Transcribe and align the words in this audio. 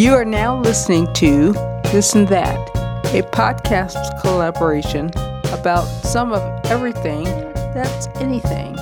You 0.00 0.14
are 0.14 0.24
now 0.24 0.58
listening 0.58 1.12
to 1.12 1.52
This 1.92 2.14
and 2.14 2.26
That, 2.28 2.56
a 3.14 3.20
podcast 3.20 4.22
collaboration 4.22 5.10
about 5.52 5.84
some 5.84 6.32
of 6.32 6.40
everything 6.70 7.24
that's 7.74 8.06
anything 8.14 8.78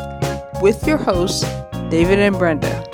with 0.62 0.86
your 0.86 0.96
hosts, 0.96 1.42
David 1.90 2.20
and 2.20 2.38
Brenda. 2.38 2.86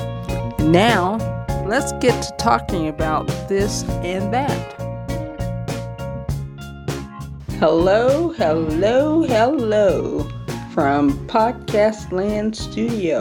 Now, 0.58 1.18
let's 1.66 1.92
get 2.00 2.18
to 2.22 2.34
talking 2.38 2.88
about 2.88 3.26
this 3.46 3.84
and 4.00 4.32
that. 4.32 4.72
Hello, 7.58 8.30
hello, 8.30 9.24
hello 9.24 10.26
from 10.72 11.12
Podcast 11.26 12.10
Land 12.10 12.56
Studio. 12.56 13.20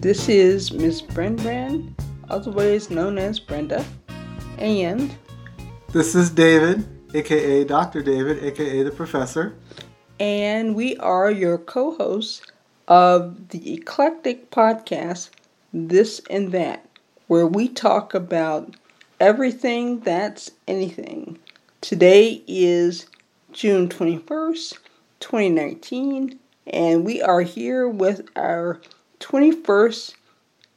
This 0.00 0.28
is 0.28 0.72
Miss 0.72 1.00
Bren 1.00 1.94
otherwise 2.30 2.90
known 2.90 3.16
as 3.16 3.38
Brenda, 3.38 3.84
and 4.58 5.14
this 5.92 6.14
is 6.14 6.30
David, 6.30 6.86
aka 7.14 7.64
Dr. 7.64 8.02
David, 8.02 8.42
aka 8.42 8.82
the 8.82 8.90
Professor, 8.90 9.54
and 10.20 10.74
we 10.74 10.96
are 10.98 11.30
your 11.30 11.58
co 11.58 11.96
hosts 11.96 12.42
of 12.88 13.48
the 13.48 13.74
eclectic 13.74 14.50
podcast 14.50 15.30
This 15.72 16.20
and 16.30 16.52
That, 16.52 16.86
where 17.26 17.46
we 17.46 17.68
talk 17.68 18.14
about 18.14 18.74
everything 19.20 20.00
that's 20.00 20.50
anything. 20.68 21.38
Today 21.80 22.42
is 22.46 23.06
June 23.52 23.88
21st, 23.88 24.78
2019, 25.20 26.38
and 26.68 27.04
we 27.04 27.20
are 27.22 27.42
here 27.42 27.88
with 27.88 28.28
our 28.36 28.80
21st 29.20 30.14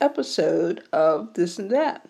episode 0.02 0.84
of 0.92 1.34
This 1.34 1.60
and 1.60 1.72
That. 1.72 2.06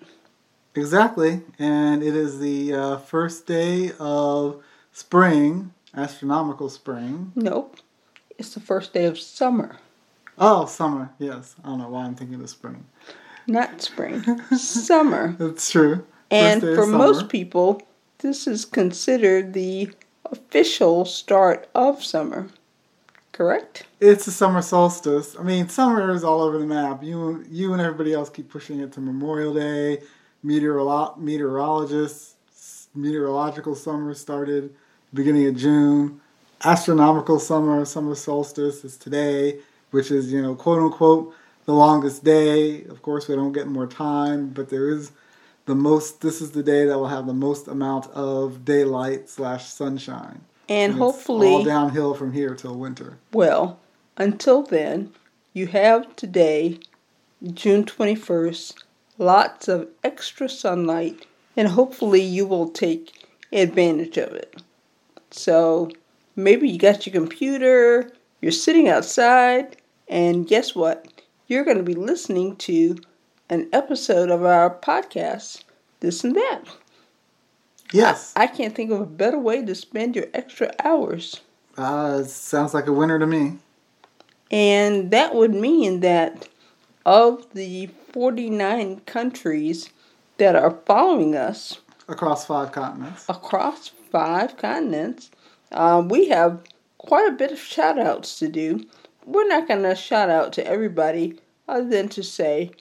Exactly, 0.78 1.42
and 1.58 2.04
it 2.04 2.16
is 2.16 2.40
the 2.40 2.72
uh, 2.72 2.98
first 2.98 3.48
day 3.48 3.92
of 4.00 4.64
spring, 4.94 5.74
astronomical 5.96 6.70
spring. 6.70 7.32
Nope, 7.36 7.78
it's 8.38 8.54
the 8.54 8.60
first 8.60 8.94
day 8.94 9.06
of 9.06 9.20
summer. 9.20 9.78
Oh, 10.38 10.68
summer, 10.68 11.10
yes. 11.18 11.56
I 11.64 11.70
don't 11.70 11.80
know 11.80 11.90
why 11.90 12.06
I'm 12.06 12.14
thinking 12.14 12.40
of 12.40 12.50
spring. 12.50 12.86
Not 13.48 13.82
spring, 13.82 14.24
summer. 14.56 15.36
That's 15.40 15.72
true. 15.72 16.06
and 16.30 16.62
for 16.62 16.86
most 16.86 17.28
people, 17.28 17.82
this 18.20 18.46
is 18.46 18.64
considered 18.64 19.54
the 19.54 19.90
official 20.26 21.06
start 21.06 21.68
of 21.74 22.04
summer 22.04 22.50
correct? 23.38 23.86
It's 24.00 24.26
the 24.26 24.32
summer 24.32 24.64
solstice. 24.64 25.36
I 25.40 25.44
mean, 25.44 25.70
summer 25.70 26.12
is 26.12 26.24
all 26.24 26.42
over 26.42 26.58
the 26.58 26.66
map. 26.66 27.04
You, 27.04 27.46
you 27.48 27.72
and 27.72 27.82
everybody 27.82 28.12
else 28.12 28.32
keep 28.32 28.50
pushing 28.50 28.80
it 28.80 28.92
to 28.94 29.00
Memorial 29.00 29.54
Day. 29.54 30.00
Meteorolo- 30.46 31.18
meteorologists, 31.18 32.88
meteorological 32.96 33.76
summer 33.76 34.14
started 34.14 34.74
beginning 35.14 35.48
of 35.48 35.56
June. 35.56 36.22
Astronomical 36.64 37.40
summer, 37.40 37.86
summer 37.86 38.16
solstice 38.16 38.84
is 38.84 38.98
today, 38.98 39.60
which 39.92 40.12
is 40.12 40.32
you 40.32 40.42
know 40.42 40.56
quote 40.56 40.82
unquote 40.82 41.34
the 41.66 41.74
longest 41.74 42.24
day. 42.24 42.84
Of 42.86 43.02
course, 43.02 43.28
we 43.28 43.36
don't 43.36 43.52
get 43.52 43.68
more 43.68 43.88
time, 43.88 44.50
but 44.50 44.70
there 44.70 44.90
is 44.90 45.12
the 45.66 45.76
most. 45.76 46.22
This 46.22 46.42
is 46.42 46.52
the 46.52 46.64
day 46.64 46.86
that 46.86 46.98
will 46.98 47.10
have 47.10 47.28
the 47.28 47.34
most 47.34 47.68
amount 47.68 48.08
of 48.08 48.66
daylight 48.66 49.30
slash 49.30 49.66
sunshine. 49.68 50.42
And, 50.70 50.92
and 50.92 51.00
hopefully 51.00 51.48
all 51.48 51.64
downhill 51.64 52.14
from 52.14 52.34
here 52.34 52.56
till 52.56 52.76
winter. 52.76 53.18
Well, 53.32 53.80
until 54.18 54.64
then, 54.64 55.14
you 55.54 55.68
have 55.68 56.16
today, 56.16 56.80
June 57.54 57.86
21st, 57.86 58.84
lots 59.18 59.68
of 59.68 59.88
extra 60.04 60.50
sunlight, 60.50 61.26
and 61.56 61.68
hopefully 61.68 62.22
you 62.22 62.46
will 62.46 62.70
take 62.70 63.28
advantage 63.52 64.18
of 64.18 64.32
it. 64.34 64.62
So 65.32 65.90
maybe 66.36 66.70
you 66.70 66.78
got 66.78 67.06
your 67.06 67.14
computer, 67.14 68.12
you're 68.42 68.52
sitting 68.52 68.88
outside, 68.88 69.78
and 70.08 70.48
guess 70.48 70.76
what? 70.76 71.22
You're 71.48 71.66
going 71.66 71.78
to 71.78 71.84
be 71.84 71.96
listening 71.96 72.56
to 72.58 72.98
an 73.50 73.70
episode 73.72 74.30
of 74.30 74.44
our 74.44 74.70
podcast, 74.70 75.64
This 76.00 76.24
and 76.24 76.36
That. 76.36 76.64
Yes. 77.94 78.34
I, 78.36 78.44
I 78.44 78.48
can't 78.48 78.76
think 78.76 78.92
of 78.92 79.00
a 79.00 79.06
better 79.06 79.40
way 79.40 79.64
to 79.64 79.74
spend 79.74 80.16
your 80.16 80.28
extra 80.34 80.74
hours. 80.84 81.42
Uh, 81.78 82.24
sounds 82.24 82.74
like 82.74 82.88
a 82.88 82.94
winner 82.94 83.20
to 83.20 83.28
me. 83.28 83.58
And 84.52 85.12
that 85.12 85.36
would 85.36 85.54
mean 85.54 86.02
that 86.02 86.48
of 87.08 87.48
the 87.54 87.88
49 88.12 89.00
countries 89.06 89.90
that 90.40 90.58
are 90.58 90.78
following 90.86 91.38
us 91.38 91.80
across 92.10 92.46
five 92.46 92.74
continents, 92.74 93.26
across 93.30 93.88
five 94.12 94.58
continents, 94.58 95.32
uh, 95.72 96.04
we 96.06 96.28
have 96.28 96.62
quite 96.98 97.30
a 97.30 97.36
bit 97.36 97.54
of 97.54 97.60
shout 97.60 97.98
outs 97.98 98.38
to 98.40 98.50
do. 98.50 98.86
We're 99.26 99.48
not 99.48 99.70
going 99.70 99.84
to 99.84 99.96
shout 99.96 100.30
out 100.30 100.52
to 100.54 100.68
everybody 100.68 101.40
other 101.70 101.88
than 101.88 102.10
to 102.10 102.24
say 102.24 102.72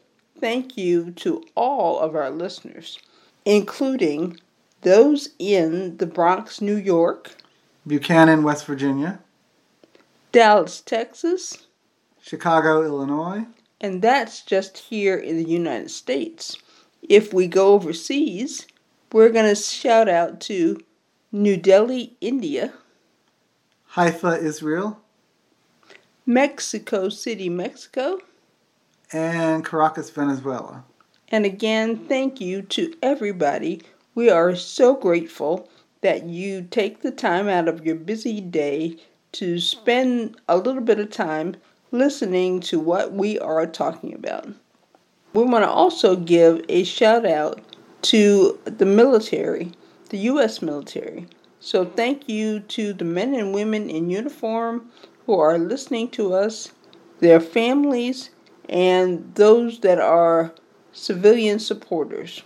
thank 0.41 0.77
you 0.77 1.13
to 1.13 1.45
all 1.55 2.01
of 2.01 2.17
our 2.17 2.31
listeners, 2.31 2.99
including 3.45 4.41
those 4.83 5.29
in 5.39 5.99
the 5.99 6.07
Bronx, 6.07 6.61
New 6.61 6.77
York, 6.77 7.37
Buckhannon, 7.87 8.43
West 8.43 8.67
Virginia, 8.67 9.21
Dallas, 10.33 10.81
Texas, 10.81 11.69
Chicago, 12.21 12.83
Illinois, 12.83 13.47
and 13.87 14.03
that's 14.03 14.43
just 14.43 14.79
here 14.79 15.17
in 15.17 15.37
the 15.37 15.49
United 15.49 15.93
States. 15.93 16.57
If 17.09 17.33
we 17.33 17.47
go 17.47 17.75
overseas, 17.75 18.67
we're 19.13 19.31
going 19.31 19.49
to 19.49 19.55
shout 19.55 20.09
out 20.09 20.41
to 20.43 20.81
New 21.31 21.57
Delhi, 21.57 22.17
India, 22.21 22.73
Haifa, 23.91 24.41
Israel, 24.41 25.01
Mexico 26.27 27.09
City, 27.09 27.49
Mexico, 27.49 28.19
and 29.13 29.65
Caracas, 29.65 30.11
Venezuela. 30.11 30.85
And 31.29 31.47
again, 31.47 32.09
thank 32.09 32.41
you 32.41 32.63
to 32.63 32.93
everybody 33.01 33.83
we 34.17 34.29
are 34.29 34.57
so 34.57 34.97
grateful 34.97 35.69
that 36.01 36.25
you 36.25 36.63
take 36.63 37.03
the 37.03 37.13
time 37.13 37.49
out 37.49 37.69
of 37.69 37.87
your 37.87 37.95
busy 37.95 38.41
day 38.41 38.97
to 39.31 39.61
spend 39.61 40.41
a 40.49 40.57
little 40.57 40.83
bit 40.83 40.99
of 40.99 41.11
time 41.11 41.55
listening 41.99 42.61
to 42.61 42.79
what 42.79 43.13
we 43.13 43.39
are 43.39 43.67
talking 43.67 44.15
about. 44.15 44.49
We 45.33 45.45
want 45.45 45.65
to 45.65 45.69
also 45.69 46.17
give 46.17 46.65
a 46.69 46.85
shout 46.85 47.27
out 47.27 47.61
to 48.03 48.59
the 48.65 48.87
military, 48.87 49.73
the 50.11 50.19
U.S. 50.19 50.63
military. 50.63 51.27
So, 51.61 51.85
thank 51.85 52.29
you 52.29 52.61
to 52.61 52.93
the 52.93 53.05
men 53.05 53.35
and 53.35 53.53
women 53.55 53.91
in 53.91 54.09
uniform 54.09 54.91
who 55.27 55.39
are 55.39 55.59
listening 55.59 56.11
to 56.11 56.35
us, 56.35 56.73
their 57.21 57.41
families, 57.41 58.31
and 58.69 59.35
those 59.35 59.81
that 59.81 59.99
are 59.99 60.55
civilian 60.93 61.59
supporters. 61.59 62.43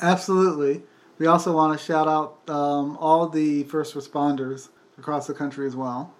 Absolutely. 0.00 0.82
We 1.18 1.26
also 1.26 1.54
want 1.54 1.78
to 1.78 1.84
shout 1.84 2.08
out 2.08 2.48
um, 2.48 2.96
all 2.98 3.28
the 3.28 3.64
first 3.64 3.94
responders 3.94 4.68
across 4.98 5.26
the 5.26 5.34
country 5.34 5.66
as 5.66 5.76
well. 5.76 6.14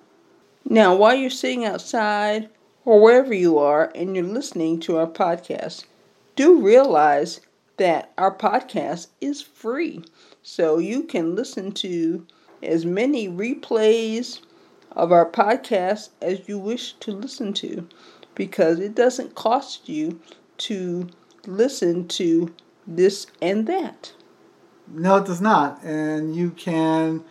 Now, 0.68 0.94
while 0.94 1.14
you're 1.14 1.30
sitting 1.30 1.64
outside 1.64 2.48
or 2.84 3.00
wherever 3.00 3.34
you 3.34 3.58
are 3.58 3.90
and 3.94 4.14
you're 4.14 4.24
listening 4.24 4.80
to 4.80 4.96
our 4.96 5.06
podcast, 5.06 5.84
do 6.36 6.60
realize 6.60 7.40
that 7.76 8.12
our 8.16 8.34
podcast 8.34 9.08
is 9.20 9.42
free. 9.42 10.04
So 10.42 10.78
you 10.78 11.02
can 11.04 11.34
listen 11.34 11.72
to 11.72 12.26
as 12.62 12.86
many 12.86 13.28
replays 13.28 14.40
of 14.92 15.10
our 15.12 15.28
podcast 15.28 16.10
as 16.20 16.48
you 16.48 16.58
wish 16.58 16.94
to 16.94 17.12
listen 17.12 17.52
to 17.54 17.88
because 18.34 18.78
it 18.78 18.94
doesn't 18.94 19.34
cost 19.34 19.88
you 19.88 20.20
to 20.58 21.08
listen 21.46 22.06
to 22.08 22.54
this 22.87 23.26
and 23.40 23.66
that. 23.66 24.12
No, 24.88 25.16
it 25.16 25.26
does 25.26 25.40
not. 25.40 25.82
And 25.82 26.37
you 26.37 26.50
can 26.50 27.25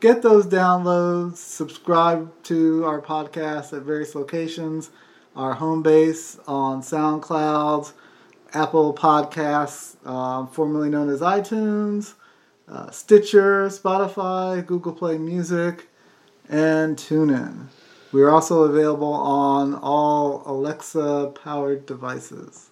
get 0.00 0.22
those 0.22 0.46
downloads, 0.46 1.36
subscribe 1.36 2.30
to 2.44 2.84
our 2.84 3.00
podcast 3.00 3.72
at 3.76 3.82
various 3.82 4.14
locations, 4.14 4.90
our 5.36 5.54
home 5.54 5.82
base 5.82 6.38
on 6.46 6.82
SoundCloud, 6.82 7.92
Apple 8.52 8.94
Podcasts, 8.94 9.96
uh, 10.04 10.46
formerly 10.46 10.88
known 10.88 11.08
as 11.08 11.20
iTunes, 11.20 12.14
uh, 12.68 12.90
Stitcher, 12.90 13.66
Spotify, 13.68 14.64
Google 14.64 14.92
Play 14.92 15.18
Music, 15.18 15.88
and 16.48 16.96
TuneIn. 16.96 17.66
We 18.12 18.22
are 18.22 18.30
also 18.30 18.62
available 18.62 19.12
on 19.12 19.74
all 19.74 20.42
Alexa 20.46 21.32
powered 21.42 21.84
devices. 21.84 22.70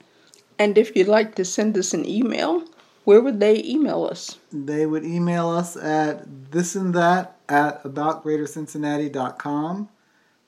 And 0.58 0.78
if 0.78 0.94
you'd 0.94 1.08
like 1.08 1.34
to 1.34 1.44
send 1.44 1.76
us 1.76 1.92
an 1.92 2.08
email, 2.08 2.62
where 3.04 3.20
would 3.20 3.40
they 3.40 3.62
email 3.64 4.04
us? 4.04 4.38
They 4.52 4.86
would 4.86 5.04
email 5.04 5.48
us 5.48 5.76
at 5.76 6.52
this 6.52 6.76
and 6.76 6.94
that 6.94 7.36
at 7.48 7.82
aboutgreatercincinnati.com. 7.82 9.88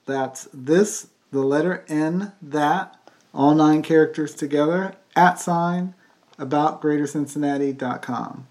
That's 0.07 0.49
this, 0.53 1.09
the 1.33 1.41
letter 1.41 1.85
N, 1.89 2.33
that, 2.41 2.97
all 3.33 3.55
nine 3.55 3.83
characters 3.83 4.35
together, 4.35 4.95
at 5.17 5.41
sign, 5.41 5.95
aboutgreatercincinnati.com. 6.39 8.47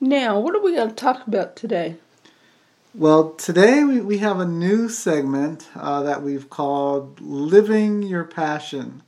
Now, 0.00 0.40
what 0.40 0.54
are 0.54 0.62
we 0.62 0.74
going 0.74 0.88
to 0.88 0.94
talk 0.94 1.26
about 1.26 1.56
today? 1.56 1.96
Well, 2.94 3.32
today 3.34 3.84
we, 3.84 4.00
we 4.00 4.16
have 4.18 4.40
a 4.40 4.46
new 4.46 4.88
segment 4.88 5.68
uh, 5.76 6.02
that 6.02 6.22
we've 6.22 6.50
called 6.50 7.20
Living 7.20 8.02
Your 8.02 8.24
Passion. 8.24 9.02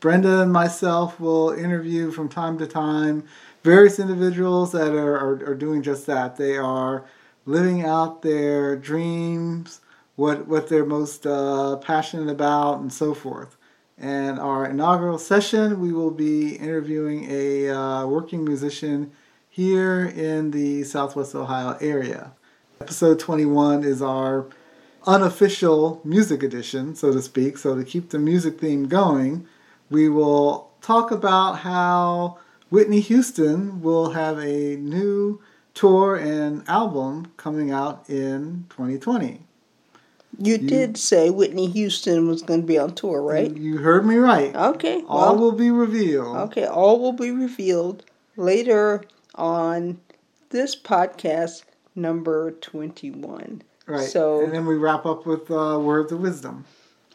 Brenda 0.00 0.40
and 0.40 0.52
myself 0.52 1.20
will 1.20 1.50
interview 1.50 2.10
from 2.10 2.28
time 2.28 2.58
to 2.58 2.66
time 2.66 3.24
various 3.62 3.98
individuals 3.98 4.72
that 4.72 4.92
are, 4.92 5.16
are, 5.16 5.50
are 5.50 5.54
doing 5.54 5.82
just 5.82 6.06
that. 6.06 6.36
They 6.36 6.56
are 6.56 7.04
living 7.44 7.84
out 7.84 8.22
their 8.22 8.76
dreams, 8.76 9.80
what, 10.16 10.46
what 10.46 10.68
they're 10.68 10.86
most 10.86 11.26
uh, 11.26 11.76
passionate 11.76 12.30
about, 12.30 12.80
and 12.80 12.92
so 12.92 13.14
forth. 13.14 13.56
And 13.98 14.38
our 14.38 14.66
inaugural 14.66 15.18
session, 15.18 15.80
we 15.80 15.92
will 15.92 16.10
be 16.10 16.56
interviewing 16.56 17.26
a 17.30 17.68
uh, 17.68 18.06
working 18.06 18.44
musician 18.44 19.12
here 19.50 20.06
in 20.06 20.52
the 20.52 20.84
Southwest 20.84 21.34
Ohio 21.34 21.76
area. 21.80 22.32
Episode 22.80 23.18
21 23.18 23.84
is 23.84 24.00
our 24.00 24.46
unofficial 25.06 26.00
music 26.04 26.42
edition, 26.42 26.94
so 26.94 27.12
to 27.12 27.20
speak. 27.20 27.58
So, 27.58 27.76
to 27.76 27.84
keep 27.84 28.08
the 28.08 28.18
music 28.18 28.58
theme 28.58 28.88
going, 28.88 29.46
we 29.90 30.08
will 30.08 30.70
talk 30.80 31.10
about 31.10 31.58
how 31.58 32.38
Whitney 32.70 33.00
Houston 33.00 33.82
will 33.82 34.10
have 34.10 34.38
a 34.38 34.76
new 34.76 35.40
tour 35.74 36.16
and 36.16 36.66
album 36.68 37.32
coming 37.36 37.70
out 37.70 38.08
in 38.08 38.66
2020. 38.70 39.40
You, 40.38 40.52
you 40.52 40.58
did 40.58 40.96
say 40.96 41.28
Whitney 41.28 41.68
Houston 41.70 42.28
was 42.28 42.42
going 42.42 42.60
to 42.60 42.66
be 42.66 42.78
on 42.78 42.94
tour, 42.94 43.20
right? 43.20 43.54
You 43.54 43.78
heard 43.78 44.06
me 44.06 44.16
right. 44.16 44.54
Okay. 44.54 45.02
All 45.08 45.34
well, 45.34 45.38
will 45.38 45.52
be 45.52 45.70
revealed. 45.70 46.36
Okay, 46.36 46.64
all 46.64 47.00
will 47.00 47.12
be 47.12 47.32
revealed 47.32 48.04
later 48.36 49.02
on 49.34 50.00
this 50.50 50.76
podcast 50.76 51.64
number 51.94 52.52
21. 52.52 53.62
Right. 53.86 54.08
So, 54.08 54.44
and 54.44 54.54
then 54.54 54.66
we 54.66 54.76
wrap 54.76 55.04
up 55.04 55.26
with 55.26 55.50
uh, 55.50 55.78
words 55.80 56.12
of 56.12 56.20
wisdom. 56.20 56.64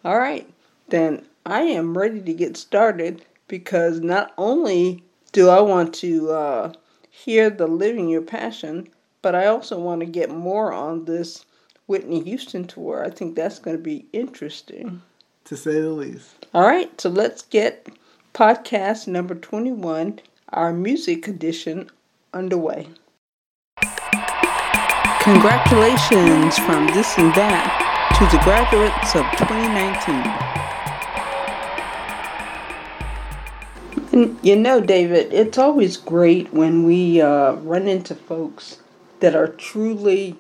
All 0.04 0.18
right. 0.18 0.48
Then 0.90 1.26
I 1.46 1.62
am 1.62 1.96
ready 1.96 2.22
to 2.22 2.34
get 2.34 2.58
started 2.58 3.24
because 3.48 4.00
not 4.00 4.34
only 4.36 5.04
do 5.32 5.50
I 5.50 5.62
want 5.62 5.94
to 5.96 6.32
uh, 6.32 6.74
hear 7.12 7.52
the 7.52 7.68
Living 7.68 8.10
Your 8.10 8.24
Passion, 8.24 8.90
but 9.22 9.36
I 9.36 9.46
also 9.46 9.80
want 9.80 10.00
to 10.00 10.08
get 10.08 10.32
more 10.32 10.74
on 10.74 11.06
this 11.06 11.46
Whitney 11.86 12.24
Houston 12.24 12.66
tour. 12.66 13.06
I 13.06 13.12
think 13.12 13.36
that's 13.36 13.60
going 13.60 13.78
to 13.78 13.84
be 13.84 14.08
interesting. 14.12 15.04
To 15.44 15.56
say 15.56 15.82
the 15.82 15.92
least. 15.92 16.48
All 16.56 16.64
right. 16.64 17.00
So 17.00 17.10
let's 17.10 17.44
get 17.44 17.90
podcast 18.34 19.08
number 19.08 19.36
21, 19.36 20.22
our 20.50 20.74
music 20.74 21.28
edition, 21.28 21.92
underway. 22.34 22.88
Congratulations 25.22 26.58
from 26.58 26.88
this 26.88 27.18
and 27.20 27.34
that 27.36 27.86
to 28.18 28.36
the 28.36 28.44
graduates 28.44 29.16
of 29.16 29.26
2019. 29.38 30.65
And 34.16 34.40
you 34.42 34.56
know, 34.56 34.80
David, 34.80 35.34
it's 35.34 35.58
always 35.58 35.98
great 35.98 36.54
when 36.54 36.86
we 36.86 37.22
uh, 37.22 37.54
run 37.54 37.88
into 37.88 38.16
folks 38.16 38.80
that 39.20 39.36
are 39.36 39.48
truly 39.50 40.38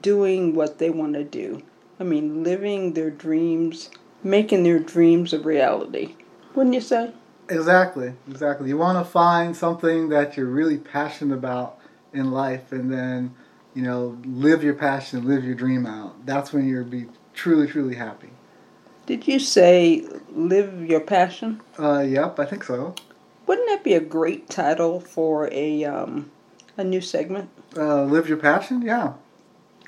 doing 0.00 0.54
what 0.54 0.78
they 0.78 0.90
want 0.90 1.14
to 1.14 1.24
do. 1.24 1.62
I 2.00 2.04
mean, 2.04 2.42
living 2.42 2.94
their 2.94 3.10
dreams, 3.10 3.90
making 4.24 4.64
their 4.64 4.78
dreams 4.78 5.32
a 5.34 5.38
reality. 5.38 6.16
Wouldn't 6.54 6.74
you 6.74 6.80
say? 6.80 7.12
Exactly, 7.50 8.14
exactly. 8.28 8.70
You 8.70 8.78
want 8.78 9.04
to 9.04 9.10
find 9.10 9.54
something 9.56 10.08
that 10.08 10.36
you're 10.36 10.46
really 10.46 10.78
passionate 10.78 11.34
about 11.34 11.78
in 12.14 12.32
life 12.32 12.72
and 12.72 12.92
then 12.92 13.34
you 13.74 13.82
know, 13.82 14.18
live 14.24 14.64
your 14.64 14.74
passion, 14.74 15.26
live 15.26 15.44
your 15.44 15.54
dream 15.54 15.86
out. 15.86 16.26
That's 16.26 16.52
when 16.52 16.68
you'll 16.68 16.84
be 16.84 17.06
truly, 17.34 17.66
truly 17.66 17.94
happy. 17.94 18.30
Did 19.06 19.26
you 19.26 19.38
say 19.38 20.04
live 20.30 20.88
your 20.88 21.00
passion? 21.00 21.60
Uh, 21.78 22.00
yep, 22.00 22.38
I 22.38 22.44
think 22.44 22.64
so. 22.64 22.94
Wouldn't 23.46 23.68
that 23.68 23.82
be 23.82 23.94
a 23.94 24.00
great 24.00 24.48
title 24.48 25.00
for 25.00 25.52
a 25.52 25.84
um, 25.84 26.30
a 26.76 26.84
new 26.84 27.00
segment? 27.00 27.50
Uh, 27.76 28.04
live 28.04 28.28
your 28.28 28.38
passion, 28.38 28.82
yeah. 28.82 29.14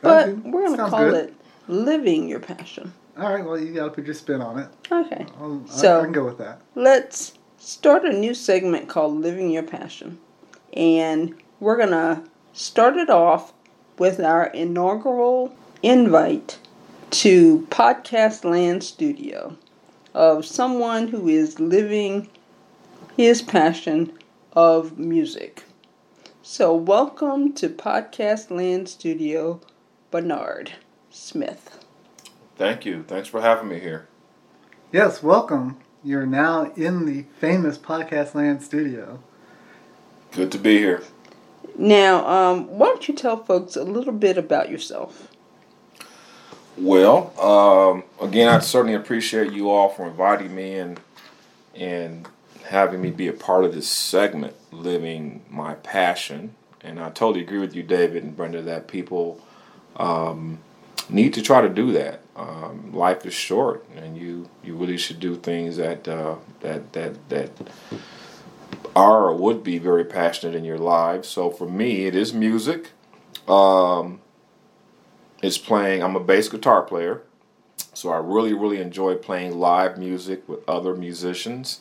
But 0.03 0.37
we're 0.39 0.67
gonna 0.67 0.91
call 0.91 1.11
good. 1.11 1.29
it 1.29 1.35
living 1.69 2.29
your 2.29 2.41
passion. 2.41 2.93
All 3.17 3.33
right. 3.33 3.45
Well, 3.45 3.59
you 3.59 3.73
got 3.73 3.85
to 3.85 3.91
put 3.91 4.05
your 4.05 4.15
spin 4.15 4.41
on 4.41 4.59
it. 4.59 4.69
Okay. 4.91 5.27
I'll, 5.39 5.65
so 5.69 6.01
I 6.01 6.05
can 6.05 6.13
go 6.13 6.25
with 6.25 6.39
that. 6.39 6.61
Let's 6.75 7.35
start 7.59 8.05
a 8.05 8.13
new 8.13 8.35
segment 8.35 8.89
called 8.89 9.21
"Living 9.21 9.51
Your 9.51 9.63
Passion," 9.63 10.19
and 10.73 11.35
we're 11.61 11.77
gonna 11.77 12.25
start 12.53 12.97
it 12.97 13.09
off 13.09 13.53
with 13.99 14.19
our 14.19 14.47
inaugural 14.47 15.55
invite 15.83 16.59
to 17.15 17.65
Podcast 17.71 18.45
Land 18.45 18.83
Studio 18.83 19.57
of 20.15 20.45
someone 20.45 21.07
who 21.07 21.29
is 21.29 21.61
living 21.61 22.29
his 23.17 23.41
passion 23.41 24.13
of 24.53 24.99
music. 24.99 25.63
So, 26.43 26.75
welcome 26.75 27.53
to 27.53 27.69
Podcast 27.69 28.51
Land 28.51 28.89
Studio, 28.89 29.61
Bernard 30.11 30.73
Smith. 31.09 31.79
Thank 32.57 32.85
you. 32.85 33.05
Thanks 33.05 33.29
for 33.29 33.41
having 33.41 33.69
me 33.69 33.79
here. 33.79 34.09
Yes, 34.91 35.23
welcome. 35.23 35.77
You're 36.03 36.27
now 36.27 36.73
in 36.75 37.07
the 37.07 37.27
famous 37.39 37.79
Podcast 37.79 38.35
Land 38.35 38.61
Studio. 38.65 39.23
Good 40.33 40.51
to 40.51 40.59
be 40.59 40.79
here. 40.79 41.05
Now, 41.79 42.27
um, 42.27 42.67
why 42.77 42.89
don't 42.89 43.07
you 43.07 43.15
tell 43.15 43.37
folks 43.45 43.77
a 43.77 43.85
little 43.85 44.13
bit 44.13 44.37
about 44.37 44.69
yourself? 44.69 45.29
Well, 46.77 47.39
um, 47.41 48.05
again, 48.21 48.49
I 48.49 48.59
certainly 48.59 48.95
appreciate 48.95 49.53
you 49.53 49.71
all 49.71 49.89
for 49.89 50.07
inviting 50.07 50.55
me 50.55 50.75
and 50.75 51.01
and 51.75 52.29
having 52.65 53.01
me 53.01 53.11
be 53.11 53.29
a 53.29 53.33
part 53.33 53.65
of 53.65 53.75
this 53.75 53.89
segment, 53.91 54.55
living 54.73 55.43
my 55.51 55.75
passion. 55.75 56.55
And 56.81 57.01
I 57.01 57.11
totally 57.11 57.43
agree 57.43 57.59
with 57.59 57.75
you, 57.75 57.83
David 57.83 58.23
and 58.23 58.37
Brenda, 58.37 58.63
that 58.63 58.89
people 58.89 59.41
um, 59.97 60.59
need 61.09 61.35
to 61.35 61.43
try 61.43 61.61
to 61.61 61.69
do 61.69 61.93
that. 61.93 62.21
Um, 62.37 62.93
life 62.93 63.25
is 63.25 63.35
short, 63.35 63.87
and 63.95 64.17
you 64.17 64.49
you 64.65 64.75
really 64.77 64.99
should 64.99 65.21
do 65.21 65.37
things 65.37 65.77
that 65.77 66.09
uh, 66.09 66.37
that 66.61 66.93
that 66.93 67.29
that 67.29 67.51
are 68.97 69.27
or 69.29 69.35
would 69.35 69.63
be 69.63 69.79
very 69.79 70.05
passionate 70.05 70.57
in 70.57 70.65
your 70.65 70.79
lives. 70.79 71.29
So 71.29 71.51
for 71.51 71.69
me, 71.69 72.07
it 72.07 72.17
is 72.17 72.33
music. 72.33 72.91
Um, 73.47 74.21
it's 75.45 75.59
playing. 75.59 76.03
I'm 76.03 76.17
a 76.17 76.21
bass 76.21 76.49
guitar 76.49 76.83
player, 76.83 77.23
so 77.93 78.11
I 78.11 78.19
really, 78.19 78.55
really 78.55 78.81
enjoy 78.81 79.17
playing 79.17 79.59
live 79.59 79.99
music 79.99 80.49
with 80.49 80.67
other 80.69 80.95
musicians. 80.95 81.81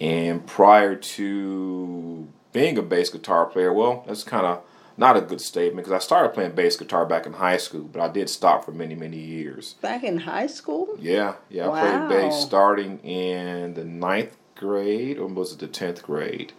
And 0.00 0.46
prior 0.46 0.94
to 0.94 2.28
being 2.52 2.78
a 2.78 2.82
bass 2.82 3.10
guitar 3.10 3.46
player, 3.46 3.72
well, 3.72 4.04
that's 4.06 4.24
kind 4.24 4.46
of 4.46 4.62
not 4.96 5.16
a 5.16 5.20
good 5.20 5.40
statement 5.40 5.86
because 5.86 5.92
I 5.92 6.04
started 6.04 6.30
playing 6.30 6.52
bass 6.52 6.76
guitar 6.76 7.04
back 7.06 7.26
in 7.26 7.34
high 7.34 7.56
school, 7.58 7.82
but 7.84 8.00
I 8.00 8.08
did 8.08 8.30
stop 8.30 8.64
for 8.64 8.72
many, 8.72 8.94
many 8.94 9.18
years. 9.18 9.74
Back 9.74 10.04
in 10.04 10.18
high 10.18 10.46
school? 10.46 10.96
Yeah, 10.98 11.34
yeah. 11.50 11.68
Wow. 11.68 11.74
I 11.74 12.06
played 12.06 12.08
bass 12.08 12.40
starting 12.40 12.98
in 13.00 13.74
the 13.74 13.84
ninth 13.84 14.36
grade, 14.54 15.18
or 15.18 15.26
was 15.26 15.52
it 15.52 15.58
the 15.58 15.66
tenth 15.66 16.02
grade? 16.02 16.52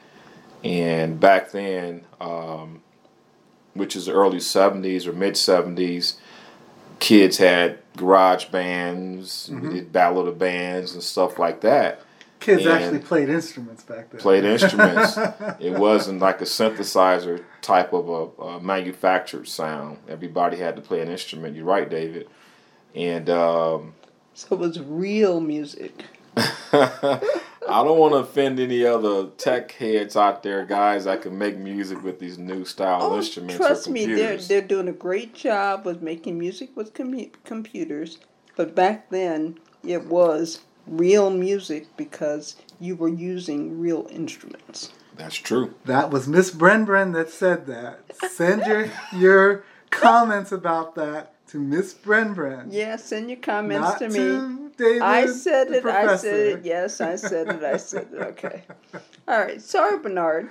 And 0.64 1.20
back 1.20 1.52
then, 1.52 2.06
um, 2.20 2.82
which 3.74 3.96
is 3.96 4.06
the 4.06 4.14
early 4.14 4.38
'70s 4.38 5.08
or 5.08 5.14
mid 5.14 5.34
'70s, 5.34 6.16
kids 7.00 7.38
had 7.38 7.80
garage 7.96 8.46
bands, 8.46 9.50
mm-hmm. 9.52 9.74
did 9.74 9.92
battle 9.92 10.20
of 10.20 10.26
the 10.26 10.32
bands 10.32 10.94
and 10.94 11.04
stuff 11.04 11.40
like 11.40 11.62
that. 11.62 12.02
Kids 12.40 12.66
and 12.66 12.72
actually 12.72 13.00
played 13.00 13.30
instruments 13.30 13.84
back 13.84 14.12
then. 14.12 14.22
Played 14.22 14.44
instruments. 14.44 15.18
it 15.60 15.74
wasn't 15.74 16.20
like 16.20 16.40
a 16.40 16.46
synthesizer 16.46 17.44
type 17.62 17.94
of 17.94 18.08
a, 18.10 18.42
a, 18.44 18.62
manufactured 18.62 19.48
sound. 19.48 19.98
Everybody 20.08 20.58
had 20.58 20.76
to 20.76 20.82
play 20.82 21.02
an 21.02 21.10
instrument. 21.10 21.56
You're 21.56 21.66
right, 21.66 21.90
David. 21.90 22.30
And 22.94 23.30
um, 23.30 23.96
so 24.36 24.50
it 24.52 24.60
was 24.60 24.80
real 24.80 25.42
music. 25.42 26.04
I 27.70 27.84
don't 27.84 27.98
want 27.98 28.14
to 28.14 28.18
offend 28.18 28.60
any 28.60 28.86
other 28.86 29.28
tech 29.38 29.72
heads 29.72 30.16
out 30.16 30.44
there, 30.44 30.66
guys. 30.66 31.08
I 31.08 31.18
can 31.18 31.38
make 31.38 31.58
music 31.58 32.04
with 32.04 32.20
these 32.20 32.38
new 32.38 32.66
style 32.66 33.00
oh, 33.04 33.18
instruments. 33.18 33.58
Trust 33.58 33.90
me, 33.90 34.06
they're 34.06 34.38
they're 34.38 34.62
doing 34.62 34.88
a 34.88 34.94
great 34.94 35.34
job 35.34 35.86
with 35.86 36.02
making 36.02 36.40
music 36.40 36.76
with 36.76 36.94
com- 36.94 37.32
computers. 37.44 38.20
But 38.56 38.74
back 38.76 39.10
then, 39.10 39.60
it 39.86 40.06
was 40.06 40.62
real 40.88 41.30
music 41.30 41.88
because 41.98 42.56
you 42.80 42.96
were 42.96 43.10
using 43.10 43.80
real 43.80 44.08
instruments. 44.10 44.92
That's 45.16 45.36
true. 45.36 45.76
That 45.86 46.12
was 46.12 46.28
Miss 46.28 46.52
Bren 46.52 47.14
that 47.14 47.30
said 47.30 47.66
that. 47.68 48.00
Send 48.32 48.66
your 48.66 48.90
your 49.14 49.64
comments 49.90 50.52
about 50.52 50.96
that 50.96 51.34
to 51.48 51.60
Miss 51.60 51.94
Bren 51.94 52.68
Yeah, 52.70 52.98
send 52.98 53.30
your 53.30 53.40
comments 53.40 53.90
Not 53.90 54.00
to 54.00 54.10
me. 54.10 54.57
To 54.78 54.84
David. 54.84 55.02
I 55.02 55.26
said 55.28 55.70
the 55.70 55.78
it. 55.78 55.86
I 55.86 56.16
said 56.18 56.60
it. 56.60 56.66
Yes, 56.66 57.02
I 57.02 57.16
said 57.16 57.48
it. 57.50 57.64
I 57.64 57.78
said 57.78 58.08
it. 58.14 58.22
Okay. 58.22 58.64
All 59.28 59.40
right. 59.40 59.62
Sorry, 59.62 59.98
Bernard. 60.00 60.50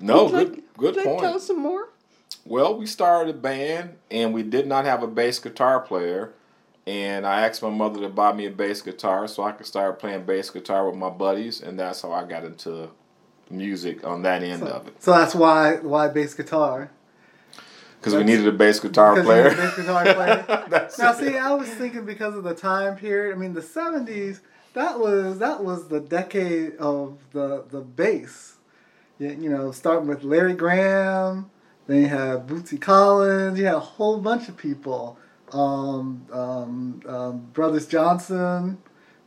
No, 0.00 0.24
Would 0.24 0.32
good, 0.32 0.48
like- 0.48 0.76
good 0.76 0.96
would 0.96 1.04
you 1.04 1.10
like 1.10 1.18
to. 1.18 1.24
Tell 1.24 1.34
us 1.36 1.46
some 1.46 1.60
more. 1.60 1.88
Well, 2.44 2.76
we 2.76 2.86
started 2.86 3.36
a 3.36 3.38
band 3.38 3.96
and 4.10 4.34
we 4.34 4.42
did 4.42 4.66
not 4.66 4.84
have 4.84 5.02
a 5.02 5.06
bass 5.06 5.38
guitar 5.38 5.80
player. 5.80 6.32
And 6.86 7.24
I 7.24 7.46
asked 7.46 7.62
my 7.62 7.70
mother 7.70 8.00
to 8.00 8.08
buy 8.08 8.32
me 8.32 8.46
a 8.46 8.50
bass 8.50 8.82
guitar 8.82 9.28
so 9.28 9.44
I 9.44 9.52
could 9.52 9.66
start 9.66 10.00
playing 10.00 10.24
bass 10.24 10.50
guitar 10.50 10.84
with 10.88 10.96
my 10.96 11.10
buddies. 11.10 11.60
And 11.60 11.78
that's 11.78 12.02
how 12.02 12.10
I 12.10 12.24
got 12.24 12.44
into 12.44 12.90
music 13.48 14.04
on 14.04 14.22
that 14.22 14.42
end 14.42 14.64
of 14.64 14.88
it. 14.88 15.00
So 15.00 15.12
that's 15.12 15.34
why 15.36 15.76
why 15.76 16.08
bass 16.08 16.34
guitar. 16.34 16.90
Because 18.02 18.16
we 18.16 18.24
needed 18.24 18.48
a 18.48 18.52
bass 18.52 18.80
guitar 18.80 19.22
player. 19.22 19.44
you 19.44 19.50
need 19.50 19.58
a 19.58 19.62
bass 19.62 19.76
guitar 19.76 20.02
player. 20.02 20.88
Now, 20.98 21.12
it. 21.12 21.18
see, 21.18 21.38
I 21.38 21.54
was 21.54 21.68
thinking 21.68 22.04
because 22.04 22.34
of 22.34 22.42
the 22.42 22.52
time 22.52 22.96
period. 22.96 23.32
I 23.32 23.38
mean, 23.38 23.54
the 23.54 23.60
'70s. 23.60 24.40
That 24.74 24.98
was 24.98 25.38
that 25.38 25.62
was 25.62 25.86
the 25.86 26.00
decade 26.00 26.74
of 26.78 27.18
the 27.30 27.64
the 27.70 27.80
bass. 27.80 28.56
You, 29.20 29.28
you 29.28 29.48
know, 29.48 29.70
starting 29.70 30.08
with 30.08 30.24
Larry 30.24 30.54
Graham. 30.54 31.48
Then 31.86 32.00
you 32.02 32.08
had 32.08 32.48
Bootsy 32.48 32.80
Collins. 32.80 33.56
You 33.56 33.66
had 33.66 33.76
a 33.76 33.80
whole 33.80 34.18
bunch 34.18 34.48
of 34.48 34.56
people. 34.56 35.16
Um, 35.52 36.26
um, 36.32 37.02
um, 37.06 37.38
Brothers 37.52 37.86
Johnson. 37.86 38.78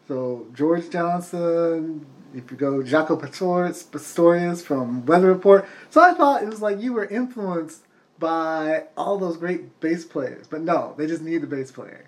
So 0.09 0.47
George 0.53 0.89
Johnson. 0.89 2.05
If 2.33 2.51
you 2.51 2.57
go 2.57 2.79
Jaco 2.79 3.17
Pastorius, 3.17 3.83
Pastorius 3.83 4.61
from 4.61 5.05
Weather 5.05 5.27
Report. 5.27 5.65
So 5.89 6.01
I 6.01 6.13
thought 6.13 6.43
it 6.43 6.49
was 6.49 6.61
like 6.61 6.81
you 6.81 6.91
were 6.91 7.05
influenced 7.05 7.85
by 8.19 8.83
all 8.95 9.17
those 9.17 9.37
great 9.37 9.79
bass 9.79 10.05
players. 10.05 10.47
But 10.47 10.61
no, 10.61 10.93
they 10.97 11.07
just 11.07 11.21
need 11.21 11.43
a 11.43 11.47
bass 11.47 11.71
player. 11.71 12.05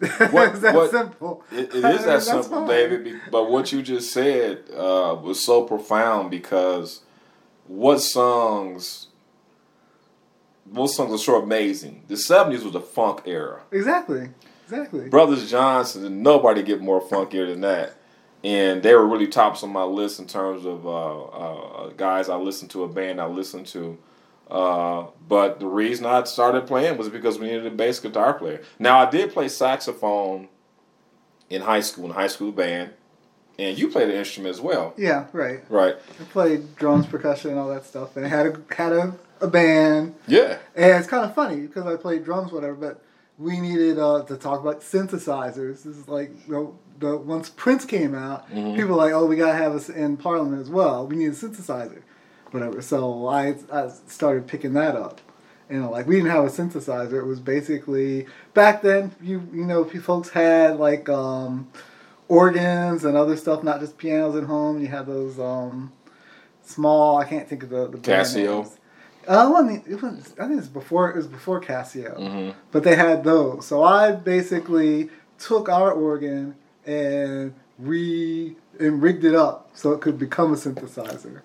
What- 0.00 0.50
it's 0.50 0.60
that 0.60 0.74
what- 0.74 0.90
simple. 0.90 1.44
It, 1.52 1.74
it 1.74 1.84
I 1.84 1.92
mean, 1.92 2.02
that 2.06 2.22
simple, 2.34 2.60
fine. 2.60 2.68
David. 2.68 3.20
But 3.30 3.50
what 3.50 3.70
you 3.72 3.82
just 3.82 4.12
said 4.12 4.64
uh, 4.74 5.16
was 5.22 5.44
so 5.44 5.64
profound 5.64 6.30
because 6.30 7.02
what 7.66 7.98
songs, 8.00 9.08
what 10.64 10.88
songs 10.88 11.12
are 11.12 11.18
so 11.18 11.42
amazing? 11.42 12.04
The 12.08 12.16
seventies 12.16 12.64
was 12.64 12.72
the 12.72 12.80
funk 12.80 13.22
era. 13.26 13.60
Exactly. 13.72 14.30
Exactly. 14.64 15.08
Brothers 15.08 15.50
Johnson, 15.50 16.22
nobody 16.22 16.62
get 16.62 16.80
more 16.80 17.00
funkier 17.02 17.46
than 17.48 17.60
that. 17.62 17.94
And 18.42 18.82
they 18.82 18.94
were 18.94 19.06
really 19.06 19.26
tops 19.26 19.62
on 19.62 19.70
my 19.70 19.82
list 19.82 20.18
in 20.20 20.26
terms 20.26 20.64
of 20.64 20.86
uh, 20.86 21.22
uh, 21.24 21.88
guys 21.90 22.28
I 22.28 22.36
listened 22.36 22.70
to, 22.70 22.84
a 22.84 22.88
band 22.88 23.20
I 23.20 23.26
listened 23.26 23.66
to. 23.68 23.98
Uh, 24.50 25.06
but 25.28 25.60
the 25.60 25.66
reason 25.66 26.06
I 26.06 26.24
started 26.24 26.66
playing 26.66 26.98
was 26.98 27.08
because 27.08 27.38
we 27.38 27.46
needed 27.46 27.66
a 27.66 27.70
bass 27.70 28.00
guitar 28.00 28.34
player. 28.34 28.60
Now 28.78 28.98
I 28.98 29.08
did 29.10 29.32
play 29.32 29.48
saxophone 29.48 30.48
in 31.48 31.62
high 31.62 31.80
school, 31.80 32.06
in 32.06 32.10
high 32.12 32.26
school 32.28 32.52
band, 32.52 32.90
and 33.58 33.78
you 33.78 33.88
played 33.88 34.08
an 34.08 34.16
instrument 34.16 34.54
as 34.54 34.60
well, 34.60 34.94
Yeah, 34.96 35.26
right. 35.32 35.60
right? 35.68 35.96
I 36.20 36.24
played 36.24 36.76
drums, 36.76 37.06
percussion, 37.06 37.50
and 37.50 37.58
all 37.58 37.68
that 37.68 37.84
stuff, 37.84 38.16
and 38.16 38.26
had 38.26 38.46
a 38.46 38.74
had 38.74 38.92
a, 38.92 39.14
a 39.40 39.46
band. 39.48 40.14
Yeah. 40.26 40.58
And 40.74 40.98
it's 40.98 41.08
kind 41.08 41.24
of 41.24 41.34
funny 41.34 41.60
because 41.60 41.86
I 41.86 41.96
played 41.96 42.24
drums, 42.24 42.52
whatever. 42.52 42.74
But 42.74 43.02
we 43.38 43.60
needed 43.60 43.98
uh, 43.98 44.22
to 44.24 44.36
talk 44.36 44.60
about 44.60 44.80
synthesizers. 44.80 45.82
This 45.84 45.96
is 45.96 46.08
like 46.08 46.30
you 46.46 46.52
know, 46.52 46.78
the 46.98 47.16
once 47.16 47.50
Prince 47.50 47.84
came 47.84 48.14
out, 48.14 48.48
people 48.48 48.88
were 48.88 48.94
like, 48.94 49.12
oh, 49.12 49.26
we 49.26 49.36
gotta 49.36 49.56
have 49.56 49.74
us 49.74 49.88
in 49.88 50.16
Parliament 50.16 50.60
as 50.60 50.70
well. 50.70 51.06
We 51.06 51.16
need 51.16 51.26
a 51.28 51.30
synthesizer, 51.32 52.02
whatever. 52.50 52.82
So 52.82 53.26
I 53.28 53.56
I 53.72 53.90
started 54.06 54.46
picking 54.46 54.74
that 54.74 54.96
up. 54.96 55.20
You 55.70 55.80
know, 55.80 55.90
like 55.90 56.06
we 56.06 56.16
didn't 56.16 56.30
have 56.30 56.44
a 56.44 56.48
synthesizer. 56.48 57.14
It 57.14 57.26
was 57.26 57.40
basically 57.40 58.26
back 58.54 58.82
then. 58.82 59.12
You 59.22 59.46
you 59.52 59.64
know, 59.64 59.84
folks 59.84 60.30
had 60.30 60.78
like 60.78 61.08
um, 61.08 61.68
organs 62.28 63.04
and 63.04 63.16
other 63.16 63.36
stuff, 63.36 63.62
not 63.62 63.80
just 63.80 63.98
pianos 63.98 64.36
at 64.36 64.44
home. 64.44 64.80
You 64.80 64.88
had 64.88 65.06
those 65.06 65.38
um, 65.38 65.92
small. 66.62 67.18
I 67.18 67.24
can't 67.24 67.48
think 67.48 67.62
of 67.62 67.70
the, 67.70 67.88
the 67.88 67.98
brand 67.98 68.26
Casio? 68.26 68.56
names. 68.56 68.76
Uh, 69.28 69.46
it 69.46 69.50
wasn't, 69.52 69.86
it 69.86 70.02
was, 70.02 70.34
I 70.40 70.48
think 70.48 70.58
it's 70.58 70.68
before 70.68 71.10
it 71.10 71.16
was 71.16 71.26
before 71.26 71.60
Casio, 71.60 72.18
mm-hmm. 72.18 72.58
but 72.72 72.84
they 72.84 72.96
had 72.96 73.22
those. 73.22 73.66
So 73.66 73.84
I 73.84 74.12
basically 74.12 75.10
took 75.38 75.68
our 75.68 75.92
organ 75.92 76.56
and 76.86 77.54
re 77.78 78.56
and 78.78 79.02
rigged 79.02 79.24
it 79.24 79.34
up 79.34 79.70
so 79.74 79.92
it 79.92 80.00
could 80.00 80.18
become 80.18 80.52
a 80.54 80.56
synthesizer. 80.56 81.42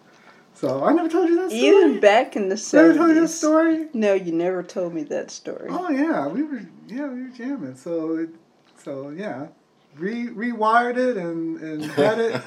So 0.55 0.85
I 0.85 0.93
never 0.93 1.09
told 1.09 1.27
you 1.27 1.35
that 1.35 1.50
story. 1.50 1.62
Even 1.62 2.00
back 2.00 2.38
in 2.38 2.47
the 2.47 2.55
seventies. 2.55 2.95
never 2.95 3.05
told 3.05 3.15
you 3.15 3.21
that 3.21 3.27
story. 3.27 3.88
No, 3.93 4.13
you 4.13 4.31
never 4.31 4.63
told 4.63 4.93
me 4.93 5.03
that 5.03 5.29
story. 5.29 5.67
Oh 5.69 5.89
yeah, 5.89 6.27
we 6.27 6.43
were 6.43 6.62
yeah 6.88 7.07
we 7.07 7.24
were 7.24 7.29
jamming. 7.29 7.75
So 7.75 8.15
it, 8.17 8.29
so 8.77 9.09
yeah, 9.09 9.47
re 9.97 10.27
rewired 10.27 10.95
it 10.95 11.17
and 11.17 11.59
and 11.59 11.83
had 11.91 12.19
it. 12.19 12.41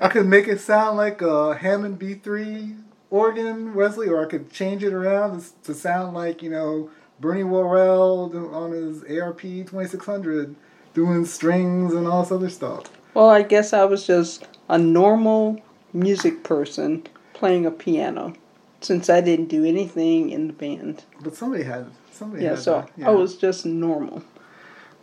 I 0.00 0.08
could 0.08 0.26
make 0.26 0.48
it 0.48 0.60
sound 0.60 0.96
like 0.96 1.22
a 1.22 1.56
Hammond 1.56 2.00
B 2.00 2.14
three 2.14 2.74
organ, 3.10 3.76
Leslie, 3.76 4.08
or 4.08 4.26
I 4.26 4.28
could 4.28 4.50
change 4.50 4.82
it 4.82 4.92
around 4.92 5.40
to, 5.40 5.46
to 5.64 5.74
sound 5.74 6.14
like 6.14 6.42
you 6.42 6.50
know 6.50 6.90
Bernie 7.20 7.44
Worrell 7.44 8.36
on 8.52 8.72
his 8.72 9.04
ARP 9.04 9.42
twenty 9.66 9.88
six 9.88 10.04
hundred 10.04 10.56
doing 10.94 11.24
strings 11.24 11.94
and 11.94 12.08
all 12.08 12.22
this 12.24 12.32
other 12.32 12.50
stuff. 12.50 12.90
Well, 13.14 13.30
I 13.30 13.42
guess 13.42 13.72
I 13.72 13.84
was 13.84 14.04
just 14.04 14.48
a 14.68 14.78
normal 14.78 15.60
music 15.92 16.42
person 16.42 17.06
playing 17.36 17.66
a 17.66 17.70
piano, 17.70 18.34
since 18.80 19.08
I 19.10 19.20
didn't 19.20 19.46
do 19.46 19.64
anything 19.64 20.30
in 20.30 20.46
the 20.48 20.52
band. 20.52 21.04
But 21.20 21.36
somebody 21.36 21.62
had 21.64 21.86
somebody 22.10 22.42
Yeah, 22.42 22.50
had 22.50 22.58
so 22.58 22.72
that, 22.80 22.90
yeah. 22.96 23.08
I 23.08 23.10
was 23.10 23.36
just 23.36 23.66
normal. 23.66 24.22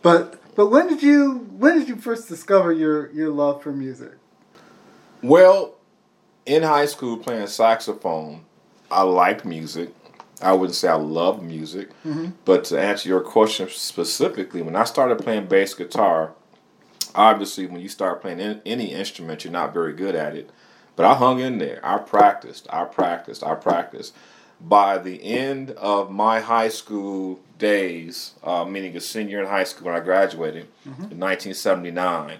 But 0.02 0.40
but 0.54 0.66
when 0.66 0.88
did 0.88 1.02
you 1.02 1.48
when 1.56 1.78
did 1.78 1.88
you 1.88 1.96
first 1.96 2.28
discover 2.28 2.72
your 2.72 3.10
your 3.12 3.30
love 3.30 3.62
for 3.62 3.72
music? 3.72 4.12
Well, 5.22 5.74
in 6.44 6.62
high 6.62 6.86
school 6.86 7.16
playing 7.16 7.46
saxophone, 7.46 8.44
I 8.90 9.02
liked 9.02 9.44
music. 9.44 9.94
I 10.42 10.52
wouldn't 10.52 10.74
say 10.74 10.88
I 10.88 10.94
loved 10.94 11.42
music, 11.42 11.90
mm-hmm. 12.04 12.30
but 12.44 12.64
to 12.64 12.78
answer 12.78 13.08
your 13.08 13.20
question 13.20 13.68
specifically, 13.70 14.60
when 14.60 14.76
I 14.76 14.84
started 14.84 15.18
playing 15.18 15.46
bass 15.46 15.72
guitar, 15.72 16.34
obviously 17.14 17.66
when 17.66 17.80
you 17.80 17.88
start 17.88 18.20
playing 18.20 18.40
in, 18.40 18.60
any 18.66 18.92
instrument, 18.92 19.44
you're 19.44 19.52
not 19.52 19.72
very 19.72 19.94
good 19.94 20.14
at 20.14 20.36
it. 20.36 20.50
But 20.96 21.06
I 21.06 21.14
hung 21.14 21.40
in 21.40 21.58
there. 21.58 21.80
I 21.82 21.98
practiced. 21.98 22.66
I 22.70 22.84
practiced. 22.84 23.42
I 23.42 23.54
practiced. 23.54 24.14
By 24.60 24.98
the 24.98 25.22
end 25.22 25.72
of 25.72 26.10
my 26.10 26.40
high 26.40 26.68
school 26.68 27.40
days, 27.58 28.32
uh, 28.42 28.64
meaning 28.64 28.96
a 28.96 29.00
senior 29.00 29.40
in 29.40 29.46
high 29.46 29.64
school 29.64 29.86
when 29.86 29.96
I 29.96 30.00
graduated 30.00 30.68
in 30.84 31.18
1979, 31.18 32.38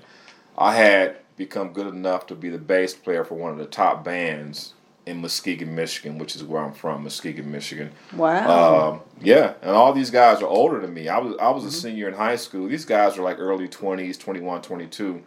I 0.57 0.75
had 0.77 1.17
become 1.37 1.73
good 1.73 1.89
enough 1.89 2.27
to 2.29 2.35
be 2.35 2.49
the 2.49 2.59
bass 2.59 2.95
player 2.95 3.25
for 3.25 3.35
one 3.35 3.51
of 3.51 3.59
the 3.59 3.67
top 3.67 4.05
bands 4.05 4.75
in 5.07 5.21
Muskegon, 5.21 5.75
Michigan, 5.75 6.19
which 6.19 6.35
is 6.35 6.43
where 6.43 6.63
I'm 6.63 6.73
from, 6.73 7.03
Muskegon, 7.03 7.51
Michigan. 7.51 7.93
Wow. 8.15 8.93
Um, 8.93 9.01
yeah, 9.21 9.55
and 9.61 9.73
all 9.73 9.93
these 9.93 10.11
guys 10.11 10.41
are 10.41 10.47
older 10.47 10.81
than 10.81 10.95
me. 10.95 11.09
I 11.09 11.19
was 11.19 11.37
I 11.39 11.51
was 11.51 11.65
a 11.65 11.71
senior 11.71 12.09
in 12.09 12.15
high 12.15 12.37
school. 12.37 12.69
These 12.69 12.85
guys 12.85 13.19
are 13.19 13.23
like 13.23 13.39
early 13.39 13.69
20s, 13.69 14.19
21, 14.19 14.63
22. 14.63 15.23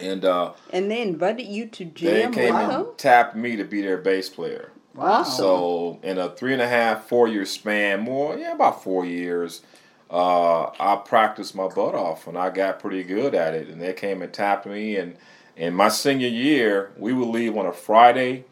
And 0.00 0.24
uh, 0.24 0.52
and 0.70 0.90
they 0.90 1.02
invited 1.02 1.46
you 1.46 1.66
to 1.66 1.84
jam. 1.84 2.32
they 2.32 2.46
came 2.46 2.54
with 2.54 2.70
and 2.70 2.98
tapped 2.98 3.36
me 3.36 3.56
to 3.56 3.64
be 3.64 3.82
their 3.82 3.98
bass 3.98 4.28
player. 4.28 4.70
Awesome. 4.98 5.34
So 5.36 6.00
in 6.02 6.18
a 6.18 6.30
three 6.30 6.52
and 6.52 6.62
a 6.62 6.68
half, 6.68 7.06
four 7.08 7.28
year 7.28 7.44
span, 7.44 8.00
more 8.00 8.36
yeah, 8.36 8.52
about 8.52 8.82
four 8.82 9.04
years, 9.04 9.62
uh, 10.10 10.70
I 10.78 11.02
practiced 11.04 11.54
my 11.54 11.68
butt 11.68 11.94
off 11.94 12.26
and 12.26 12.38
I 12.38 12.50
got 12.50 12.80
pretty 12.80 13.02
good 13.02 13.34
at 13.34 13.54
it. 13.54 13.68
And 13.68 13.80
they 13.80 13.92
came 13.92 14.22
and 14.22 14.32
tapped 14.32 14.66
me. 14.66 14.96
And 14.96 15.16
in 15.56 15.74
my 15.74 15.88
senior 15.88 16.28
year, 16.28 16.92
we 16.96 17.12
would 17.12 17.28
leave 17.28 17.56
on 17.56 17.66
a 17.66 17.72
Friday, 17.72 18.44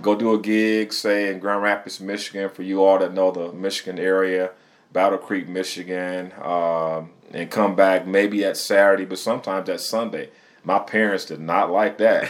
go 0.00 0.14
do 0.14 0.34
a 0.34 0.38
gig, 0.38 0.92
say 0.92 1.30
in 1.30 1.40
Grand 1.40 1.62
Rapids, 1.62 2.00
Michigan. 2.00 2.50
For 2.50 2.62
you 2.62 2.84
all 2.84 2.98
that 2.98 3.14
know 3.14 3.30
the 3.30 3.52
Michigan 3.52 3.98
area, 3.98 4.50
Battle 4.92 5.18
Creek, 5.18 5.48
Michigan, 5.48 6.32
um, 6.42 7.10
and 7.32 7.50
come 7.50 7.74
back 7.74 8.06
maybe 8.06 8.44
at 8.44 8.56
Saturday, 8.56 9.04
but 9.04 9.18
sometimes 9.18 9.68
at 9.68 9.80
Sunday. 9.80 10.30
My 10.66 10.80
parents 10.80 11.26
did 11.26 11.38
not 11.38 11.70
like 11.70 11.98
that. 11.98 12.28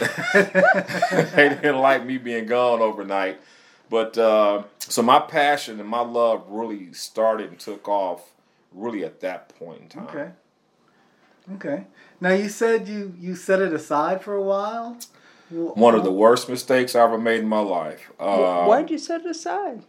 they 1.35 1.49
didn't 1.49 1.79
like 1.79 2.05
me 2.05 2.19
being 2.19 2.45
gone 2.45 2.81
overnight. 2.81 3.39
But 3.89 4.15
uh, 4.15 4.63
so 4.77 5.01
my 5.01 5.19
passion 5.19 5.79
and 5.79 5.89
my 5.89 6.01
love 6.01 6.45
really 6.47 6.93
started 6.93 7.49
and 7.49 7.59
took 7.59 7.87
off 7.87 8.29
really 8.71 9.03
at 9.03 9.21
that 9.21 9.49
point 9.57 9.81
in 9.81 9.89
time. 9.89 10.07
Okay. 10.07 10.29
Okay. 11.55 11.83
Now 12.21 12.33
you 12.33 12.47
said 12.47 12.87
you 12.87 13.15
you 13.19 13.35
set 13.35 13.59
it 13.59 13.73
aside 13.73 14.21
for 14.21 14.35
a 14.35 14.43
while. 14.43 14.99
One 15.49 15.95
of 15.95 16.03
the 16.03 16.11
worst 16.11 16.47
mistakes 16.47 16.93
I 16.93 17.03
ever 17.05 17.17
made 17.17 17.39
in 17.39 17.47
my 17.47 17.59
life. 17.59 18.11
Uh, 18.19 18.65
Why'd 18.65 18.91
you 18.91 18.99
set 18.99 19.21
it 19.21 19.27
aside? 19.27 19.81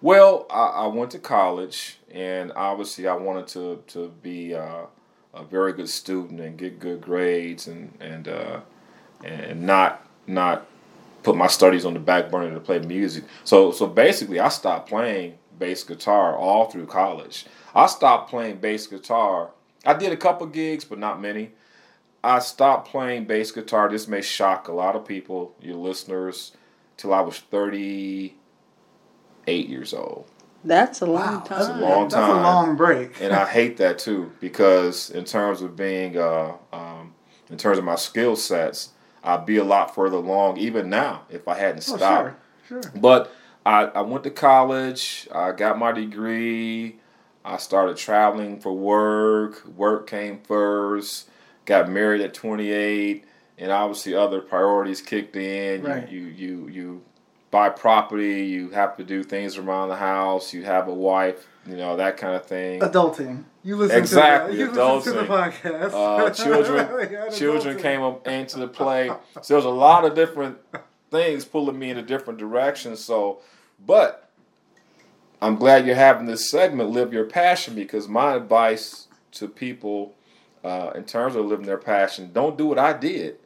Well, 0.00 0.46
I, 0.48 0.84
I 0.84 0.86
went 0.86 1.10
to 1.10 1.18
college, 1.18 1.98
and 2.10 2.50
obviously 2.56 3.06
I 3.08 3.14
wanted 3.14 3.46
to 3.48 3.82
to 3.88 4.08
be 4.22 4.54
uh, 4.54 4.86
a 5.34 5.44
very 5.44 5.72
good 5.72 5.88
student 5.88 6.40
and 6.40 6.56
get 6.56 6.78
good 6.78 7.00
grades, 7.00 7.66
and 7.66 7.92
and 8.00 8.28
uh, 8.28 8.60
and 9.24 9.62
not 9.62 10.06
not 10.26 10.66
put 11.22 11.36
my 11.36 11.46
studies 11.46 11.84
on 11.84 11.94
the 11.94 12.00
back 12.00 12.30
burner 12.30 12.54
to 12.54 12.60
play 12.60 12.78
music. 12.78 13.24
So 13.44 13.72
so 13.72 13.86
basically, 13.86 14.40
I 14.40 14.48
stopped 14.48 14.88
playing 14.88 15.38
bass 15.58 15.84
guitar 15.84 16.36
all 16.36 16.70
through 16.70 16.86
college. 16.86 17.46
I 17.74 17.86
stopped 17.86 18.30
playing 18.30 18.56
bass 18.56 18.86
guitar 18.86 19.50
I 19.84 19.94
did 19.94 20.12
a 20.12 20.16
couple 20.16 20.46
gigs, 20.46 20.84
but 20.84 20.98
not 20.98 21.20
many. 21.20 21.52
I 22.22 22.38
stopped 22.40 22.88
playing 22.88 23.24
bass 23.24 23.50
guitar. 23.50 23.88
This 23.88 24.06
may 24.06 24.20
shock 24.20 24.68
a 24.68 24.72
lot 24.72 24.94
of 24.94 25.06
people, 25.06 25.54
your 25.60 25.76
listeners, 25.76 26.52
till 26.96 27.14
I 27.14 27.20
was 27.20 27.38
38 27.38 28.34
years 29.68 29.94
old. 29.94 30.26
That's 30.64 31.00
a 31.00 31.06
long 31.06 31.16
Wow, 31.36 31.40
time. 31.40 31.58
That's 31.58 31.68
a 31.70 31.72
long 31.76 32.08
time. 32.08 32.08
That's 32.08 32.14
time. 32.14 32.30
a 32.38 32.42
long 32.42 32.76
break. 32.76 33.20
and 33.20 33.32
I 33.32 33.46
hate 33.46 33.76
that 33.78 33.98
too 33.98 34.32
because 34.40 35.10
in 35.10 35.24
terms 35.24 35.62
of 35.62 35.74
being, 35.76 36.18
uh, 36.18 36.52
um, 36.72 37.14
in 37.50 37.56
terms 37.56 37.78
of 37.78 37.84
my 37.84 37.94
skill 37.96 38.36
sets, 38.36 38.90
I'd 39.24 39.46
be 39.46 39.56
a 39.56 39.64
lot 39.64 39.94
further 39.94 40.16
along 40.16 40.58
even 40.58 40.88
now 40.90 41.22
if 41.30 41.48
I 41.48 41.54
hadn't 41.58 41.84
oh, 41.90 41.96
stopped. 41.96 42.34
sure, 42.68 42.82
sure. 42.82 42.92
But 42.94 43.32
I, 43.66 43.84
I 43.84 44.00
went 44.02 44.24
to 44.24 44.30
college. 44.30 45.28
I 45.34 45.52
got 45.52 45.78
my 45.78 45.92
degree. 45.92 46.96
I 47.44 47.56
started 47.56 47.96
traveling 47.96 48.60
for 48.60 48.72
work. 48.72 49.66
Work 49.66 50.08
came 50.08 50.40
first. 50.42 51.28
Got 51.66 51.88
married 51.90 52.20
at 52.22 52.34
28, 52.34 53.24
and 53.58 53.70
obviously 53.70 54.14
other 54.14 54.40
priorities 54.40 55.00
kicked 55.00 55.36
in. 55.36 55.82
Right. 55.82 56.08
You, 56.10 56.20
you 56.20 56.68
you 56.68 56.68
you 56.68 57.02
buy 57.50 57.68
property. 57.68 58.44
You 58.46 58.70
have 58.70 58.96
to 58.96 59.04
do 59.04 59.22
things 59.22 59.56
around 59.56 59.88
the 59.88 59.96
house. 59.96 60.52
You 60.52 60.64
have 60.64 60.88
a 60.88 60.94
wife. 60.94 61.46
You 61.66 61.76
know 61.76 61.96
that 61.96 62.16
kind 62.16 62.34
of 62.34 62.46
thing. 62.46 62.80
Adulting. 62.80 63.44
You 63.62 63.76
listen 63.76 63.98
Exactly, 63.98 64.56
to 64.56 64.66
the, 64.66 64.72
you 64.72 64.94
listen 64.94 65.12
to 65.14 65.20
the 65.20 65.26
podcast. 65.26 65.92
Uh, 65.92 66.30
children 66.44 67.08
Yeah, 67.12 67.28
children 67.28 67.76
adulting. 67.76 67.82
came 67.82 68.02
up 68.02 68.26
into 68.26 68.58
the 68.58 68.68
play. 68.68 69.10
So 69.42 69.54
there's 69.54 69.66
a 69.66 69.68
lot 69.68 70.04
of 70.04 70.14
different 70.14 70.58
things 71.10 71.44
pulling 71.44 71.78
me 71.78 71.90
in 71.90 71.98
a 71.98 72.02
different 72.02 72.38
direction. 72.38 72.96
So, 72.96 73.40
but 73.84 74.30
I'm 75.42 75.56
glad 75.56 75.86
you're 75.86 75.96
having 75.96 76.26
this 76.26 76.50
segment, 76.50 76.90
Live 76.90 77.12
Your 77.12 77.24
Passion, 77.26 77.74
because 77.74 78.08
my 78.08 78.34
advice 78.34 79.08
to 79.32 79.46
people 79.46 80.14
uh, 80.64 80.92
in 80.94 81.04
terms 81.04 81.36
of 81.36 81.44
living 81.46 81.66
their 81.66 81.78
passion, 81.78 82.30
don't 82.32 82.56
do 82.56 82.66
what 82.66 82.78
I 82.78 82.94
did. 82.94 83.36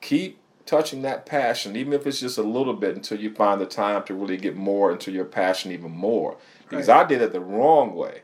Keep 0.00 0.38
touching 0.68 1.00
that 1.02 1.24
passion, 1.24 1.74
even 1.76 1.94
if 1.94 2.06
it's 2.06 2.20
just 2.20 2.36
a 2.36 2.42
little 2.42 2.74
bit, 2.74 2.94
until 2.94 3.18
you 3.18 3.32
find 3.34 3.60
the 3.60 3.66
time 3.66 4.04
to 4.04 4.14
really 4.14 4.36
get 4.36 4.54
more 4.54 4.92
into 4.92 5.10
your 5.10 5.24
passion 5.24 5.72
even 5.72 5.90
more. 5.90 6.36
Because 6.68 6.90
I 6.90 7.04
did 7.04 7.22
it 7.22 7.32
the 7.32 7.40
wrong 7.40 7.94
way. 7.94 8.20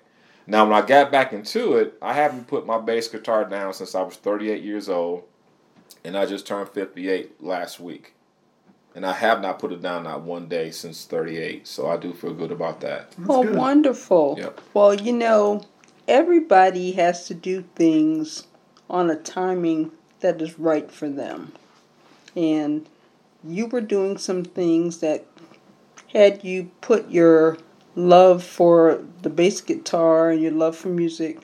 Now, 0.47 0.67
when 0.67 0.75
I 0.75 0.87
got 0.87 1.11
back 1.11 1.33
into 1.33 1.77
it, 1.79 1.97
I 2.03 2.13
haven't 2.13 2.47
put 2.47 2.67
my 2.67 2.79
bass 2.79 3.09
guitar 3.09 3.47
down 3.47 3.73
since 3.73 3.95
I 3.95 4.03
was 4.03 4.17
38 4.17 4.63
years 4.63 4.91
old, 4.91 5.25
and 6.05 6.19
I 6.19 6.27
just 6.27 6.47
turned 6.47 6.69
58 6.69 7.43
last 7.43 7.81
week. 7.81 8.15
And 8.95 9.07
I 9.07 9.15
have 9.15 9.41
not 9.41 9.59
put 9.59 9.73
it 9.73 9.81
down 9.81 10.05
not 10.05 10.23
one 10.23 10.47
day 10.47 10.71
since 10.71 11.07
38, 11.07 11.67
so 11.67 11.89
I 11.89 11.97
do 11.97 12.13
feel 12.13 12.35
good 12.35 12.53
about 12.53 12.81
that. 12.83 13.13
That's 13.13 13.31
oh, 13.31 13.43
good. 13.43 13.57
wonderful. 13.57 14.37
Yep. 14.39 14.61
Well, 14.75 14.95
you 14.95 15.15
know, 15.15 15.65
everybody 16.07 16.93
has 16.93 17.27
to 17.29 17.35
do 17.35 17.65
things 17.75 18.47
on 18.91 19.09
a 19.09 19.17
timing 19.17 19.93
that 20.21 20.43
is 20.43 20.59
right 20.59 20.91
for 20.91 21.09
them. 21.09 21.53
And 22.37 22.89
you 23.47 23.67
were 23.67 23.81
doing 23.81 24.19
some 24.19 24.45
things 24.45 24.99
that 24.99 25.25
had 26.13 26.45
you 26.45 26.71
put 26.81 27.11
your 27.11 27.59
love 27.95 28.43
for 28.43 29.05
the 29.23 29.31
bass 29.31 29.61
guitar 29.61 30.31
and 30.31 30.41
your 30.41 30.53
love 30.53 30.77
for 30.77 30.89
music 30.89 31.41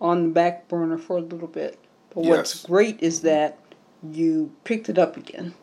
on 0.00 0.22
the 0.22 0.28
back 0.28 0.68
burner 0.68 0.98
for 0.98 1.16
a 1.16 1.20
little 1.20 1.48
bit. 1.48 1.78
But 2.14 2.24
what's 2.24 2.64
great 2.64 3.02
is 3.02 3.22
that 3.22 3.58
you 4.12 4.52
picked 4.64 4.88
it 4.88 4.98
up 4.98 5.16
again 5.16 5.54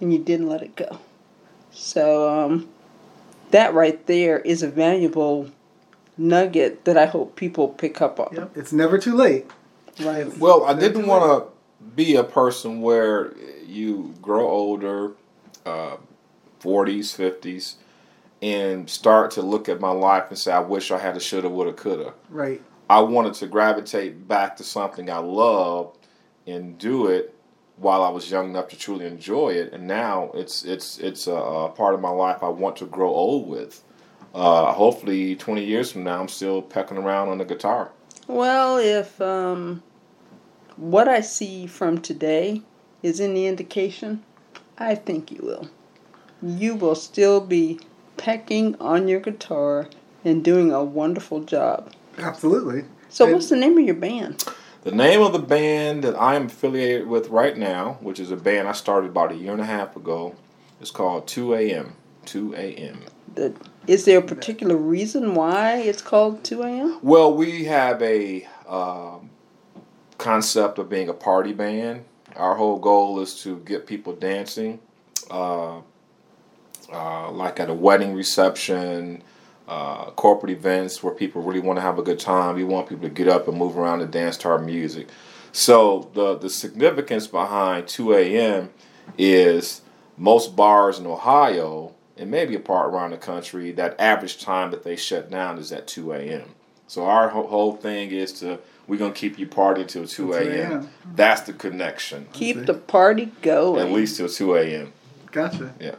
and 0.00 0.12
you 0.12 0.18
didn't 0.18 0.48
let 0.48 0.62
it 0.62 0.76
go. 0.76 0.98
So, 1.70 2.28
um, 2.28 2.68
that 3.50 3.74
right 3.74 4.04
there 4.06 4.40
is 4.40 4.62
a 4.62 4.68
valuable 4.68 5.50
nugget 6.16 6.84
that 6.84 6.96
I 6.96 7.06
hope 7.06 7.36
people 7.36 7.68
pick 7.68 8.00
up 8.00 8.18
on. 8.18 8.34
Yep. 8.34 8.56
It's 8.56 8.72
never 8.72 8.98
too 8.98 9.14
late. 9.14 9.46
Right. 10.00 10.36
Well, 10.38 10.64
I 10.64 10.74
didn't 10.74 11.06
want 11.06 11.24
to 11.24 11.55
be 11.94 12.16
a 12.16 12.24
person 12.24 12.80
where 12.80 13.34
you 13.66 14.14
grow 14.20 14.48
older, 14.48 15.12
uh, 15.64 15.96
40s, 16.60 17.14
50s, 17.16 17.74
and 18.42 18.88
start 18.88 19.30
to 19.32 19.42
look 19.42 19.68
at 19.68 19.80
my 19.80 19.90
life 19.90 20.24
and 20.28 20.38
say, 20.38 20.52
I 20.52 20.60
wish 20.60 20.90
I 20.90 20.98
had 20.98 21.16
a 21.16 21.20
shoulda, 21.20 21.48
woulda, 21.48 21.72
coulda. 21.72 22.14
Right. 22.30 22.62
I 22.88 23.00
wanted 23.00 23.34
to 23.34 23.46
gravitate 23.46 24.28
back 24.28 24.56
to 24.56 24.64
something 24.64 25.10
I 25.10 25.18
loved 25.18 25.98
and 26.46 26.78
do 26.78 27.08
it 27.08 27.34
while 27.76 28.02
I 28.02 28.08
was 28.08 28.30
young 28.30 28.50
enough 28.50 28.68
to 28.68 28.78
truly 28.78 29.06
enjoy 29.06 29.50
it. 29.50 29.72
And 29.72 29.86
now 29.86 30.30
it's 30.34 30.64
it's 30.64 30.98
it's 30.98 31.26
a, 31.26 31.34
a 31.34 31.68
part 31.70 31.94
of 31.94 32.00
my 32.00 32.10
life 32.10 32.42
I 32.42 32.48
want 32.48 32.76
to 32.76 32.86
grow 32.86 33.08
old 33.08 33.48
with. 33.48 33.82
Uh, 34.34 34.72
hopefully, 34.72 35.34
20 35.34 35.64
years 35.64 35.90
from 35.90 36.04
now, 36.04 36.20
I'm 36.20 36.28
still 36.28 36.60
pecking 36.60 36.98
around 36.98 37.30
on 37.30 37.38
the 37.38 37.44
guitar. 37.44 37.92
Well, 38.28 38.76
if 38.76 39.18
um, 39.20 39.82
what 40.76 41.08
I 41.08 41.20
see 41.20 41.66
from 41.66 42.00
today 42.00 42.62
is 43.02 43.20
any 43.20 43.46
indication, 43.46 44.22
I 44.78 44.94
think 44.94 45.30
you 45.30 45.40
will. 45.42 45.68
You 46.42 46.74
will 46.74 46.94
still 46.94 47.40
be 47.40 47.80
pecking 48.16 48.76
on 48.80 49.08
your 49.08 49.20
guitar 49.20 49.88
and 50.24 50.44
doing 50.44 50.72
a 50.72 50.82
wonderful 50.82 51.40
job. 51.40 51.92
Absolutely. 52.18 52.84
So, 53.08 53.24
And- 53.24 53.34
what's 53.34 53.48
the 53.48 53.56
name 53.56 53.78
of 53.78 53.84
your 53.84 53.94
band? 53.94 54.44
The 54.84 54.92
name 54.92 55.20
of 55.20 55.32
the 55.32 55.40
band 55.40 56.04
that 56.04 56.14
I 56.14 56.36
am 56.36 56.46
affiliated 56.46 57.08
with 57.08 57.28
right 57.28 57.56
now, 57.56 57.98
which 58.00 58.20
is 58.20 58.30
a 58.30 58.36
band 58.36 58.68
I 58.68 58.72
started 58.72 59.10
about 59.10 59.32
a 59.32 59.34
year 59.34 59.52
and 59.52 59.60
a 59.60 59.64
half 59.64 59.96
ago, 59.96 60.34
is 60.80 60.92
called 60.92 61.26
2 61.26 61.54
a.m. 61.54 61.94
2 62.26 62.54
a.m. 62.54 63.00
The, 63.34 63.52
is 63.86 64.04
there 64.04 64.18
a 64.18 64.22
particular 64.22 64.76
reason 64.76 65.34
why 65.34 65.78
it's 65.78 66.02
called 66.02 66.44
2 66.44 66.62
a.m.? 66.62 66.98
Well, 67.02 67.34
we 67.34 67.64
have 67.64 68.00
a 68.00 68.46
um, 68.68 69.30
concept 70.18 70.78
of 70.78 70.88
being 70.88 71.08
a 71.08 71.14
party 71.14 71.52
band. 71.52 72.04
Our 72.34 72.54
whole 72.54 72.78
goal 72.78 73.20
is 73.20 73.42
to 73.42 73.58
get 73.60 73.86
people 73.86 74.14
dancing, 74.14 74.80
uh, 75.30 75.78
uh, 76.92 77.30
like 77.30 77.58
at 77.60 77.70
a 77.70 77.74
wedding 77.74 78.14
reception, 78.14 79.22
uh, 79.68 80.10
corporate 80.10 80.52
events 80.52 81.02
where 81.02 81.14
people 81.14 81.42
really 81.42 81.60
want 81.60 81.78
to 81.78 81.80
have 81.80 81.98
a 81.98 82.02
good 82.02 82.20
time. 82.20 82.54
We 82.54 82.64
want 82.64 82.88
people 82.88 83.08
to 83.08 83.14
get 83.14 83.28
up 83.28 83.48
and 83.48 83.56
move 83.56 83.76
around 83.76 84.02
and 84.02 84.10
dance 84.10 84.36
to 84.38 84.48
our 84.48 84.58
music. 84.58 85.08
So 85.52 86.10
the 86.14 86.36
the 86.36 86.50
significance 86.50 87.26
behind 87.26 87.88
2 87.88 88.14
a.m. 88.14 88.70
is 89.16 89.80
most 90.18 90.54
bars 90.54 90.98
in 90.98 91.06
Ohio 91.06 91.94
and 92.16 92.30
maybe 92.30 92.54
a 92.54 92.60
part 92.60 92.92
around 92.92 93.10
the 93.10 93.16
country 93.16 93.72
that 93.72 93.98
average 94.00 94.40
time 94.40 94.70
that 94.70 94.84
they 94.84 94.96
shut 94.96 95.30
down 95.30 95.58
is 95.58 95.72
at 95.72 95.86
2 95.86 96.12
a.m. 96.12 96.54
So 96.88 97.04
our 97.06 97.28
whole, 97.28 97.46
whole 97.48 97.76
thing 97.76 98.10
is 98.10 98.32
to 98.40 98.58
we're 98.86 98.98
gonna 98.98 99.12
keep 99.12 99.38
you 99.38 99.46
partying 99.46 99.88
till 99.88 100.06
2 100.06 100.32
a.m. 100.34 100.88
That's 101.14 101.40
the 101.42 101.52
connection. 101.52 102.28
Keep 102.32 102.66
the 102.66 102.74
party 102.74 103.32
going. 103.42 103.80
At 103.86 103.92
least 103.92 104.16
till 104.18 104.28
2 104.28 104.54
a.m. 104.56 104.92
Gotcha. 105.32 105.74
Yeah. 105.80 105.96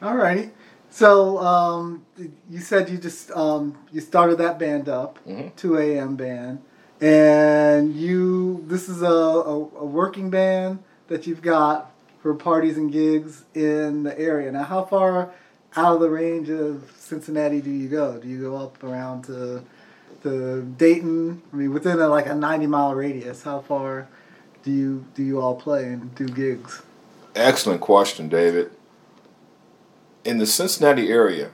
Alrighty. 0.00 0.50
So 0.90 1.38
um, 1.38 2.04
you 2.50 2.58
said 2.60 2.88
you 2.88 2.98
just 2.98 3.30
um, 3.32 3.76
you 3.92 4.00
started 4.00 4.38
that 4.38 4.58
band 4.58 4.88
up, 4.88 5.18
Mhm. 5.26 5.54
2 5.56 5.76
a.m. 5.78 6.16
band, 6.16 6.60
and 7.00 7.94
you 7.94 8.64
this 8.66 8.88
is 8.88 9.02
a, 9.02 9.06
a, 9.06 9.54
a 9.54 9.84
working 9.84 10.30
band 10.30 10.80
that 11.08 11.26
you've 11.26 11.42
got 11.42 11.92
for 12.22 12.34
parties 12.34 12.76
and 12.76 12.90
gigs 12.92 13.44
in 13.54 14.02
the 14.02 14.18
area. 14.18 14.50
Now, 14.50 14.64
how 14.64 14.84
far 14.84 15.32
out 15.76 15.94
of 15.94 16.00
the 16.00 16.10
range 16.10 16.50
of 16.50 16.92
Cincinnati 16.98 17.60
do 17.60 17.70
you 17.70 17.88
go? 17.88 18.18
Do 18.18 18.28
you 18.28 18.40
go 18.40 18.56
up 18.56 18.82
around 18.82 19.24
to 19.24 19.62
the 20.22 20.62
Dayton? 20.76 21.42
I 21.52 21.56
mean, 21.56 21.72
within 21.72 21.98
a, 22.00 22.08
like 22.08 22.26
a 22.26 22.34
90 22.34 22.66
mile 22.66 22.94
radius, 22.94 23.42
how 23.42 23.60
far 23.60 24.08
do 24.62 24.70
you 24.70 25.04
do 25.14 25.22
you 25.22 25.40
all 25.40 25.54
play 25.54 25.84
and 25.84 26.14
do 26.14 26.26
gigs? 26.26 26.82
Excellent 27.34 27.80
question, 27.80 28.28
David. 28.28 28.70
In 30.24 30.38
the 30.38 30.46
Cincinnati 30.46 31.08
area, 31.10 31.50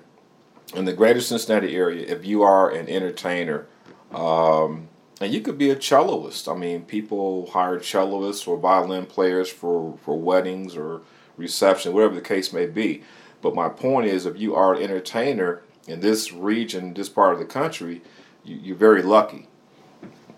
in 0.74 0.87
the 0.87 0.92
greater 0.92 1.20
Cincinnati 1.20 1.76
area, 1.76 2.05
if 2.09 2.24
you 2.24 2.42
are 2.42 2.70
an 2.70 2.88
entertainer, 2.88 3.66
um, 4.12 4.88
and 5.20 5.33
you 5.33 5.40
could 5.40 5.57
be 5.57 5.70
a 5.70 5.76
celloist. 5.76 6.52
I 6.52 6.59
mean, 6.59 6.83
people 6.83 7.50
hire 7.50 7.79
celloists 7.79 8.46
or 8.46 8.57
violin 8.57 9.07
players 9.07 9.48
for, 9.48 9.96
for 10.02 10.18
weddings 10.18 10.76
or 10.76 11.02
reception, 11.37 11.92
whatever 11.92 12.14
the 12.14 12.20
case 12.20 12.52
may 12.52 12.66
be. 12.66 13.02
But 13.42 13.55
my 13.55 13.68
point 13.68 14.07
is, 14.09 14.27
if 14.27 14.38
you 14.38 14.55
are 14.55 14.75
an 14.75 14.83
entertainer 14.83 15.62
in 15.87 16.01
this 16.01 16.33
region, 16.33 16.94
this 16.94 17.09
part 17.09 17.33
of 17.33 17.38
the 17.38 17.44
country, 17.44 18.03
you, 18.44 18.57
you're 18.57 18.77
very 18.77 19.03
lucky. 19.03 19.46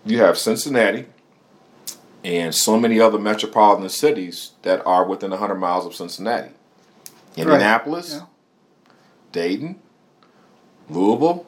You 0.05 0.19
have 0.19 0.37
Cincinnati, 0.37 1.07
and 2.23 2.53
so 2.53 2.79
many 2.79 2.99
other 2.99 3.17
metropolitan 3.19 3.87
cities 3.89 4.51
that 4.63 4.85
are 4.85 5.05
within 5.05 5.31
100 5.31 5.55
miles 5.55 5.85
of 5.85 5.95
Cincinnati. 5.95 6.51
Indianapolis, 7.37 8.15
Yeah. 8.15 8.25
Dayton, 9.31 9.79
Louisville, 10.89 11.45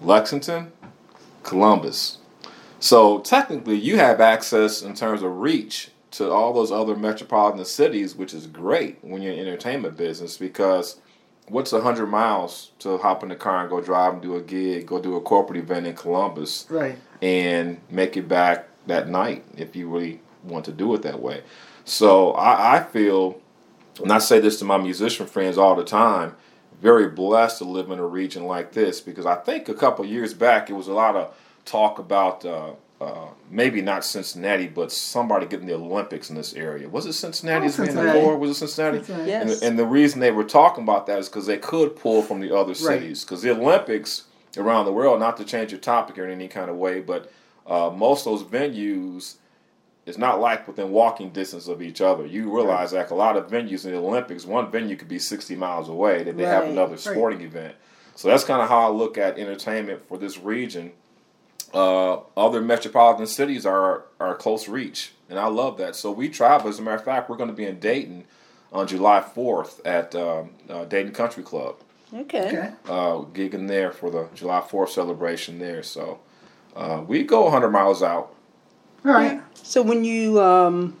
Lexington, 0.00 0.72
Columbus. 1.42 2.18
So 2.80 3.20
technically, 3.20 3.76
you 3.78 3.98
have 3.98 4.20
access 4.20 4.82
in 4.82 4.94
terms 4.94 5.22
of 5.22 5.38
reach 5.38 5.91
to 6.12 6.30
all 6.30 6.52
those 6.52 6.70
other 6.70 6.94
metropolitan 6.96 7.64
cities, 7.64 8.14
which 8.14 8.34
is 8.34 8.46
great 8.46 8.98
when 9.02 9.22
you're 9.22 9.32
in 9.32 9.40
entertainment 9.40 9.96
business 9.96 10.36
because 10.36 11.00
what's 11.48 11.72
a 11.72 11.80
hundred 11.80 12.06
miles 12.06 12.70
to 12.78 12.98
hop 12.98 13.22
in 13.22 13.28
the 13.30 13.36
car 13.36 13.62
and 13.62 13.70
go 13.70 13.80
drive 13.80 14.12
and 14.14 14.22
do 14.22 14.36
a 14.36 14.40
gig, 14.42 14.86
go 14.86 15.00
do 15.00 15.16
a 15.16 15.20
corporate 15.20 15.58
event 15.58 15.86
in 15.86 15.94
Columbus, 15.94 16.66
Right. 16.70 16.96
and 17.20 17.80
make 17.90 18.16
it 18.16 18.28
back 18.28 18.68
that 18.86 19.08
night 19.08 19.44
if 19.56 19.74
you 19.74 19.88
really 19.88 20.20
want 20.44 20.64
to 20.66 20.72
do 20.72 20.94
it 20.94 21.02
that 21.02 21.20
way. 21.20 21.42
So 21.84 22.32
I, 22.32 22.76
I 22.78 22.82
feel, 22.84 23.40
and 24.02 24.12
I 24.12 24.18
say 24.18 24.38
this 24.38 24.58
to 24.60 24.64
my 24.64 24.76
musician 24.78 25.26
friends 25.26 25.58
all 25.58 25.74
the 25.74 25.84
time, 25.84 26.36
very 26.80 27.08
blessed 27.08 27.58
to 27.58 27.64
live 27.64 27.90
in 27.90 27.98
a 27.98 28.06
region 28.06 28.44
like 28.44 28.72
this 28.72 29.00
because 29.00 29.24
I 29.24 29.36
think 29.36 29.68
a 29.68 29.74
couple 29.74 30.04
years 30.04 30.34
back 30.34 30.68
it 30.68 30.72
was 30.74 30.88
a 30.88 30.92
lot 30.92 31.16
of 31.16 31.34
talk 31.64 31.98
about 32.00 32.44
uh, 32.44 32.72
uh, 33.02 33.28
maybe 33.50 33.82
not 33.82 34.04
Cincinnati, 34.04 34.68
but 34.68 34.92
somebody 34.92 35.46
getting 35.46 35.66
the 35.66 35.74
Olympics 35.74 36.30
in 36.30 36.36
this 36.36 36.54
area. 36.54 36.88
Was 36.88 37.06
it 37.06 37.14
Cincinnati? 37.14 37.64
Oh, 37.64 37.68
as 37.68 37.76
being 37.76 37.86
Cincinnati. 37.88 38.18
before? 38.18 38.38
Was 38.38 38.50
it 38.50 38.54
Cincinnati? 38.54 38.98
Cincinnati. 38.98 39.32
And, 39.32 39.48
Yes. 39.50 39.60
the, 39.60 39.66
and 39.66 39.78
the 39.78 39.86
reason 39.86 40.20
they 40.20 40.30
were 40.30 40.44
talking 40.44 40.84
about 40.84 41.06
that 41.06 41.18
is 41.18 41.28
because 41.28 41.46
they 41.46 41.58
could 41.58 41.96
pull 41.96 42.22
from 42.22 42.40
the 42.40 42.54
other 42.54 42.74
cities. 42.74 43.24
Because 43.24 43.42
the 43.42 43.50
Olympics 43.50 44.24
around 44.56 44.84
the 44.84 44.92
world, 44.92 45.18
not 45.18 45.36
to 45.38 45.44
change 45.44 45.72
your 45.72 45.80
topic 45.80 46.18
in 46.18 46.30
any 46.30 46.48
kind 46.48 46.70
of 46.70 46.76
way, 46.76 47.00
but 47.00 47.32
uh, 47.66 47.90
most 47.90 48.26
of 48.26 48.32
those 48.38 48.44
venues 48.44 49.36
is 50.04 50.18
not 50.18 50.40
like 50.40 50.66
within 50.66 50.90
walking 50.90 51.30
distance 51.30 51.68
of 51.68 51.80
each 51.80 52.00
other. 52.00 52.26
You 52.26 52.54
realize 52.54 52.92
like 52.92 53.10
a 53.10 53.14
lot 53.14 53.36
of 53.36 53.48
venues 53.48 53.84
in 53.84 53.92
the 53.92 53.98
Olympics, 53.98 54.44
one 54.44 54.70
venue 54.70 54.96
could 54.96 55.08
be 55.08 55.18
60 55.18 55.54
miles 55.56 55.88
away 55.88 56.24
that 56.24 56.36
they 56.36 56.44
have 56.44 56.64
another 56.64 56.96
sporting 56.96 57.40
event. 57.40 57.74
So 58.14 58.28
that's 58.28 58.44
kind 58.44 58.60
of 58.60 58.68
how 58.68 58.80
I 58.80 58.88
look 58.90 59.16
at 59.16 59.38
entertainment 59.38 60.06
for 60.06 60.18
this 60.18 60.38
region. 60.38 60.92
Uh, 61.72 62.20
other 62.36 62.60
metropolitan 62.60 63.26
cities 63.26 63.64
are 63.64 64.04
are 64.20 64.34
close 64.34 64.68
reach, 64.68 65.12
and 65.30 65.38
I 65.38 65.46
love 65.46 65.78
that. 65.78 65.96
So 65.96 66.12
we 66.12 66.28
travel. 66.28 66.68
As 66.68 66.78
a 66.78 66.82
matter 66.82 66.96
of 66.96 67.04
fact, 67.04 67.30
we're 67.30 67.36
going 67.36 67.48
to 67.50 67.56
be 67.56 67.64
in 67.64 67.78
Dayton 67.80 68.24
on 68.72 68.86
July 68.86 69.20
4th 69.20 69.80
at 69.84 70.14
um, 70.14 70.50
uh, 70.68 70.84
Dayton 70.86 71.12
Country 71.12 71.42
Club 71.42 71.76
Okay. 72.14 72.46
Okay. 72.46 72.70
uh, 72.86 73.22
gigging 73.32 73.68
there 73.68 73.90
for 73.90 74.10
the 74.10 74.28
July 74.34 74.60
4th 74.60 74.90
celebration 74.90 75.58
there. 75.58 75.82
So 75.82 76.20
uh, 76.76 77.02
we 77.06 77.22
go 77.22 77.42
100 77.44 77.70
miles 77.70 78.02
out. 78.02 78.34
All 79.04 79.12
right. 79.12 79.42
So 79.54 79.82
when 79.82 80.04
you 80.04 80.40
um, 80.40 80.98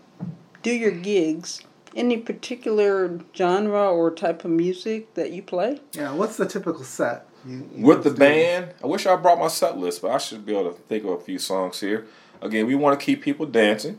do 0.62 0.70
your 0.70 0.90
gigs, 0.90 1.62
any 1.94 2.16
particular 2.16 3.20
genre 3.34 3.90
or 3.90 4.10
type 4.10 4.44
of 4.44 4.50
music 4.50 5.14
that 5.14 5.32
you 5.32 5.42
play? 5.42 5.80
Yeah. 5.92 6.12
What's 6.12 6.36
the 6.36 6.46
typical 6.46 6.84
set? 6.84 7.26
You, 7.46 7.68
you 7.74 7.84
With 7.84 8.04
the 8.04 8.10
guys 8.10 8.18
do? 8.18 8.24
band, 8.24 8.74
I 8.82 8.86
wish 8.86 9.06
I 9.06 9.16
brought 9.16 9.38
my 9.38 9.48
set 9.48 9.76
list, 9.78 10.02
but 10.02 10.10
I 10.12 10.18
should 10.18 10.44
be 10.46 10.56
able 10.56 10.72
to 10.72 10.78
think 10.82 11.04
of 11.04 11.10
a 11.10 11.20
few 11.20 11.38
songs 11.38 11.80
here. 11.80 12.06
Again, 12.40 12.66
we 12.66 12.74
want 12.74 12.98
to 12.98 13.04
keep 13.04 13.22
people 13.22 13.46
dancing, 13.46 13.98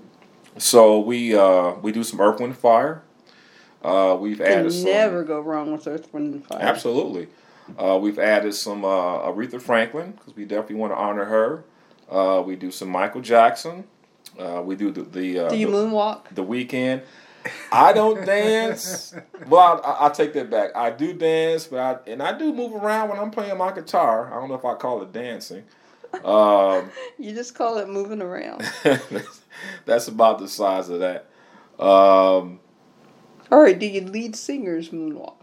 so 0.57 0.99
we 0.99 1.35
uh, 1.35 1.73
we 1.81 1.91
do 1.91 2.03
some 2.03 2.19
Earth, 2.21 2.39
Wind, 2.39 2.57
Fire. 2.57 3.01
Uh, 3.83 4.17
we've 4.19 4.37
Can 4.37 4.47
added 4.47 4.71
some, 4.73 4.85
never 4.85 5.23
go 5.23 5.39
wrong 5.41 5.71
with 5.73 5.85
Earth, 5.87 6.13
Wind, 6.13 6.33
and 6.35 6.45
Fire. 6.47 6.59
absolutely. 6.61 7.27
Uh, 7.77 7.97
we've 8.01 8.19
added 8.19 8.53
some 8.53 8.83
uh, 8.83 9.19
Aretha 9.29 9.61
Franklin 9.61 10.11
because 10.11 10.35
we 10.35 10.43
definitely 10.45 10.75
want 10.75 10.91
to 10.93 10.97
honor 10.97 11.25
her. 11.25 11.63
Uh, 12.09 12.41
we 12.41 12.55
do 12.57 12.71
some 12.71 12.89
Michael 12.89 13.21
Jackson. 13.21 13.85
Uh, 14.37 14.61
we 14.63 14.75
do 14.75 14.91
the 14.91 15.03
the, 15.03 15.39
uh, 15.39 15.49
Do 15.49 15.55
you 15.57 15.67
the, 15.67 15.73
moonwalk? 15.73 16.27
the 16.33 16.43
Weeknd. 16.43 17.01
I 17.71 17.93
don't 17.93 18.25
dance. 18.25 19.15
Well, 19.47 19.81
I, 19.83 20.07
I, 20.07 20.09
take 20.09 20.33
that 20.33 20.49
back. 20.49 20.75
I 20.75 20.89
do 20.91 21.13
dance, 21.13 21.67
but 21.67 21.79
I 21.79 22.09
and 22.09 22.21
I 22.21 22.37
do 22.37 22.53
move 22.53 22.73
around 22.73 23.09
when 23.09 23.19
I'm 23.19 23.31
playing 23.31 23.57
my 23.57 23.71
guitar. 23.73 24.31
I 24.31 24.39
don't 24.39 24.49
know 24.49 24.55
if 24.55 24.65
I 24.65 24.75
call 24.75 25.01
it 25.01 25.11
dancing. 25.11 25.63
Um, 26.23 26.91
You 27.19 27.33
just 27.33 27.55
call 27.55 27.77
it 27.77 27.89
moving 27.89 28.21
around. 28.21 28.63
that's 29.85 30.07
about 30.07 30.39
the 30.39 30.47
size 30.47 30.89
of 30.89 30.99
that. 30.99 31.29
Um, 31.79 32.59
All 33.51 33.59
right. 33.61 33.77
Do 33.77 33.85
you 33.85 34.01
lead 34.01 34.35
singers 34.35 34.89
moonwalk? 34.89 35.35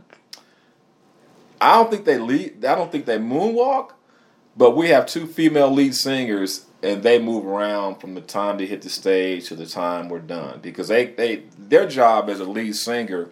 I 1.61 1.75
don't 1.75 1.91
think 1.91 2.05
they 2.05 2.19
lead. 2.19 2.65
I 2.65 2.75
don't 2.75 2.91
think 2.91 3.05
they 3.05 3.19
moonwalk, 3.19 3.91
but 4.57 4.77
we 4.77 4.89
have 4.89 5.07
two 5.07 5.27
female 5.27 5.71
lead 5.71 5.95
singers, 5.95 6.67
and 6.83 7.03
they 7.03 7.19
move 7.19 7.47
around 7.47 7.97
from 7.97 8.15
the 8.15 8.21
time 8.21 8.59
they 8.59 8.67
hit 8.67 8.83
the 8.83 8.91
stage 8.91 9.49
to 9.49 9.57
the 9.57 9.67
time 9.67 10.09
we're 10.09 10.19
done 10.19 10.61
because 10.61 10.89
they 10.89 11.07
they 11.07 11.45
their 11.59 11.87
job 11.87 12.29
as 12.29 12.41
a 12.41 12.45
lead 12.45 12.75
singer. 12.77 13.31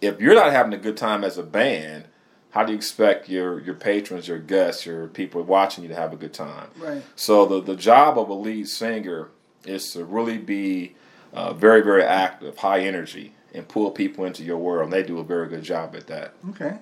If 0.00 0.20
you're 0.20 0.34
not 0.34 0.52
having 0.52 0.72
a 0.72 0.78
good 0.78 0.96
time 0.96 1.22
as 1.24 1.38
a 1.38 1.42
band, 1.42 2.06
how 2.50 2.64
do 2.64 2.72
you 2.72 2.76
expect 2.76 3.28
your 3.28 3.60
your 3.60 3.74
patrons, 3.74 4.28
your 4.28 4.38
guests, 4.38 4.86
your 4.86 5.08
people 5.08 5.42
watching 5.42 5.82
you 5.82 5.88
to 5.88 5.96
have 5.96 6.12
a 6.12 6.16
good 6.16 6.34
time? 6.34 6.68
Right. 6.76 7.02
So 7.16 7.46
the 7.46 7.60
the 7.60 7.76
job 7.76 8.18
of 8.18 8.28
a 8.28 8.34
lead 8.34 8.68
singer 8.68 9.30
is 9.64 9.92
to 9.92 10.04
really 10.04 10.38
be 10.38 10.94
uh, 11.32 11.52
very 11.52 11.82
very 11.82 12.02
active, 12.02 12.58
high 12.58 12.80
energy, 12.80 13.34
and 13.54 13.66
pull 13.66 13.90
people 13.90 14.24
into 14.24 14.44
your 14.44 14.58
world. 14.58 14.84
And 14.84 14.92
they 14.92 15.02
do 15.02 15.18
a 15.18 15.24
very 15.24 15.48
good 15.48 15.62
job 15.62 15.96
at 15.96 16.06
that. 16.08 16.34
Okay. 16.50 16.78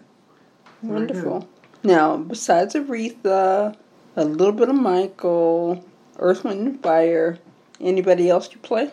Wonderful. 0.82 1.48
Now, 1.82 2.16
besides 2.16 2.74
Aretha, 2.74 3.76
a 4.16 4.24
little 4.24 4.52
bit 4.52 4.68
of 4.68 4.74
Michael, 4.76 5.84
Earth, 6.18 6.44
Wind, 6.44 6.66
and 6.66 6.82
Fire. 6.82 7.38
Anybody 7.80 8.28
else 8.28 8.50
you 8.52 8.58
play? 8.58 8.90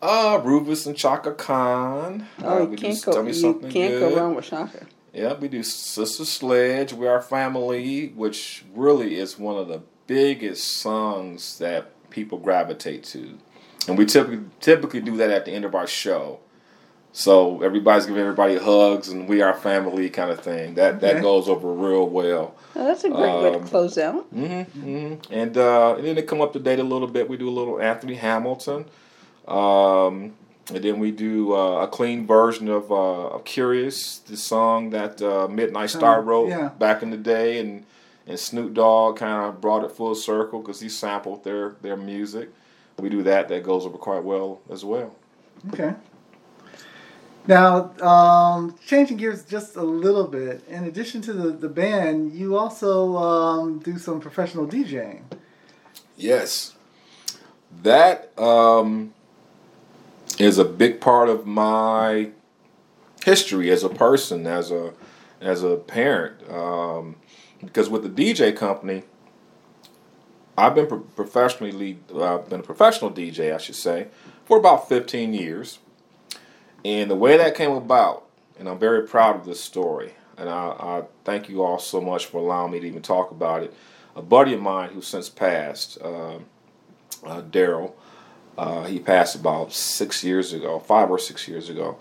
Uh, 0.00 0.40
Rufus 0.42 0.86
and 0.86 0.96
Chaka 0.96 1.32
Khan. 1.32 2.26
Oh, 2.42 2.62
uh, 2.62 2.70
you 2.70 2.76
can't 2.76 3.00
Tell 3.00 3.14
go. 3.14 3.26
You 3.26 3.54
can't 3.54 3.72
Good. 3.72 4.00
go 4.00 4.16
wrong 4.16 4.34
with 4.34 4.46
Chaka. 4.46 4.86
Yeah, 5.12 5.34
we 5.34 5.48
do 5.48 5.62
Sister 5.62 6.24
Sledge. 6.24 6.92
We 6.92 7.08
Are 7.08 7.20
Family, 7.20 8.12
which 8.14 8.64
really 8.74 9.16
is 9.16 9.38
one 9.38 9.56
of 9.56 9.68
the 9.68 9.82
biggest 10.06 10.76
songs 10.78 11.58
that 11.58 11.90
people 12.10 12.38
gravitate 12.38 13.02
to, 13.04 13.38
and 13.88 13.98
we 13.98 14.06
typically 14.06 14.44
typically 14.60 15.00
do 15.00 15.16
that 15.16 15.30
at 15.30 15.44
the 15.44 15.52
end 15.52 15.64
of 15.64 15.74
our 15.74 15.86
show. 15.86 16.40
So 17.12 17.62
everybody's 17.62 18.06
giving 18.06 18.20
everybody 18.22 18.56
hugs 18.58 19.08
and 19.08 19.28
we 19.28 19.40
are 19.42 19.54
family 19.54 20.08
kind 20.10 20.30
of 20.30 20.40
thing. 20.40 20.74
That 20.74 21.00
that 21.00 21.22
goes 21.22 21.48
over 21.48 21.72
real 21.72 22.08
well. 22.08 22.54
Oh, 22.76 22.84
that's 22.84 23.02
a 23.04 23.08
great 23.08 23.34
way 23.42 23.50
to 23.50 23.56
Um, 23.58 23.66
close 23.66 23.98
out. 23.98 24.24
hmm 24.26 24.62
hmm 24.62 25.14
And 25.30 25.56
uh, 25.56 25.94
and 25.96 26.04
then 26.06 26.16
to 26.16 26.22
come 26.22 26.40
up 26.40 26.52
to 26.52 26.58
date 26.60 26.78
a 26.78 26.84
little 26.84 27.08
bit, 27.08 27.28
we 27.28 27.36
do 27.36 27.48
a 27.48 27.56
little 27.58 27.80
Anthony 27.80 28.14
Hamilton, 28.14 28.84
um, 29.48 30.34
and 30.72 30.84
then 30.84 30.98
we 31.00 31.10
do 31.10 31.54
uh, 31.54 31.82
a 31.82 31.88
clean 31.88 32.26
version 32.26 32.68
of, 32.68 32.92
uh, 32.92 33.28
of 33.34 33.44
"Curious," 33.44 34.18
the 34.18 34.36
song 34.36 34.90
that 34.90 35.20
uh, 35.22 35.48
Midnight 35.48 35.90
Star 35.90 36.20
Um, 36.20 36.26
wrote 36.26 36.48
yeah. 36.50 36.68
back 36.78 37.02
in 37.02 37.10
the 37.10 37.16
day, 37.16 37.58
and 37.58 37.84
and 38.26 38.38
Snoop 38.38 38.74
Dogg 38.74 39.16
kind 39.16 39.46
of 39.46 39.60
brought 39.60 39.82
it 39.82 39.90
full 39.92 40.14
circle 40.14 40.60
because 40.60 40.80
he 40.80 40.88
sampled 40.90 41.42
their 41.44 41.74
their 41.82 41.96
music. 41.96 42.50
We 42.98 43.08
do 43.08 43.22
that; 43.22 43.48
that 43.48 43.62
goes 43.64 43.86
over 43.86 43.96
quite 43.98 44.22
well 44.24 44.60
as 44.70 44.84
well. 44.84 45.14
Okay. 45.72 45.94
Now, 47.48 47.98
um, 48.02 48.76
changing 48.86 49.16
gears 49.16 49.42
just 49.42 49.74
a 49.74 49.82
little 49.82 50.26
bit. 50.26 50.62
In 50.68 50.84
addition 50.84 51.22
to 51.22 51.32
the, 51.32 51.48
the 51.48 51.68
band, 51.70 52.34
you 52.34 52.58
also 52.58 53.16
um, 53.16 53.78
do 53.78 53.96
some 53.96 54.20
professional 54.20 54.66
DJing. 54.66 55.22
Yes, 56.14 56.74
that 57.82 58.38
um, 58.38 59.14
is 60.38 60.58
a 60.58 60.64
big 60.64 61.00
part 61.00 61.30
of 61.30 61.46
my 61.46 62.28
history 63.24 63.70
as 63.70 63.82
a 63.82 63.88
person, 63.88 64.46
as 64.46 64.70
a 64.70 64.92
as 65.40 65.62
a 65.62 65.76
parent. 65.76 66.50
Um, 66.50 67.16
because 67.64 67.88
with 67.88 68.02
the 68.02 68.10
DJ 68.10 68.54
company, 68.54 69.04
I've 70.58 70.74
been 70.74 70.86
pro- 70.86 71.00
professionally 71.00 71.98
uh, 72.14 72.38
been 72.38 72.60
a 72.60 72.62
professional 72.62 73.10
DJ, 73.10 73.54
I 73.54 73.58
should 73.58 73.74
say, 73.74 74.08
for 74.44 74.58
about 74.58 74.86
fifteen 74.86 75.32
years. 75.32 75.78
And 76.84 77.10
the 77.10 77.16
way 77.16 77.36
that 77.36 77.54
came 77.54 77.72
about, 77.72 78.24
and 78.58 78.68
I'm 78.68 78.78
very 78.78 79.06
proud 79.06 79.36
of 79.36 79.44
this 79.44 79.60
story, 79.60 80.14
and 80.36 80.48
I, 80.48 80.68
I 80.68 81.02
thank 81.24 81.48
you 81.48 81.62
all 81.62 81.78
so 81.78 82.00
much 82.00 82.26
for 82.26 82.38
allowing 82.38 82.72
me 82.72 82.80
to 82.80 82.86
even 82.86 83.02
talk 83.02 83.30
about 83.30 83.62
it. 83.62 83.74
A 84.14 84.22
buddy 84.22 84.54
of 84.54 84.60
mine 84.60 84.90
who's 84.90 85.06
since 85.06 85.28
passed, 85.28 85.98
uh, 86.00 86.36
uh, 87.26 87.42
Daryl, 87.42 87.92
uh, 88.56 88.84
he 88.84 88.98
passed 88.98 89.34
about 89.36 89.72
six 89.72 90.24
years 90.24 90.52
ago, 90.52 90.78
five 90.80 91.10
or 91.10 91.18
six 91.18 91.46
years 91.46 91.68
ago. 91.68 91.98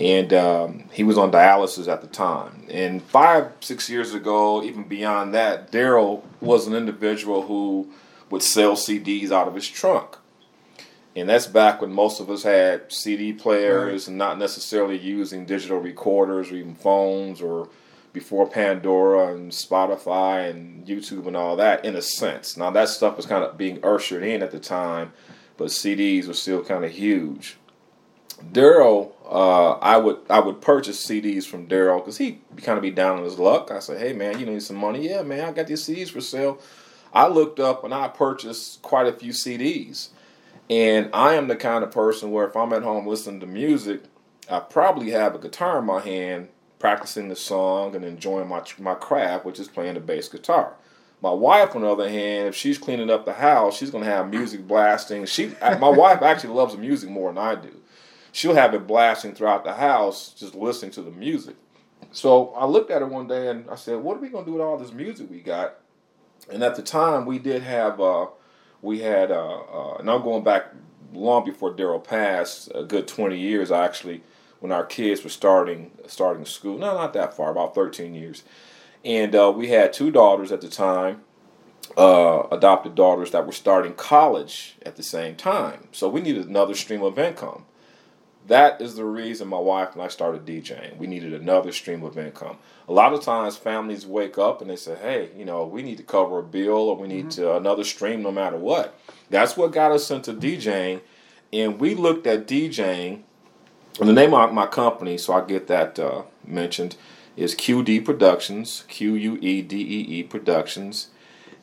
And 0.00 0.32
um, 0.32 0.84
he 0.92 1.04
was 1.04 1.16
on 1.16 1.30
dialysis 1.30 1.86
at 1.86 2.00
the 2.00 2.08
time. 2.08 2.66
And 2.68 3.00
five, 3.00 3.52
six 3.60 3.88
years 3.88 4.12
ago, 4.12 4.62
even 4.62 4.84
beyond 4.84 5.34
that, 5.34 5.70
Daryl 5.70 6.22
was 6.40 6.66
an 6.66 6.74
individual 6.74 7.42
who 7.42 7.92
would 8.30 8.42
sell 8.42 8.74
CDs 8.74 9.30
out 9.30 9.46
of 9.46 9.54
his 9.54 9.68
trunk. 9.68 10.16
And 11.16 11.28
that's 11.28 11.46
back 11.46 11.80
when 11.80 11.92
most 11.92 12.20
of 12.20 12.28
us 12.28 12.42
had 12.42 12.92
CD 12.92 13.32
players 13.32 14.08
and 14.08 14.18
not 14.18 14.38
necessarily 14.38 14.98
using 14.98 15.46
digital 15.46 15.78
recorders 15.78 16.50
or 16.50 16.56
even 16.56 16.74
phones 16.74 17.40
or 17.40 17.68
before 18.12 18.48
Pandora 18.48 19.34
and 19.34 19.52
Spotify 19.52 20.48
and 20.48 20.86
YouTube 20.86 21.26
and 21.26 21.36
all 21.36 21.56
that, 21.56 21.84
in 21.84 21.96
a 21.96 22.02
sense. 22.02 22.56
Now, 22.56 22.70
that 22.70 22.88
stuff 22.88 23.16
was 23.16 23.26
kind 23.26 23.44
of 23.44 23.58
being 23.58 23.84
ushered 23.84 24.22
in 24.22 24.42
at 24.42 24.52
the 24.52 24.60
time, 24.60 25.12
but 25.56 25.68
CDs 25.68 26.26
were 26.26 26.34
still 26.34 26.64
kind 26.64 26.84
of 26.84 26.92
huge. 26.92 27.58
Daryl, 28.52 29.12
uh, 29.30 29.72
I 29.78 29.96
would 29.96 30.18
I 30.28 30.40
would 30.40 30.60
purchase 30.60 31.04
CDs 31.04 31.44
from 31.44 31.66
Daryl 31.66 31.98
because 31.98 32.18
he 32.18 32.40
kind 32.62 32.76
of 32.76 32.82
be 32.82 32.90
down 32.90 33.18
on 33.18 33.24
his 33.24 33.38
luck. 33.38 33.70
I 33.70 33.78
said, 33.78 34.00
"Hey 34.00 34.12
man, 34.12 34.38
you 34.38 34.46
need 34.46 34.62
some 34.62 34.76
money? 34.76 35.08
Yeah, 35.08 35.22
man, 35.22 35.48
I 35.48 35.52
got 35.52 35.66
these 35.66 35.86
CDs 35.86 36.10
for 36.10 36.20
sale." 36.20 36.60
I 37.12 37.28
looked 37.28 37.60
up 37.60 37.84
and 37.84 37.94
I 37.94 38.08
purchased 38.08 38.82
quite 38.82 39.06
a 39.06 39.12
few 39.12 39.32
CDs, 39.32 40.08
and 40.70 41.10
I 41.12 41.34
am 41.34 41.48
the 41.48 41.56
kind 41.56 41.84
of 41.84 41.90
person 41.90 42.30
where 42.30 42.46
if 42.46 42.56
I'm 42.56 42.72
at 42.72 42.82
home 42.82 43.06
listening 43.06 43.40
to 43.40 43.46
music, 43.46 44.02
I 44.50 44.60
probably 44.60 45.10
have 45.10 45.34
a 45.34 45.38
guitar 45.38 45.78
in 45.78 45.86
my 45.86 46.00
hand 46.00 46.48
practicing 46.78 47.28
the 47.28 47.36
song 47.36 47.94
and 47.94 48.04
enjoying 48.04 48.48
my 48.48 48.62
my 48.78 48.94
craft, 48.94 49.44
which 49.44 49.58
is 49.58 49.68
playing 49.68 49.94
the 49.94 50.00
bass 50.00 50.28
guitar. 50.28 50.74
My 51.22 51.32
wife, 51.32 51.74
on 51.74 51.82
the 51.82 51.88
other 51.88 52.08
hand, 52.08 52.48
if 52.48 52.54
she's 52.54 52.76
cleaning 52.76 53.08
up 53.08 53.24
the 53.24 53.32
house, 53.32 53.78
she's 53.78 53.90
gonna 53.90 54.04
have 54.04 54.28
music 54.28 54.66
blasting. 54.66 55.24
She, 55.24 55.52
my 55.62 55.88
wife 55.88 56.20
actually 56.22 56.52
loves 56.54 56.74
the 56.74 56.80
music 56.80 57.08
more 57.08 57.32
than 57.32 57.38
I 57.38 57.54
do. 57.54 57.80
She'll 58.32 58.54
have 58.54 58.74
it 58.74 58.86
blasting 58.86 59.34
throughout 59.34 59.64
the 59.64 59.74
house, 59.74 60.34
just 60.36 60.54
listening 60.54 60.90
to 60.92 61.02
the 61.02 61.10
music. 61.10 61.56
So 62.12 62.48
I 62.50 62.66
looked 62.66 62.90
at 62.90 63.00
her 63.00 63.06
one 63.06 63.26
day 63.26 63.48
and 63.48 63.68
I 63.70 63.76
said, 63.76 64.02
"What 64.02 64.18
are 64.18 64.20
we 64.20 64.28
gonna 64.28 64.44
do 64.44 64.52
with 64.52 64.62
all 64.62 64.76
this 64.76 64.92
music 64.92 65.30
we 65.30 65.40
got?" 65.40 65.76
And 66.50 66.62
at 66.62 66.74
the 66.74 66.82
time, 66.82 67.24
we 67.24 67.38
did 67.38 67.62
have, 67.62 68.00
uh, 68.00 68.26
we 68.84 69.00
had, 69.00 69.30
uh, 69.30 69.62
uh, 69.72 69.96
and 69.98 70.10
I'm 70.10 70.22
going 70.22 70.44
back 70.44 70.66
long 71.12 71.44
before 71.44 71.72
Daryl 71.72 72.04
passed, 72.04 72.70
a 72.74 72.84
good 72.84 73.08
20 73.08 73.38
years 73.38 73.72
actually, 73.72 74.22
when 74.60 74.70
our 74.72 74.84
kids 74.84 75.24
were 75.24 75.30
starting 75.30 75.90
starting 76.06 76.44
school. 76.44 76.78
No, 76.78 76.94
not 76.94 77.14
that 77.14 77.34
far, 77.34 77.50
about 77.50 77.74
13 77.74 78.14
years. 78.14 78.44
And 79.04 79.34
uh, 79.34 79.52
we 79.54 79.68
had 79.68 79.92
two 79.92 80.10
daughters 80.10 80.52
at 80.52 80.60
the 80.60 80.68
time, 80.68 81.22
uh, 81.96 82.44
adopted 82.52 82.94
daughters 82.94 83.30
that 83.30 83.46
were 83.46 83.52
starting 83.52 83.94
college 83.94 84.76
at 84.84 84.96
the 84.96 85.02
same 85.02 85.34
time. 85.34 85.88
So 85.92 86.08
we 86.08 86.20
needed 86.20 86.46
another 86.46 86.74
stream 86.74 87.02
of 87.02 87.18
income. 87.18 87.64
That 88.46 88.80
is 88.82 88.94
the 88.94 89.04
reason 89.04 89.48
my 89.48 89.58
wife 89.58 89.94
and 89.94 90.02
I 90.02 90.08
started 90.08 90.44
DJing. 90.44 90.98
We 90.98 91.06
needed 91.06 91.32
another 91.32 91.72
stream 91.72 92.02
of 92.02 92.18
income. 92.18 92.58
A 92.88 92.92
lot 92.92 93.14
of 93.14 93.22
times 93.22 93.56
families 93.56 94.06
wake 94.06 94.36
up 94.36 94.60
and 94.60 94.70
they 94.70 94.76
say, 94.76 94.96
hey, 94.96 95.30
you 95.34 95.46
know, 95.46 95.64
we 95.64 95.82
need 95.82 95.96
to 95.96 96.02
cover 96.02 96.38
a 96.38 96.42
bill 96.42 96.90
or 96.90 96.96
we 96.96 97.08
need 97.08 97.26
mm-hmm. 97.26 97.42
to, 97.42 97.56
another 97.56 97.84
stream 97.84 98.22
no 98.22 98.30
matter 98.30 98.58
what. 98.58 98.98
That's 99.30 99.56
what 99.56 99.72
got 99.72 99.92
us 99.92 100.10
into 100.10 100.34
DJing. 100.34 101.00
And 101.52 101.80
we 101.80 101.94
looked 101.94 102.26
at 102.26 102.46
DJing, 102.46 103.22
and 104.00 104.08
the 104.08 104.12
name 104.12 104.34
of 104.34 104.52
my 104.52 104.66
company, 104.66 105.16
so 105.16 105.34
I 105.34 105.46
get 105.46 105.68
that 105.68 105.98
uh, 105.98 106.22
mentioned, 106.44 106.96
is 107.36 107.54
QD 107.54 108.04
Productions, 108.04 108.84
Q 108.88 109.14
U 109.14 109.38
E 109.40 109.62
D 109.62 109.76
E 109.76 110.18
E 110.18 110.22
Productions. 110.24 111.08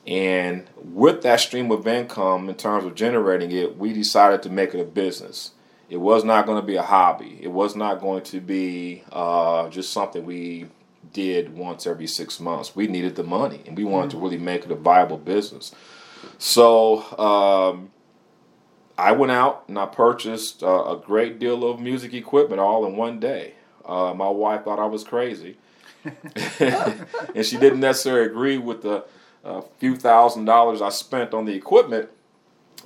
And 0.08 0.68
with 0.76 1.22
that 1.22 1.42
stream 1.42 1.72
of 1.72 1.86
income, 1.88 2.50
in 2.50 2.56
terms 2.56 2.86
of 2.86 2.96
generating 2.96 3.52
it, 3.52 3.78
we 3.78 3.94
decided 3.94 4.42
to 4.44 4.50
make 4.50 4.74
it 4.74 4.80
a 4.80 4.86
business. 4.86 5.52
It 5.92 6.00
was 6.00 6.24
not 6.24 6.46
going 6.46 6.58
to 6.58 6.66
be 6.66 6.78
a 6.78 6.84
hobby. 6.84 7.38
It 7.42 7.50
was 7.50 7.76
not 7.76 8.00
going 8.00 8.24
to 8.24 8.40
be 8.40 9.04
uh, 9.12 9.68
just 9.68 9.92
something 9.92 10.24
we 10.24 10.68
did 11.12 11.54
once 11.54 11.86
every 11.86 12.08
six 12.08 12.40
months. 12.40 12.74
We 12.74 12.88
needed 12.88 13.18
the 13.18 13.26
money, 13.26 13.62
and 13.68 13.78
we 13.78 13.84
wanted 13.84 14.12
mm-hmm. 14.12 14.20
to 14.20 14.24
really 14.24 14.38
make 14.38 14.64
it 14.64 14.72
a 14.72 14.76
viable 14.76 15.18
business. 15.18 15.76
So 16.38 17.02
um, 17.20 17.92
I 18.98 19.12
went 19.12 19.34
out 19.34 19.66
and 19.68 19.78
I 19.78 19.86
purchased 19.86 20.64
uh, 20.64 20.86
a 20.86 20.98
great 20.98 21.40
deal 21.40 21.70
of 21.70 21.82
music 21.82 22.14
equipment 22.14 22.62
all 22.62 22.86
in 22.86 22.96
one 22.96 23.20
day. 23.20 23.56
Uh, 23.84 24.14
my 24.14 24.30
wife 24.30 24.64
thought 24.64 24.80
I 24.80 24.86
was 24.86 25.04
crazy, 25.04 25.58
and 26.06 27.46
she 27.46 27.58
didn't 27.58 27.82
necessarily 27.82 28.28
agree 28.28 28.58
with 28.58 28.82
the 28.82 29.04
uh, 29.44 29.60
few 29.78 29.98
thousand 29.98 30.46
dollars 30.46 30.82
I 30.82 30.88
spent 30.88 31.34
on 31.34 31.44
the 31.44 31.54
equipment. 31.54 32.10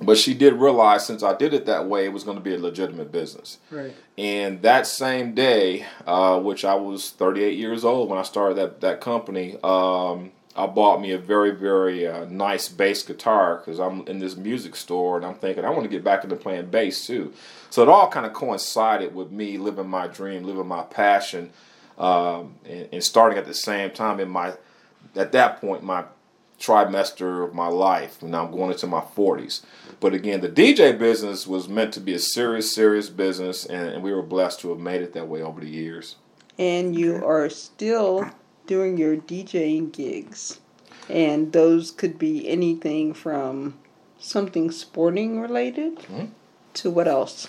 But 0.00 0.18
she 0.18 0.34
did 0.34 0.54
realize 0.54 1.06
since 1.06 1.22
I 1.22 1.34
did 1.34 1.54
it 1.54 1.66
that 1.66 1.86
way, 1.86 2.04
it 2.04 2.12
was 2.12 2.22
going 2.22 2.36
to 2.36 2.42
be 2.42 2.54
a 2.54 2.58
legitimate 2.58 3.10
business. 3.10 3.58
Right. 3.70 3.94
And 4.18 4.60
that 4.62 4.86
same 4.86 5.34
day, 5.34 5.86
uh, 6.06 6.38
which 6.40 6.64
I 6.64 6.74
was 6.74 7.10
38 7.10 7.56
years 7.56 7.84
old 7.84 8.10
when 8.10 8.18
I 8.18 8.22
started 8.22 8.56
that 8.56 8.80
that 8.82 9.00
company, 9.00 9.56
um, 9.62 10.32
I 10.56 10.66
bought 10.66 11.02
me 11.02 11.12
a 11.12 11.18
very, 11.18 11.50
very 11.50 12.06
uh, 12.06 12.24
nice 12.24 12.68
bass 12.68 13.02
guitar 13.02 13.56
because 13.56 13.78
I'm 13.78 14.06
in 14.06 14.18
this 14.18 14.36
music 14.36 14.74
store 14.74 15.18
and 15.18 15.26
I'm 15.26 15.34
thinking 15.34 15.64
I 15.64 15.70
want 15.70 15.82
to 15.82 15.88
get 15.88 16.02
back 16.02 16.24
into 16.24 16.36
playing 16.36 16.70
bass 16.70 17.06
too. 17.06 17.34
So 17.68 17.82
it 17.82 17.88
all 17.88 18.08
kind 18.08 18.24
of 18.24 18.32
coincided 18.32 19.14
with 19.14 19.30
me 19.30 19.58
living 19.58 19.88
my 19.88 20.06
dream, 20.06 20.44
living 20.44 20.66
my 20.66 20.82
passion, 20.82 21.50
um, 21.98 22.54
and, 22.64 22.88
and, 22.92 23.04
starting 23.04 23.38
at 23.38 23.46
the 23.46 23.54
same 23.54 23.90
time 23.90 24.20
in 24.20 24.28
my, 24.28 24.54
at 25.14 25.32
that 25.32 25.60
point, 25.60 25.82
my 25.82 26.04
trimester 26.58 27.44
of 27.46 27.54
my 27.54 27.68
life. 27.68 28.22
And 28.22 28.34
I'm 28.34 28.50
going 28.50 28.72
into 28.72 28.86
my 28.86 29.00
40s. 29.00 29.62
But 30.00 30.14
again, 30.14 30.40
the 30.40 30.48
DJ 30.48 30.98
business 30.98 31.46
was 31.46 31.68
meant 31.68 31.92
to 31.94 32.00
be 32.00 32.14
a 32.14 32.18
serious, 32.18 32.74
serious 32.74 33.08
business, 33.08 33.64
and, 33.64 33.88
and 33.88 34.02
we 34.02 34.12
were 34.12 34.22
blessed 34.22 34.60
to 34.60 34.70
have 34.70 34.78
made 34.78 35.02
it 35.02 35.12
that 35.14 35.28
way 35.28 35.42
over 35.42 35.60
the 35.60 35.68
years. 35.68 36.16
And 36.58 36.98
you 36.98 37.24
are 37.24 37.48
still 37.48 38.30
doing 38.66 38.98
your 38.98 39.16
DJing 39.16 39.92
gigs. 39.92 40.60
And 41.08 41.52
those 41.52 41.90
could 41.90 42.18
be 42.18 42.48
anything 42.48 43.14
from 43.14 43.78
something 44.18 44.70
sporting 44.70 45.40
related 45.40 45.98
mm-hmm. 45.98 46.26
to 46.74 46.90
what 46.90 47.06
else? 47.06 47.46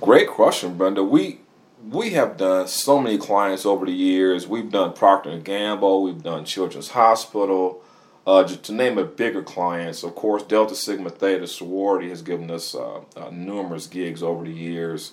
Great 0.00 0.28
question, 0.28 0.76
Brenda. 0.76 1.02
We 1.02 1.40
we 1.86 2.10
have 2.10 2.36
done 2.36 2.68
so 2.68 3.00
many 3.00 3.18
clients 3.18 3.64
over 3.64 3.86
the 3.86 3.92
years. 3.92 4.46
We've 4.46 4.70
done 4.70 4.92
Procter 4.92 5.30
and 5.30 5.44
Gamble. 5.44 6.02
We've 6.02 6.22
done 6.22 6.44
Children's 6.44 6.88
Hospital. 6.88 7.82
Uh, 8.26 8.44
just 8.44 8.62
to 8.64 8.72
name 8.72 8.98
a 8.98 9.04
bigger 9.04 9.42
clients, 9.42 10.02
of 10.02 10.14
course, 10.14 10.42
Delta 10.42 10.74
Sigma 10.74 11.08
Theta 11.08 11.46
sorority 11.46 12.10
has 12.10 12.20
given 12.20 12.50
us 12.50 12.74
uh, 12.74 13.00
uh, 13.16 13.30
numerous 13.32 13.86
gigs 13.86 14.22
over 14.22 14.44
the 14.44 14.52
years. 14.52 15.12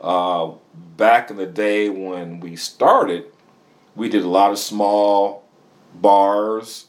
Uh, 0.00 0.52
back 0.96 1.30
in 1.30 1.36
the 1.36 1.46
day 1.46 1.88
when 1.88 2.38
we 2.38 2.54
started, 2.54 3.24
we 3.96 4.08
did 4.08 4.22
a 4.22 4.28
lot 4.28 4.52
of 4.52 4.58
small 4.58 5.44
bars. 5.94 6.86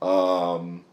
Um, 0.00 0.84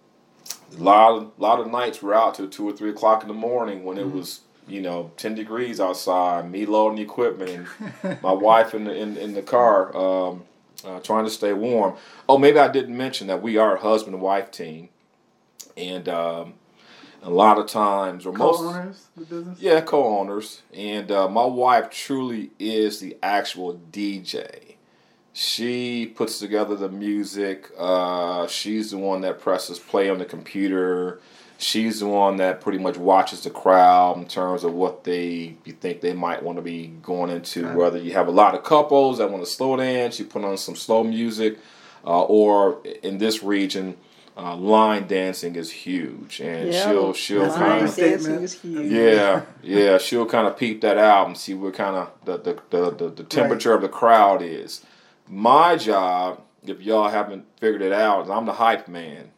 a 0.78 0.84
lot 0.84 1.18
of 1.18 1.32
lot 1.40 1.60
of 1.60 1.72
nights 1.72 2.02
we're 2.02 2.14
out 2.14 2.36
till 2.36 2.48
two 2.48 2.70
or 2.70 2.74
three 2.74 2.92
o'clock 2.92 3.24
in 3.24 3.28
the 3.28 3.34
morning 3.34 3.84
when 3.84 3.98
it 3.98 4.06
mm-hmm. 4.06 4.18
was 4.18 4.42
you 4.70 4.82
know 4.82 5.12
ten 5.18 5.36
degrees 5.36 5.80
outside. 5.80 6.50
Me 6.50 6.66
loading 6.66 7.00
equipment 7.00 7.68
and 8.04 8.22
my 8.22 8.32
wife 8.32 8.74
in 8.74 8.86
the 8.86 8.96
in, 8.96 9.18
in 9.18 9.34
the 9.34 9.42
car 9.42 9.96
um, 9.96 10.44
uh, 10.86 11.00
trying 11.00 11.26
to 11.26 11.32
stay 11.32 11.54
warm. 11.54 11.96
Oh, 12.28 12.38
maybe 12.38 12.60
I 12.60 12.68
didn't 12.68 12.96
mention 12.96 13.28
that 13.28 13.42
we 13.42 13.58
are 13.58 13.76
a 13.76 13.80
husband 13.80 14.16
and 14.16 14.24
wife 14.24 14.52
team, 14.52 14.90
and 15.76 16.08
um, 16.08 16.54
a 17.22 17.30
lot 17.30 17.58
of 17.58 17.68
times 17.68 18.26
or 18.26 18.34
most 18.34 18.60
co-owners 18.60 19.08
the. 19.18 19.56
Yeah, 19.60 19.82
co-owners, 19.82 20.62
and 20.74 21.12
uh, 21.12 21.28
my 21.28 21.46
wife 21.46 21.90
truly 21.90 22.52
is 22.60 23.00
the 23.00 23.18
actual 23.22 23.80
DJ 23.92 24.70
she 25.34 26.06
puts 26.06 26.40
together 26.40 26.76
the 26.76 26.90
music. 26.90 27.72
Uh, 27.78 28.46
she's 28.48 28.92
the 28.92 28.98
one 28.98 29.22
that 29.22 29.40
presses 29.40 29.80
play 29.80 30.10
on 30.10 30.18
the 30.18 30.26
computer. 30.26 31.22
She's 31.62 32.00
the 32.00 32.08
one 32.08 32.38
that 32.38 32.62
pretty 32.62 32.78
much 32.78 32.96
watches 32.96 33.44
the 33.44 33.50
crowd 33.50 34.16
in 34.18 34.28
terms 34.28 34.64
of 34.64 34.74
what 34.74 35.04
they 35.04 35.58
you 35.66 35.74
think 35.74 36.00
they 36.00 36.14
might 36.14 36.42
want 36.42 36.58
to 36.58 36.62
be 36.62 36.88
going 36.88 37.30
into. 37.30 37.66
Right. 37.66 37.76
Whether 37.76 37.98
you 37.98 38.14
have 38.14 38.30
a 38.30 38.32
lot 38.32 38.56
of 38.56 38.64
couples 38.64 39.18
that 39.18 39.30
want 39.30 39.44
to 39.44 39.50
slow 39.50 39.76
dance, 39.76 40.20
you 40.20 40.26
put 40.26 40.46
on 40.46 40.58
some 40.58 40.78
slow 40.78 41.04
music, 41.04 41.58
uh, 42.06 42.24
or 42.24 42.82
in 43.04 43.18
this 43.18 43.44
region, 43.44 43.98
uh, 44.38 44.56
line 44.56 45.06
dancing 45.06 45.58
is 45.58 45.70
huge, 45.70 46.40
and 46.40 46.72
yeah. 46.72 46.90
she'll 46.90 47.14
she'll 47.14 47.54
kind 47.54 47.86
of 47.86 47.94
dancing 47.94 48.42
is 48.42 48.62
huge. 48.62 48.90
Yeah, 48.90 49.42
yeah, 49.62 49.98
she'll 49.98 50.26
kind 50.26 50.48
of 50.48 50.56
peep 50.56 50.80
that 50.80 50.98
out 50.98 51.28
and 51.28 51.38
see 51.38 51.56
what 51.56 51.74
kind 51.74 51.98
of 51.98 52.12
the 52.24 52.38
the, 52.38 52.62
the, 52.70 52.92
the, 52.92 53.10
the 53.10 53.24
temperature 53.26 53.72
right. 53.72 53.76
of 53.76 53.82
the 53.82 53.90
crowd 53.90 54.42
is. 54.42 54.86
My 55.28 55.76
job, 55.76 56.42
if 56.66 56.82
y'all 56.82 57.10
haven't 57.10 57.46
figured 57.58 57.82
it 57.82 57.92
out, 57.92 58.24
is 58.24 58.30
I'm 58.30 58.46
the 58.46 58.54
hype 58.54 58.88
man. 58.88 59.32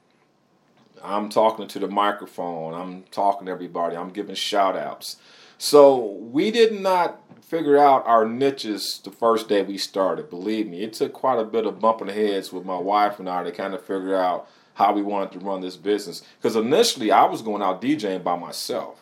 I'm 1.04 1.30
talking 1.30 1.68
to 1.68 1.80
the 1.80 1.88
microphone. 1.88 2.74
I'm 2.74 3.04
talking 3.12 3.46
to 3.46 3.52
everybody. 3.52 3.96
I'm 3.96 4.10
giving 4.10 4.36
shout 4.36 4.76
outs. 4.76 5.18
So 5.58 5.98
we 5.98 6.52
did 6.52 6.80
not 6.80 7.22
figure 7.44 7.78
out 7.78 8.08
our 8.08 8.26
niches 8.26 9.00
the 9.04 9.12
first 9.12 9.50
day 9.50 9.62
we 9.62 9.78
started. 9.78 10.30
Believe 10.30 10.68
me, 10.68 10.84
it 10.84 10.94
took 10.94 11.14
quite 11.14 11.38
a 11.38 11.44
bit 11.44 11.66
of 11.66 11.80
bumping 11.80 12.08
heads 12.08 12.52
with 12.52 12.66
my 12.66 12.78
wife 12.78 13.20
and 13.20 13.30
I 13.30 13.44
to 13.44 13.52
kind 13.52 13.74
of 13.74 13.86
figure 13.86 14.16
out 14.16 14.48
how 14.76 14.94
we 14.94 15.02
wanted 15.02 15.34
to 15.34 15.46
run 15.46 15.62
this 15.62 15.76
business. 15.76 16.24
Because 16.38 16.56
initially 16.56 17.12
I 17.12 17.26
was 17.26 17.42
going 17.42 17.62
out 17.62 17.82
DJing 17.82 18.24
by 18.24 18.38
myself. 18.38 19.00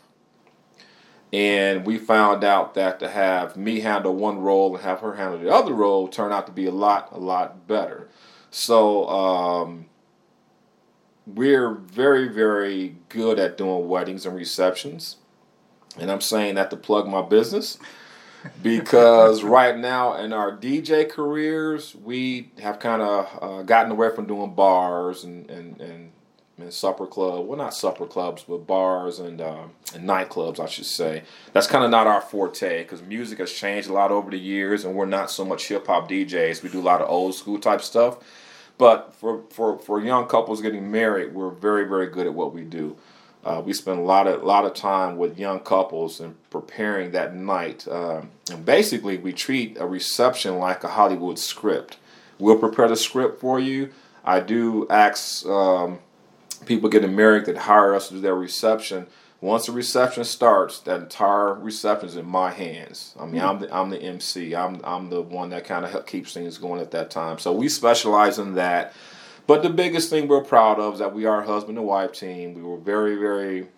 And 1.31 1.85
we 1.85 1.99
found 1.99 2.43
out 2.43 2.73
that 2.73 2.99
to 2.99 3.09
have 3.09 3.55
me 3.55 3.81
handle 3.81 4.15
one 4.15 4.39
role 4.39 4.75
and 4.75 4.83
have 4.83 5.01
her 5.01 5.15
handle 5.15 5.37
the 5.37 5.53
other 5.53 5.73
role 5.73 6.07
turned 6.07 6.33
out 6.33 6.47
to 6.47 6.51
be 6.51 6.65
a 6.65 6.71
lot, 6.71 7.09
a 7.11 7.19
lot 7.19 7.67
better. 7.67 8.09
So 8.49 9.07
um, 9.07 9.85
we're 11.35 11.73
very, 11.73 12.27
very 12.27 12.95
good 13.09 13.39
at 13.39 13.57
doing 13.57 13.87
weddings 13.87 14.25
and 14.25 14.35
receptions. 14.35 15.17
And 15.97 16.11
I'm 16.11 16.21
saying 16.21 16.55
that 16.55 16.69
to 16.69 16.77
plug 16.77 17.07
my 17.07 17.21
business 17.21 17.77
because 18.61 19.43
right 19.43 19.77
now 19.77 20.15
in 20.15 20.33
our 20.33 20.55
DJ 20.55 21.09
careers, 21.09 21.95
we 21.95 22.51
have 22.61 22.79
kind 22.79 23.01
of 23.01 23.39
uh, 23.41 23.63
gotten 23.63 23.91
away 23.91 24.13
from 24.13 24.25
doing 24.27 24.53
bars 24.53 25.23
and, 25.23 25.49
and, 25.49 25.79
and 25.81 26.11
and 26.61 26.73
supper 26.73 27.07
club. 27.07 27.47
Well, 27.47 27.57
not 27.57 27.73
supper 27.73 28.05
clubs, 28.05 28.43
but 28.47 28.67
bars 28.67 29.19
and 29.19 29.41
uh, 29.41 29.63
and 29.93 30.07
nightclubs, 30.07 30.59
I 30.59 30.67
should 30.67 30.85
say. 30.85 31.23
That's 31.53 31.67
kind 31.67 31.83
of 31.83 31.91
not 31.91 32.07
our 32.07 32.21
forte 32.21 32.83
because 32.83 33.01
music 33.01 33.39
has 33.39 33.51
changed 33.51 33.89
a 33.89 33.93
lot 33.93 34.11
over 34.11 34.31
the 34.31 34.39
years, 34.39 34.85
and 34.85 34.95
we're 34.95 35.05
not 35.05 35.31
so 35.31 35.45
much 35.45 35.67
hip 35.67 35.87
hop 35.87 36.09
DJs. 36.09 36.63
We 36.63 36.69
do 36.69 36.79
a 36.79 36.81
lot 36.81 37.01
of 37.01 37.09
old 37.09 37.35
school 37.35 37.59
type 37.59 37.81
stuff. 37.81 38.17
But 38.79 39.13
for, 39.13 39.43
for, 39.49 39.77
for 39.77 40.01
young 40.01 40.25
couples 40.27 40.61
getting 40.61 40.89
married, 40.89 41.35
we're 41.35 41.51
very, 41.51 41.83
very 41.83 42.07
good 42.07 42.25
at 42.25 42.33
what 42.33 42.53
we 42.53 42.63
do. 42.63 42.95
Uh, 43.43 43.61
we 43.63 43.73
spend 43.73 43.99
a 43.99 44.03
lot 44.03 44.25
of 44.25 44.43
lot 44.43 44.65
of 44.65 44.73
time 44.73 45.17
with 45.17 45.37
young 45.37 45.59
couples 45.59 46.19
and 46.19 46.35
preparing 46.49 47.11
that 47.11 47.35
night. 47.35 47.87
Uh, 47.87 48.21
and 48.51 48.65
basically, 48.65 49.17
we 49.17 49.31
treat 49.31 49.77
a 49.79 49.85
reception 49.85 50.57
like 50.57 50.83
a 50.83 50.89
Hollywood 50.89 51.37
script. 51.37 51.97
We'll 52.37 52.57
prepare 52.57 52.87
the 52.87 52.95
script 52.95 53.39
for 53.39 53.59
you. 53.59 53.91
I 54.25 54.39
do 54.39 54.87
ask 54.89 55.45
um, 55.45 55.99
people 56.65 56.89
getting 56.89 57.15
married 57.15 57.45
that 57.45 57.57
hire 57.57 57.95
us 57.95 58.07
to 58.07 58.15
do 58.15 58.21
their 58.21 58.35
reception. 58.35 59.07
Once 59.41 59.67
the 59.67 59.71
reception 59.71 60.23
starts, 60.25 60.79
that 60.79 60.99
entire 60.99 61.53
reception 61.53 62.09
is 62.09 62.17
in 62.17 62.25
my 62.25 62.51
hands. 62.51 63.15
I 63.17 63.25
mean, 63.25 63.41
I'm 63.41 63.59
the 63.59 63.73
I'm 63.73 63.89
the 63.89 64.01
MC. 64.01 64.53
I'm 64.53 64.81
I'm 64.83 65.09
the 65.09 65.21
one 65.21 65.49
that 65.51 65.63
kind 65.63 65.85
of 65.85 66.05
keeps 66.05 66.33
things 66.33 66.57
going 66.57 66.81
at 66.81 66.91
that 66.91 67.09
time. 67.09 67.39
So 67.39 67.53
we 67.53 67.69
specialize 67.69 68.37
in 68.37 68.55
that. 68.55 68.93
But 69.47 69.63
the 69.63 69.69
biggest 69.69 70.09
thing 70.09 70.27
we're 70.27 70.43
proud 70.43 70.79
of 70.79 70.93
is 70.93 70.99
that 70.99 71.13
we 71.13 71.25
are 71.25 71.41
a 71.41 71.47
husband 71.47 71.77
and 71.77 71.87
wife 71.87 72.11
team. 72.11 72.53
We 72.53 72.61
were 72.61 72.77
very 72.77 73.15
very 73.15 73.69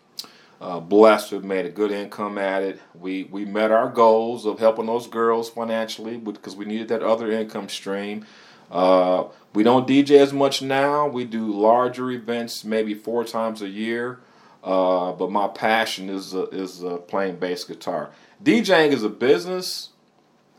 uh, 0.60 0.80
blessed 0.80 1.30
to 1.30 1.36
have 1.36 1.44
made 1.44 1.68
a 1.68 1.70
good 1.70 1.92
income 1.92 2.40
at 2.40 2.64
it. 2.64 2.80
We 2.94 3.26
we 3.26 3.46
met 3.46 3.72
our 3.72 3.90
goals 3.90 4.48
of 4.48 4.58
helping 4.58 4.88
those 4.88 5.08
girls 5.08 5.50
financially 5.50 6.18
because 6.18 6.56
we 6.56 6.66
needed 6.66 6.88
that 6.88 7.04
other 7.04 7.32
income 7.32 7.70
stream. 7.70 8.26
Uh, 8.72 9.26
we 9.54 9.64
don't 9.64 9.88
DJ 9.88 10.18
as 10.20 10.34
much 10.34 10.62
now. 10.62 11.06
We 11.08 11.26
do 11.26 11.52
larger 11.52 12.10
events, 12.10 12.64
maybe 12.64 12.94
four 12.96 13.24
times 13.24 13.62
a 13.62 13.68
year. 13.68 14.20
Uh, 14.64 15.12
but 15.14 15.32
my 15.32 15.48
passion 15.48 16.10
is 16.10 16.36
uh, 16.36 16.46
is 16.52 16.84
uh, 16.84 16.98
playing 16.98 17.38
bass 17.38 17.64
guitar. 17.64 18.12
DJing 18.44 18.92
is 18.92 19.04
a 19.04 19.10
business. 19.10 19.90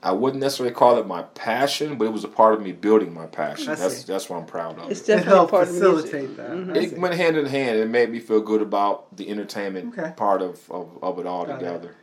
I 0.05 0.11
wouldn't 0.11 0.41
necessarily 0.43 0.75
call 0.75 0.99
it 0.99 1.07
my 1.07 1.23
passion, 1.23 1.97
but 1.97 2.07
it 2.07 2.13
was 2.13 2.25
a 2.25 2.29
part 2.29 2.55
of 2.55 2.61
me 2.63 2.73
building 2.73 3.15
my 3.15 3.27
passion. 3.27 3.71
I 3.71 3.77
That's 3.77 3.99
see. 3.99 4.13
that's 4.13 4.29
what 4.29 4.39
I'm 4.39 4.47
proud 4.47 4.77
of. 4.81 4.91
It's 4.91 5.03
It 5.03 5.07
definitely 5.07 5.33
helped 5.35 5.51
part 5.53 5.69
of 5.69 5.75
music. 5.75 6.11
facilitate 6.11 6.37
that. 6.37 6.51
Mhm. 6.51 6.77
It 6.77 6.99
went 6.99 7.15
hand 7.15 7.37
in 7.37 7.47
hand. 7.47 7.79
It 7.79 7.89
made 7.89 8.11
me 8.11 8.19
feel 8.19 8.41
good 8.41 8.61
about 8.63 9.17
the 9.17 9.29
entertainment 9.31 9.97
Okay. 9.97 10.13
part 10.17 10.43
of, 10.43 10.69
of, 10.69 10.89
of 11.01 11.21
it 11.21 11.27
all 11.27 11.45
Got 11.47 11.55
it. 11.55 11.59
together. 11.65 11.95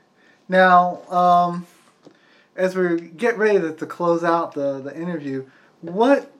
Now, 0.48 1.02
um, 1.12 1.68
as 2.56 2.78
we 2.78 3.02
get 3.02 3.38
ready 3.38 3.60
to, 3.60 3.74
to 3.74 3.86
close 3.86 4.24
out 4.24 4.54
the, 4.54 4.80
the 4.80 4.96
interview, 4.98 5.46
what 5.82 6.32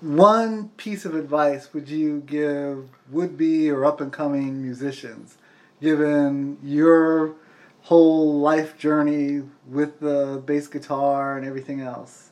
one 0.00 0.68
piece 0.76 1.04
of 1.04 1.14
advice 1.14 1.72
would 1.72 1.88
you 1.88 2.20
give 2.20 2.88
would 3.10 3.36
be 3.36 3.70
or 3.70 3.84
up 3.84 4.00
and 4.00 4.12
coming 4.12 4.62
musicians, 4.62 5.38
given 5.80 6.58
your 6.62 7.34
whole 7.82 8.40
life 8.40 8.78
journey 8.78 9.42
with 9.66 10.00
the 10.00 10.42
bass 10.44 10.66
guitar 10.66 11.36
and 11.36 11.46
everything 11.46 11.80
else? 11.80 12.30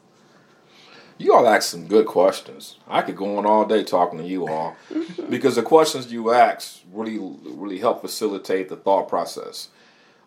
You 1.18 1.34
all 1.34 1.46
ask 1.46 1.70
some 1.70 1.86
good 1.86 2.06
questions. 2.06 2.78
I 2.88 3.02
could 3.02 3.16
go 3.16 3.38
on 3.38 3.46
all 3.46 3.64
day 3.64 3.84
talking 3.84 4.18
to 4.18 4.24
you 4.24 4.48
all 4.48 4.76
because 5.30 5.56
the 5.56 5.62
questions 5.62 6.12
you 6.12 6.32
ask 6.32 6.80
really, 6.92 7.18
really 7.44 7.78
help 7.78 8.00
facilitate 8.00 8.68
the 8.68 8.76
thought 8.76 9.08
process. 9.08 9.68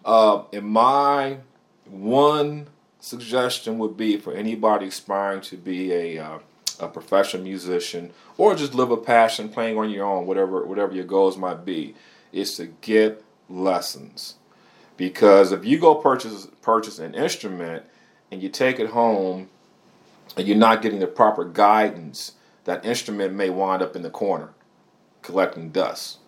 Uh, 0.04 0.44
in 0.52 0.66
my 0.66 1.40
one 1.86 2.68
suggestion 3.00 3.78
would 3.78 3.98
be 3.98 4.18
for 4.18 4.34
anybody 4.34 4.88
aspiring 4.88 5.42
to 5.42 5.58
be 5.58 5.92
a 5.92 6.18
uh, 6.18 6.40
a 6.80 6.88
professional 6.88 7.44
musician 7.44 8.12
or 8.38 8.56
just 8.56 8.74
live 8.74 8.92
a 8.92 8.98
passion 8.98 9.50
playing 9.50 9.78
on 9.78 9.90
your 9.90 10.06
own, 10.06 10.26
whatever 10.26 10.66
whatever 10.66 10.94
your 10.94 11.06
goals 11.06 11.38
might 11.38 11.66
be, 11.66 11.96
is 12.32 12.56
to 12.58 12.68
get 12.82 13.24
lessons. 13.50 14.36
Because 14.98 15.52
if 15.52 15.66
you 15.66 15.80
go 15.80 15.96
purchase 15.96 16.48
purchase 16.62 17.00
an 17.00 17.16
instrument 17.16 17.86
and 18.32 18.42
you 18.42 18.50
take 18.50 18.80
it 18.80 18.90
home 18.90 19.50
and 20.38 20.48
you're 20.48 20.58
not 20.58 20.82
getting 20.82 21.00
the 21.00 21.08
proper 21.08 21.46
guidance, 21.46 22.34
that 22.66 22.86
instrument 22.86 23.34
may 23.34 23.50
wind 23.50 23.82
up 23.82 23.96
in 23.96 24.02
the 24.02 24.10
corner 24.10 24.50
collecting 25.22 25.70
dust 25.72 26.20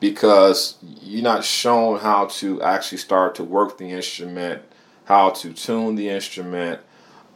because 0.00 0.78
you're 1.02 1.22
not 1.22 1.44
shown 1.44 2.00
how 2.00 2.24
to 2.24 2.60
actually 2.62 2.98
start 2.98 3.34
to 3.34 3.44
work 3.44 3.78
the 3.78 3.90
instrument, 3.90 4.62
how 5.04 5.30
to 5.30 5.52
tune 5.52 5.94
the 5.94 6.08
instrument, 6.08 6.80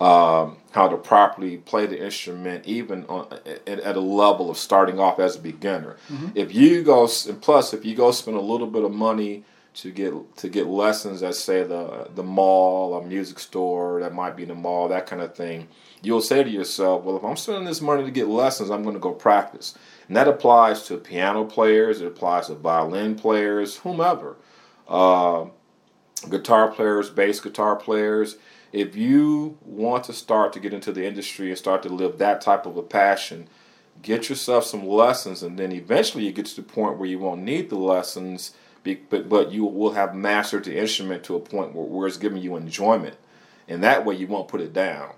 um, 0.00 0.56
how 0.72 0.88
to 0.88 0.96
properly 0.96 1.58
play 1.58 1.86
the 1.86 2.04
instrument, 2.04 2.66
even 2.66 3.04
on, 3.06 3.28
at, 3.46 3.68
at 3.68 3.96
a 3.96 4.00
level 4.00 4.50
of 4.50 4.58
starting 4.58 4.98
off 4.98 5.20
as 5.20 5.36
a 5.36 5.40
beginner. 5.40 5.96
If 6.34 6.54
you 6.54 6.82
go, 6.82 7.08
and 7.28 7.40
plus, 7.40 7.72
if 7.72 7.84
you 7.84 7.94
go 7.94 8.10
spend 8.10 8.36
a 8.36 8.40
little 8.40 8.66
bit 8.66 8.84
of 8.84 8.92
money 8.92 9.44
to 9.74 9.90
get 9.90 10.36
to 10.36 10.48
get 10.48 10.66
lessons 10.66 11.22
at 11.22 11.34
say 11.34 11.62
the 11.62 12.08
the 12.14 12.22
mall, 12.22 12.96
a 12.96 13.04
music 13.04 13.38
store 13.38 14.00
that 14.00 14.12
might 14.12 14.36
be 14.36 14.42
in 14.42 14.48
the 14.48 14.54
mall, 14.54 14.88
that 14.88 15.06
kind 15.06 15.22
of 15.22 15.34
thing, 15.34 15.68
you'll 16.02 16.20
say 16.20 16.42
to 16.42 16.50
yourself, 16.50 17.04
"Well, 17.04 17.16
if 17.16 17.24
I'm 17.24 17.36
spending 17.36 17.64
this 17.64 17.80
money 17.80 18.04
to 18.04 18.10
get 18.10 18.28
lessons, 18.28 18.70
I'm 18.70 18.82
going 18.82 18.94
to 18.94 19.00
go 19.00 19.12
practice." 19.12 19.74
And 20.08 20.16
that 20.16 20.28
applies 20.28 20.84
to 20.86 20.96
piano 20.98 21.44
players, 21.44 22.00
it 22.00 22.06
applies 22.06 22.48
to 22.48 22.54
violin 22.54 23.14
players, 23.14 23.78
whomever, 23.78 24.36
uh, 24.88 25.46
guitar 26.28 26.68
players, 26.70 27.10
bass 27.10 27.40
guitar 27.40 27.76
players. 27.76 28.36
If 28.74 28.96
you 28.96 29.56
want 29.64 30.02
to 30.04 30.12
start 30.12 30.52
to 30.54 30.60
get 30.60 30.74
into 30.74 30.90
the 30.90 31.06
industry 31.06 31.48
and 31.48 31.56
start 31.56 31.84
to 31.84 31.88
live 31.88 32.18
that 32.18 32.40
type 32.40 32.66
of 32.66 32.76
a 32.76 32.82
passion, 32.82 33.46
get 34.02 34.28
yourself 34.28 34.64
some 34.64 34.84
lessons, 34.84 35.44
and 35.44 35.56
then 35.56 35.70
eventually 35.70 36.24
you 36.24 36.32
get 36.32 36.46
to 36.46 36.56
the 36.56 36.62
point 36.62 36.98
where 36.98 37.08
you 37.08 37.20
won't 37.20 37.42
need 37.42 37.70
the 37.70 37.78
lessons, 37.78 38.52
but 38.82 39.28
but 39.28 39.52
you 39.52 39.64
will 39.64 39.92
have 39.92 40.16
mastered 40.16 40.64
the 40.64 40.76
instrument 40.76 41.22
to 41.22 41.36
a 41.36 41.40
point 41.40 41.72
where, 41.72 41.86
where 41.86 42.08
it's 42.08 42.16
giving 42.16 42.42
you 42.42 42.56
enjoyment, 42.56 43.16
and 43.68 43.80
that 43.84 44.04
way 44.04 44.16
you 44.16 44.26
won't 44.26 44.48
put 44.48 44.60
it 44.60 44.72
down 44.72 45.12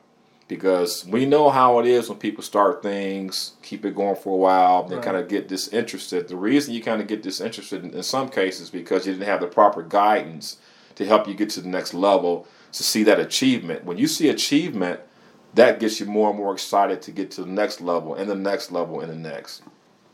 because 0.49 1.07
we 1.07 1.25
know 1.25 1.49
how 1.49 1.79
it 1.79 1.87
is 1.87 2.11
when 2.11 2.19
people 2.19 2.43
start 2.43 2.83
things, 2.83 3.53
keep 3.63 3.87
it 3.87 3.97
going 3.97 4.17
for 4.17 4.35
a 4.35 4.37
while, 4.37 4.85
then 4.85 4.99
Right. 4.99 5.05
kind 5.05 5.17
of 5.17 5.29
get 5.29 5.49
disinterested. 5.49 6.29
The 6.29 6.37
reason 6.37 6.75
you 6.75 6.83
kind 6.83 7.01
of 7.01 7.09
get 7.09 7.23
disinterested 7.23 7.85
in, 7.85 7.95
in 7.95 8.03
some 8.03 8.29
cases 8.29 8.69
because 8.69 9.07
you 9.07 9.15
didn't 9.15 9.27
have 9.27 9.41
the 9.41 9.47
proper 9.47 9.83
guidance 9.83 10.59
to 10.97 11.07
help 11.07 11.27
you 11.27 11.35
get 11.35 11.51
to 11.51 11.63
the 11.63 11.69
next 11.69 11.95
level 11.95 12.47
to 12.77 12.83
see 12.83 13.03
that 13.05 13.19
achievement. 13.19 13.85
When 13.85 13.97
you 13.97 14.07
see 14.07 14.29
achievement, 14.29 15.01
that 15.55 15.81
gets 15.81 15.99
you 15.99 16.07
more 16.07 16.29
and 16.29 16.39
more 16.39 16.53
excited 16.53 17.01
to 17.03 17.11
get 17.11 17.31
to 17.33 17.41
the 17.41 17.51
next 17.51 17.81
level 17.81 18.15
and 18.15 18.29
the 18.29 18.35
next 18.35 18.71
level 18.71 19.01
and 19.01 19.11
the 19.11 19.17
next. 19.17 19.63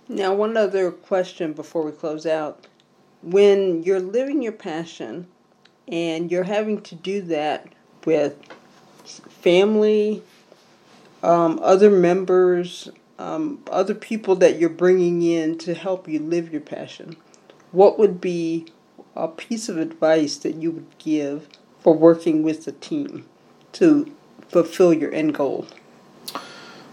Now, 0.08 0.32
one 0.32 0.56
other 0.56 0.92
question 0.92 1.52
before 1.52 1.82
we 1.82 1.90
close 1.90 2.24
out. 2.24 2.66
When 3.22 3.82
you're 3.82 4.00
living 4.00 4.42
your 4.42 4.52
passion 4.52 5.26
and 5.88 6.30
you're 6.30 6.44
having 6.44 6.80
to 6.82 6.94
do 6.94 7.20
that 7.22 7.68
with 8.04 8.36
family, 9.04 10.22
um, 11.24 11.58
other 11.62 11.90
members, 11.90 12.88
um, 13.18 13.60
other 13.70 13.94
people 13.94 14.36
that 14.36 14.60
you're 14.60 14.70
bringing 14.70 15.22
in 15.22 15.58
to 15.58 15.74
help 15.74 16.06
you 16.06 16.20
live 16.20 16.52
your 16.52 16.60
passion, 16.60 17.16
what 17.72 17.98
would 17.98 18.20
be 18.20 18.66
a 19.16 19.26
piece 19.26 19.68
of 19.68 19.78
advice 19.78 20.36
that 20.38 20.54
you 20.54 20.70
would 20.70 20.98
give 20.98 21.48
for 21.82 21.94
working 21.94 22.42
with 22.42 22.64
the 22.64 22.72
team 22.72 23.26
to 23.72 24.12
fulfill 24.48 24.92
your 24.92 25.12
end 25.12 25.34
goal? 25.34 25.66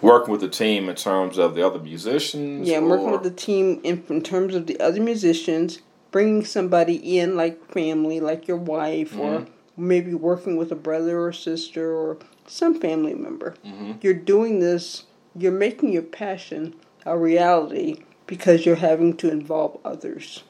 Working 0.02 0.32
with 0.32 0.42
the 0.42 0.50
team 0.50 0.88
in 0.90 0.96
terms 0.96 1.38
of 1.38 1.56
the 1.56 1.66
other 1.66 1.80
musicians. 1.80 2.68
Yeah, 2.68 2.80
working 2.80 3.12
with 3.12 3.24
the 3.24 3.32
team 3.32 3.82
in, 3.84 4.04
in 4.10 4.22
terms 4.22 4.56
of 4.56 4.66
the 4.66 4.80
other 4.80 5.02
musicians, 5.02 5.80
bringing 6.12 6.46
somebody 6.46 7.18
in 7.18 7.36
like 7.36 7.64
family, 7.72 8.20
like 8.20 8.48
your 8.48 8.58
wife, 8.58 9.16
or 9.18 9.40
mm-hmm. 9.40 9.52
maybe 9.88 10.14
working 10.14 10.56
with 10.56 10.72
a 10.72 10.76
brother 10.76 11.20
or 11.22 11.34
sister 11.34 11.94
or 11.94 12.18
some 12.48 12.80
family 12.80 13.14
member. 13.14 13.56
Mm-hmm. 13.66 13.94
You're 14.02 14.14
doing 14.14 14.60
this, 14.60 15.04
you're 15.36 15.52
making 15.52 15.92
your 15.92 16.02
passion 16.04 16.74
a 17.06 17.18
reality 17.18 18.04
because 18.26 18.66
you're 18.66 18.76
having 18.76 19.18
to 19.18 19.30
involve 19.30 19.78
others. 19.84 20.44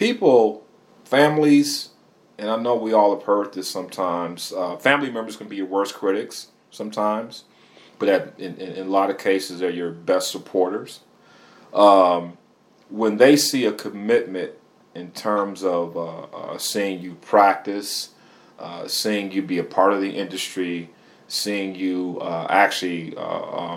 people, 0.00 0.64
families, 1.04 1.90
and 2.40 2.48
I 2.48 2.56
know 2.56 2.74
we 2.74 2.94
all 2.94 3.14
have 3.14 3.24
heard 3.24 3.52
this 3.52 3.68
sometimes. 3.68 4.50
Uh, 4.50 4.76
family 4.78 5.10
members 5.10 5.36
can 5.36 5.46
be 5.46 5.56
your 5.56 5.66
worst 5.66 5.94
critics 5.94 6.48
sometimes, 6.70 7.44
but 7.98 8.08
at, 8.08 8.40
in, 8.40 8.56
in, 8.56 8.72
in 8.72 8.86
a 8.86 8.90
lot 8.90 9.10
of 9.10 9.18
cases, 9.18 9.60
they're 9.60 9.68
your 9.68 9.90
best 9.90 10.30
supporters. 10.30 11.00
Um, 11.74 12.38
when 12.88 13.18
they 13.18 13.36
see 13.36 13.66
a 13.66 13.72
commitment 13.72 14.52
in 14.94 15.10
terms 15.12 15.62
of 15.62 15.96
uh, 15.98 16.22
uh, 16.22 16.58
seeing 16.58 17.00
you 17.00 17.14
practice, 17.16 18.10
uh, 18.58 18.88
seeing 18.88 19.30
you 19.30 19.42
be 19.42 19.58
a 19.58 19.64
part 19.64 19.92
of 19.92 20.00
the 20.00 20.16
industry, 20.16 20.88
seeing 21.28 21.74
you 21.74 22.18
uh, 22.22 22.46
actually 22.48 23.14
uh, 23.18 23.76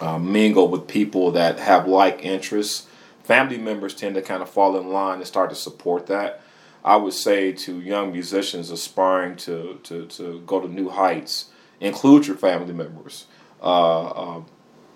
um, 0.00 0.32
mingle 0.32 0.68
with 0.68 0.86
people 0.86 1.32
that 1.32 1.58
have 1.58 1.88
like 1.88 2.24
interests, 2.24 2.86
family 3.24 3.58
members 3.58 3.96
tend 3.96 4.14
to 4.14 4.22
kind 4.22 4.42
of 4.42 4.48
fall 4.48 4.78
in 4.78 4.90
line 4.90 5.18
and 5.18 5.26
start 5.26 5.50
to 5.50 5.56
support 5.56 6.06
that. 6.06 6.40
I 6.84 6.96
would 6.96 7.14
say 7.14 7.52
to 7.52 7.80
young 7.80 8.12
musicians 8.12 8.70
aspiring 8.70 9.36
to, 9.36 9.80
to, 9.84 10.06
to 10.06 10.42
go 10.46 10.60
to 10.60 10.68
new 10.68 10.90
heights, 10.90 11.46
include 11.80 12.26
your 12.26 12.36
family 12.36 12.74
members, 12.74 13.26
uh, 13.62 14.06
uh, 14.06 14.42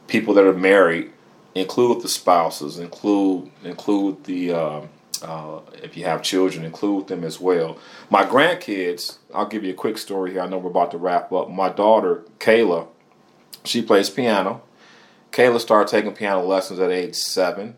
people 0.07 0.35
that 0.35 0.45
are 0.45 0.53
married, 0.53 1.13
include 1.55 2.03
the 2.03 2.09
spouses, 2.09 2.79
include 2.79 3.51
include 3.65 4.25
the 4.25 4.53
uh, 4.53 4.81
uh, 5.23 5.61
if 5.83 5.97
you 5.97 6.05
have 6.05 6.23
children, 6.23 6.65
include 6.65 7.09
them 7.09 7.25
as 7.25 7.41
well. 7.41 7.79
My 8.11 8.25
grandkids, 8.25 9.19
I'll 9.35 9.47
give 9.47 9.65
you 9.65 9.73
a 9.73 9.77
quick 9.77 9.99
story 9.99 10.33
here. 10.33 10.43
I 10.43 10.49
know 10.49 10.59
we're 10.59 10.71
about 10.71 10.91
to 10.93 10.99
wrap 10.99 11.33
up. 11.33 11.51
My 11.51 11.71
daughter 11.71 12.25
Kayla, 12.39 12.87
she 13.65 13.83
plays 13.83 14.11
piano. 14.11 14.63
Kayla 15.33 15.61
started 15.61 15.91
taking 15.91 16.13
piano 16.15 16.43
lessons 16.43 16.79
at 16.81 16.91
age 16.91 17.15
seven. 17.17 17.77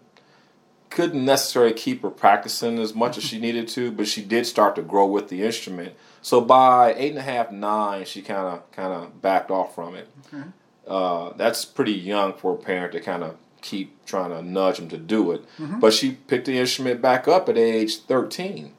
Couldn't 0.91 1.25
necessarily 1.25 1.73
keep 1.73 2.03
her 2.03 2.11
practicing 2.11 2.79
as 2.79 2.95
much 2.95 3.17
as 3.17 3.25
she 3.25 3.39
needed 3.47 3.69
to, 3.69 3.91
but 3.91 4.07
she 4.07 4.23
did 4.23 4.47
start 4.47 4.75
to 4.77 4.83
grow 4.83 5.07
with 5.07 5.29
the 5.29 5.43
instrument. 5.43 5.95
So 6.23 6.41
by 6.41 6.95
eight 6.95 7.11
and 7.11 7.19
a 7.19 7.23
half, 7.23 7.51
nine, 7.51 8.05
she 8.05 8.21
kind 8.21 8.47
of 8.47 8.71
kind 8.73 8.93
of 8.93 9.23
backed 9.23 9.51
off 9.51 9.75
from 9.75 9.95
it. 9.95 10.09
Okay. 10.33 10.45
Uh, 10.87 11.33
that's 11.37 11.65
pretty 11.65 11.93
young 11.93 12.35
for 12.35 12.55
a 12.55 12.59
parent 12.59 12.93
to 12.93 13.01
kind 13.01 13.23
of 13.23 13.37
keep 13.63 14.05
trying 14.05 14.31
to 14.31 14.43
nudge 14.43 14.79
them 14.79 14.89
to 14.89 14.99
do 14.99 15.31
it. 15.33 15.45
But 15.81 15.93
she 15.93 16.13
picked 16.13 16.47
the 16.47 16.59
instrument 16.59 17.01
back 17.01 17.29
up 17.29 17.49
at 17.49 17.57
age 17.57 17.99
13. 17.99 18.73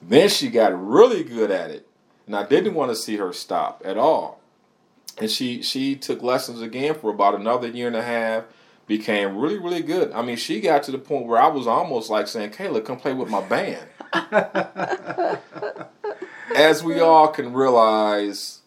Then 0.00 0.28
she 0.28 0.48
got 0.48 0.78
really 0.80 1.24
good 1.24 1.50
at 1.50 1.70
it, 1.70 1.86
and 2.26 2.36
I 2.36 2.44
didn't 2.46 2.74
want 2.74 2.90
to 2.90 2.96
see 2.96 3.16
her 3.16 3.32
stop 3.32 3.82
at 3.84 3.96
all. 3.96 4.40
And 5.18 5.28
she 5.28 5.62
she 5.62 5.96
took 5.96 6.22
lessons 6.22 6.62
again 6.62 6.94
for 6.94 7.10
about 7.10 7.34
another 7.34 7.66
year 7.66 7.88
and 7.88 7.96
a 7.96 8.02
half. 8.02 8.44
Became 8.88 9.36
really 9.36 9.58
really 9.58 9.82
good. 9.82 10.10
I 10.12 10.22
mean, 10.22 10.36
she 10.36 10.60
got 10.60 10.82
to 10.84 10.90
the 10.90 10.98
point 10.98 11.26
where 11.26 11.40
I 11.40 11.46
was 11.48 11.66
almost 11.68 12.10
like 12.10 12.26
saying, 12.26 12.50
"Kayla, 12.50 12.84
come 12.84 12.96
play 12.98 13.12
with 13.14 13.28
my 13.28 13.42
band." 13.46 13.86
As 16.56 16.82
we 16.82 16.98
all 16.98 17.28
can 17.28 17.52
realize, 17.52 18.60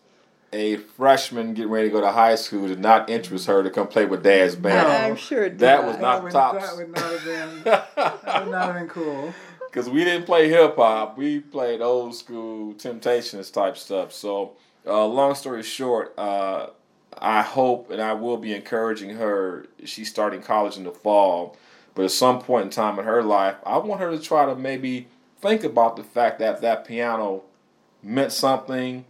a 0.54 0.78
freshman 0.78 1.54
getting 1.56 1.72
ready 1.72 1.88
to 1.90 1.92
go 1.94 2.02
to 2.02 2.12
high 2.12 2.36
school 2.36 2.68
did 2.68 2.80
not 2.80 3.10
interest 3.10 3.48
her 3.48 3.64
to 3.64 3.70
come 3.70 3.88
play 3.88 4.06
with 4.06 4.22
Dad's 4.24 4.56
band. 4.56 4.88
No. 4.88 4.94
I'm 4.94 5.16
sure 5.16 5.46
it 5.46 5.58
That 5.58 5.78
did 5.82 5.88
was 5.88 5.96
not. 5.98 6.02
not 6.02 6.24
would, 6.24 6.32
tops. 6.32 6.70
That 6.70 6.78
would 6.78 6.90
not 6.96 7.12
have 7.12 7.26
been. 7.26 7.64
that 7.64 8.44
would 8.44 8.52
not 8.52 8.66
have 8.68 8.76
been 8.76 8.88
cool. 8.88 9.34
because 9.72 9.90
we 9.90 10.04
didn't 10.04 10.26
play 10.28 10.48
hip 10.50 10.76
hop. 10.76 11.18
We 11.18 11.40
played 11.40 11.82
old 11.82 12.14
school 12.16 12.74
Temptations 12.76 13.50
type 13.50 13.78
stuff. 13.78 14.14
So, 14.14 14.54
uh, 14.86 15.06
long 15.06 15.34
story 15.36 15.64
short, 15.64 16.14
uh, 16.18 16.68
I 17.18 17.42
hope 17.42 17.92
and 17.92 18.02
I 18.02 18.14
will 18.14 18.38
be 18.38 18.54
encouraging 18.54 19.12
her. 19.12 19.66
She's 19.86 20.10
starting 20.10 20.42
college 20.42 20.78
in 20.78 20.84
the 20.84 20.92
fall, 20.92 21.58
but 21.94 22.06
at 22.06 22.12
some 22.12 22.40
point 22.40 22.66
in 22.66 22.70
time 22.72 22.98
in 23.00 23.06
her 23.06 23.22
life, 23.24 23.56
I 23.66 23.78
want 23.78 24.02
her 24.02 24.12
to 24.12 24.20
try 24.20 24.46
to 24.46 24.56
maybe 24.56 25.08
think 25.42 25.64
about 25.64 25.98
the 25.98 26.04
fact 26.04 26.40
that 26.40 26.62
that 26.62 26.86
piano 26.86 27.44
meant 28.02 28.32
something. 28.32 29.06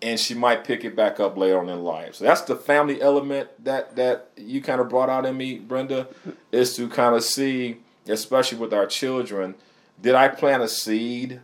And 0.00 0.18
she 0.18 0.34
might 0.34 0.64
pick 0.64 0.84
it 0.84 0.96
back 0.96 1.20
up 1.20 1.36
later 1.36 1.60
on 1.60 1.68
in 1.68 1.84
life. 1.84 2.16
So 2.16 2.24
that's 2.24 2.40
the 2.40 2.56
family 2.56 3.00
element 3.00 3.50
that 3.64 3.94
that 3.94 4.30
you 4.36 4.60
kind 4.60 4.80
of 4.80 4.88
brought 4.88 5.08
out 5.08 5.24
in 5.24 5.36
me, 5.36 5.60
Brenda, 5.60 6.08
is 6.50 6.74
to 6.74 6.88
kind 6.88 7.14
of 7.14 7.22
see, 7.22 7.76
especially 8.08 8.58
with 8.58 8.74
our 8.74 8.86
children, 8.86 9.54
did 10.00 10.16
I 10.16 10.26
plant 10.26 10.64
a 10.64 10.68
seed 10.68 11.40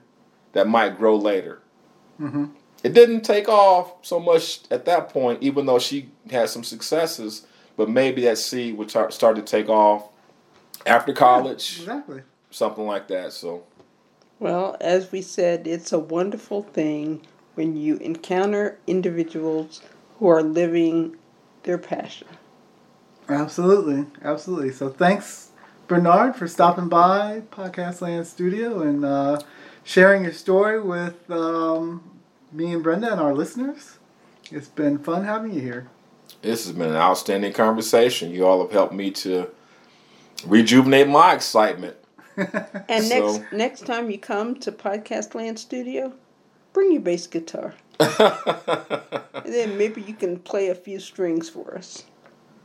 that 0.55 0.67
might 0.67 0.99
grow 0.99 1.17
later? 1.17 1.61
Mm-hmm. 2.21 2.47
It 2.85 2.93
didn't 2.95 3.23
take 3.23 3.49
off 3.49 3.93
so 4.03 4.21
much 4.21 4.61
at 4.71 4.85
that 4.85 5.09
point, 5.09 5.43
even 5.43 5.67
though 5.67 5.79
she 5.79 6.11
had 6.31 6.49
some 6.49 6.65
successes. 6.65 7.47
But 7.77 7.89
maybe 7.89 8.23
that 8.23 8.39
seed 8.39 8.77
would 8.77 8.89
tar- 8.89 9.11
start 9.11 9.37
to 9.37 9.43
take 9.43 9.69
off 9.69 10.09
after 10.87 11.13
college, 11.13 11.79
Exactly. 11.81 12.23
something 12.51 12.87
like 12.87 13.09
that. 13.09 13.33
So 13.33 13.65
Well, 14.39 14.77
as 14.81 15.13
we 15.13 15.23
said, 15.23 15.67
it's 15.67 15.93
a 15.93 15.99
wonderful 15.99 16.63
thing 16.63 17.27
when 17.55 17.77
you 17.77 17.97
encounter 17.97 18.79
individuals 18.87 19.81
who 20.19 20.29
are 20.29 20.43
living 20.43 21.17
their 21.65 21.79
passion. 21.79 22.29
Absolutely, 23.29 24.07
absolutely. 24.25 24.73
So 24.73 24.89
thanks, 24.89 25.51
Bernard, 25.87 26.37
for 26.37 26.49
stopping 26.49 26.89
by 26.89 27.43
Podcast 27.51 28.01
Land 28.01 28.27
Studio 28.27 28.81
and 28.81 29.05
uh, 29.05 29.41
sharing 29.85 30.25
your 30.25 30.33
story 30.33 30.81
with 30.81 31.31
um, 31.31 32.18
me 32.53 32.73
and 32.73 32.83
Brenda 32.83 33.13
and 33.13 33.21
our 33.21 33.35
listeners. 33.35 33.99
It's 34.51 34.69
been 34.69 34.99
fun 34.99 35.25
having 35.25 35.53
you 35.53 35.61
here. 35.61 35.89
this 36.43 36.65
has 36.65 36.73
been 36.75 36.89
an 36.91 36.97
outstanding 36.97 37.53
conversation. 37.53 38.31
You 38.31 38.47
all 38.47 38.63
have 38.63 38.71
helped 38.73 38.95
me 38.95 39.11
to 39.11 39.51
rejuvenate 40.47 41.09
my 41.09 41.35
excitement. 41.35 41.97
And 42.89 43.05
So- 43.05 43.33
next 43.39 43.53
next 43.53 43.87
time 43.87 44.11
you 44.11 44.19
come 44.19 44.55
to 44.61 44.71
Podcast 44.73 45.35
Land 45.35 45.59
Studio, 45.59 46.13
bring 46.73 46.93
your 46.93 47.03
bass 47.03 47.27
guitar. 47.27 47.75
And 49.45 49.55
then 49.55 49.79
maybe 49.79 50.03
you 50.03 50.15
can 50.15 50.39
play 50.39 50.69
a 50.69 50.75
few 50.75 50.99
strings 51.01 51.49
for 51.49 51.75
us. 51.77 52.05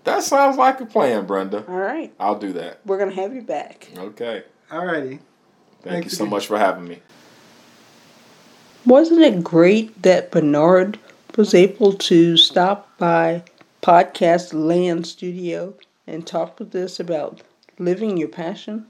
that 0.04 0.22
sounds 0.24 0.58
like 0.58 0.82
a 0.82 0.86
plan, 0.86 1.26
Brenda. 1.26 1.64
All 1.68 1.78
right. 1.78 2.14
I'll 2.20 2.38
do 2.38 2.52
that. 2.54 2.80
We're 2.86 2.98
going 2.98 3.10
to 3.12 3.16
have 3.16 3.34
you 3.34 3.42
back. 3.42 3.88
Okay. 3.98 4.44
Alrighty. 4.70 5.20
Thank 5.82 5.84
Thanks 5.84 6.12
you 6.14 6.18
so 6.18 6.26
much 6.26 6.48
for 6.48 6.58
having 6.58 6.86
me. 6.88 7.00
Wasn't 8.86 9.22
it 9.22 9.46
great 9.46 10.02
that 10.02 10.30
Bernard 10.30 11.00
was 11.38 11.54
able 11.54 11.94
to 11.94 12.36
stop 12.36 12.98
by 12.98 13.44
Podcast 13.82 14.54
Land 14.54 15.08
Studio 15.08 15.74
and 16.06 16.28
talk 16.28 16.60
with 16.60 16.76
us 16.76 17.00
about 17.00 17.42
living 17.80 18.18
your 18.18 18.28
passion? 18.28 18.86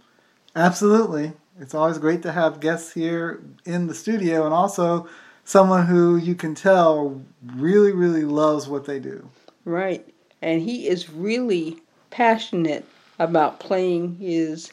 Absolutely. 0.55 1.33
It's 1.59 1.75
always 1.75 1.99
great 1.99 2.23
to 2.23 2.31
have 2.31 2.59
guests 2.59 2.93
here 2.93 3.43
in 3.65 3.85
the 3.85 3.93
studio 3.93 4.45
and 4.45 4.53
also 4.53 5.07
someone 5.45 5.85
who 5.85 6.17
you 6.17 6.33
can 6.33 6.55
tell 6.55 7.21
really, 7.55 7.91
really 7.91 8.25
loves 8.25 8.67
what 8.67 8.85
they 8.85 8.99
do. 8.99 9.29
Right. 9.63 10.11
And 10.41 10.63
he 10.63 10.87
is 10.87 11.11
really 11.11 11.77
passionate 12.09 12.85
about 13.19 13.59
playing 13.59 14.15
his 14.15 14.71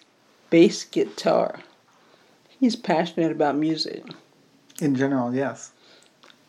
bass 0.48 0.84
guitar. 0.84 1.60
He's 2.48 2.74
passionate 2.74 3.32
about 3.32 3.56
music. 3.56 4.02
In 4.80 4.94
general, 4.94 5.34
yes. 5.34 5.72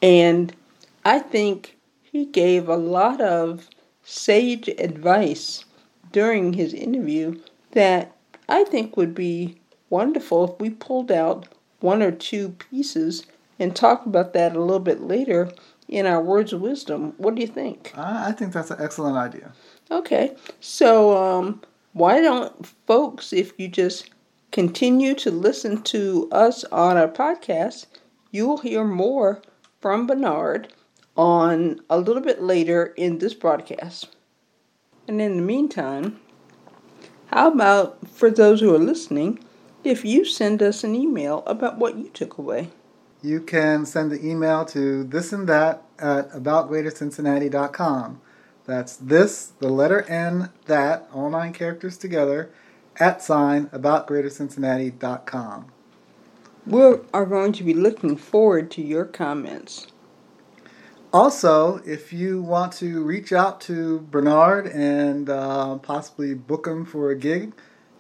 And 0.02 0.54
I 1.06 1.20
think 1.20 1.78
he 2.02 2.26
gave 2.26 2.68
a 2.68 2.76
lot 2.76 3.22
of 3.22 3.68
sage 4.04 4.68
advice 4.68 5.66
during 6.12 6.54
his 6.54 6.74
interview 6.74 7.40
that 7.72 8.16
I 8.50 8.64
think 8.66 8.98
would 8.98 9.16
be 9.16 9.60
wonderful 9.90 10.54
if 10.54 10.60
we 10.60 10.70
pulled 10.70 11.12
out 11.12 11.48
one 11.80 12.02
or 12.02 12.12
two 12.12 12.50
pieces 12.50 13.26
and 13.60 13.76
talk 13.76 14.06
about 14.06 14.34
that 14.34 14.56
a 14.56 14.60
little 14.60 14.80
bit 14.80 15.02
later 15.02 15.52
in 15.88 16.06
our 16.06 16.22
words 16.22 16.54
of 16.54 16.62
wisdom. 16.62 17.14
What 17.18 17.36
do 17.36 17.42
you 17.42 17.48
think? 17.48 17.94
I, 17.96 18.32
think 18.32 18.54
that's 18.54 18.72
an 18.72 18.78
excellent 18.80 19.18
idea. 19.18 19.52
Okay, 19.90 20.36
so 20.60 21.18
um, 21.18 21.62
why 21.94 22.22
don't 22.22 22.66
folks, 22.88 23.34
if 23.34 23.54
you 23.58 23.68
just 23.68 24.10
continue 24.52 25.14
to 25.16 25.32
listen 25.32 25.82
to 25.84 26.30
us 26.32 26.64
on 26.66 26.98
our 26.98 27.08
podcast, 27.08 27.86
you'll 28.32 28.60
hear 28.60 28.84
more 28.84 29.42
from 29.80 30.08
Bernard 30.08 30.74
on 31.16 31.82
a 31.90 32.00
little 32.00 32.22
bit 32.22 32.42
later 32.42 32.94
in 32.98 33.20
this 33.20 33.34
broadcast. 33.34 34.16
And 35.08 35.22
in 35.22 35.38
the 35.38 35.44
meantime, 35.44 36.20
how 37.28 37.52
about 37.52 38.08
for 38.08 38.30
those 38.30 38.62
who 38.62 38.74
are 38.74 38.80
listening, 38.80 39.40
if 39.84 40.06
you 40.06 40.26
send 40.26 40.64
us 40.64 40.84
an 40.84 40.96
email 40.96 41.44
about 41.46 41.78
what 41.78 41.98
you 41.98 42.10
took 42.10 42.38
away? 42.38 42.70
You 43.22 43.42
can 43.42 43.86
send 43.86 44.12
the 44.12 44.26
email 44.26 44.66
to 44.66 45.04
this 45.04 45.32
and 45.32 45.48
that 45.48 45.84
at 46.00 46.32
aboutgreatercincinnati.com. 46.32 48.22
That's 48.66 48.96
this, 48.96 49.54
the 49.60 49.70
letter 49.70 50.02
N, 50.04 50.50
that, 50.66 51.08
all 51.14 51.30
nine 51.30 51.54
characters 51.54 51.98
together, 51.98 52.50
at 53.00 53.22
sign 53.22 53.68
aboutgreatercincinnati.com. 53.68 55.72
We 56.66 56.80
are 57.12 57.26
going 57.26 57.52
to 57.54 57.64
be 57.64 57.74
looking 57.74 58.18
forward 58.18 58.70
to 58.72 58.84
your 58.84 59.06
comments. 59.06 59.88
Also, 61.12 61.82
if 61.86 62.14
you 62.14 62.40
want 62.42 62.72
to 62.74 63.04
reach 63.04 63.34
out 63.34 63.60
to 63.62 64.00
Bernard 64.00 64.68
and 64.68 65.28
uh, 65.28 65.80
possibly 65.80 66.36
book 66.36 66.68
him 66.68 66.86
for 66.86 67.10
a 67.10 67.18
gig, 67.18 67.54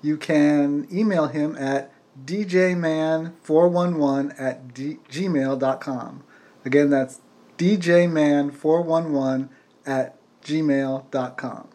you 0.03 0.15
can 0.15 0.87
email 0.91 1.25
him 1.27 1.55
at 1.57 1.91
djman411 2.23 4.39
at 4.39 4.71
d- 4.73 4.99
gmail.com. 5.09 6.23
Again, 6.63 6.91
that's 6.91 7.21
djman411 7.57 9.49
at 9.85 10.17
gmail.com. 10.43 11.67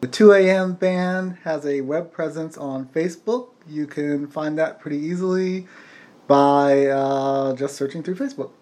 The 0.00 0.08
2 0.08 0.32
a.m. 0.32 0.74
band 0.74 1.38
has 1.42 1.66
a 1.66 1.80
web 1.82 2.12
presence 2.12 2.56
on 2.56 2.86
Facebook. 2.86 3.48
You 3.68 3.86
can 3.86 4.26
find 4.28 4.56
that 4.58 4.80
pretty 4.80 4.98
easily 4.98 5.66
by 6.30 6.86
uh, 6.86 7.56
just 7.56 7.74
searching 7.74 8.04
through 8.04 8.14
Facebook. 8.14 8.52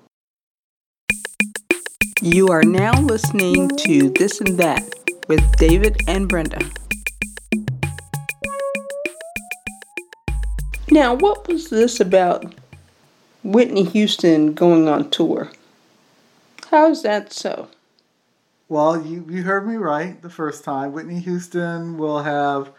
You 2.23 2.49
are 2.49 2.63
now 2.63 2.99
listening 3.03 3.69
to 3.69 4.09
This 4.09 4.41
and 4.41 4.57
That 4.57 4.83
with 5.29 5.45
David 5.59 6.01
and 6.09 6.31
Brenda. 6.31 6.61
Now, 10.91 11.13
what 11.13 11.47
was 11.47 11.69
this 11.69 12.01
about 12.01 12.55
Whitney 13.45 13.85
Houston 13.85 14.55
going 14.55 14.89
on 14.89 15.11
tour? 15.11 15.51
How 16.71 16.91
is 16.91 17.03
that 17.03 17.35
so? 17.35 17.69
Well, 18.71 19.05
you, 19.05 19.27
you 19.29 19.43
heard 19.43 19.69
me 19.69 19.77
right 19.77 20.23
the 20.23 20.31
first 20.31 20.65
time. 20.65 20.93
Whitney 20.93 21.21
Houston 21.21 21.99
will 21.99 22.23
have 22.23 22.71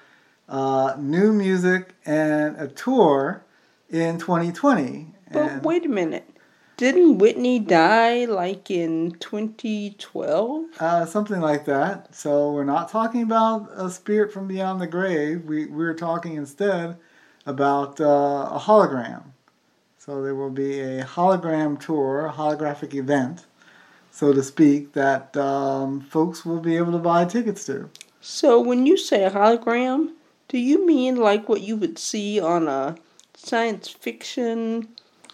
uh, 0.48 0.96
new 0.98 1.32
music 1.32 1.94
and 2.08 2.58
a 2.58 2.68
tour 2.68 3.44
in 3.90 4.18
2020. 4.20 5.08
But 5.32 5.64
wait 5.64 5.86
a 5.86 5.90
minute. 5.90 6.30
Didn't 6.78 7.18
Whitney 7.18 7.60
die 7.60 8.24
like 8.24 8.72
in 8.72 9.12
2012? 9.20 10.66
uh, 10.80 11.06
something 11.06 11.42
like 11.42 11.66
that. 11.66 12.16
So 12.16 12.54
we're 12.54 12.64
not 12.64 12.90
talking 12.90 13.22
about 13.22 13.70
a 13.76 13.90
spirit 13.90 14.32
from 14.32 14.48
beyond 14.48 14.80
the 14.80 14.88
grave. 14.88 15.44
We, 15.44 15.66
we're 15.66 15.94
talking 15.94 16.36
instead 16.36 16.96
about 17.46 18.00
uh, 18.00 18.50
a 18.54 18.60
hologram. 18.62 19.24
So 19.98 20.24
there 20.24 20.36
will 20.36 20.50
be 20.52 20.80
a 20.80 21.04
hologram 21.04 21.78
tour, 21.80 22.26
a 22.26 22.32
holographic 22.32 22.94
event, 22.94 23.46
so 24.10 24.32
to 24.32 24.42
speak, 24.42 24.94
that 24.94 25.36
um, 25.36 26.00
folks 26.00 26.46
will 26.46 26.62
be 26.62 26.78
able 26.78 26.94
to 26.94 26.98
buy 26.98 27.26
tickets 27.26 27.66
to. 27.66 27.90
So 28.22 28.60
when 28.62 28.86
you 28.86 28.98
say 28.98 29.26
a 29.26 29.32
hologram, 29.32 30.14
do 30.48 30.58
you 30.58 30.86
mean 30.86 31.18
like 31.18 31.50
what 31.50 31.62
you 31.62 31.76
would 31.76 32.00
see 32.00 32.40
on 32.40 32.68
a 32.70 32.96
science 33.44 33.88
fiction, 33.88 34.88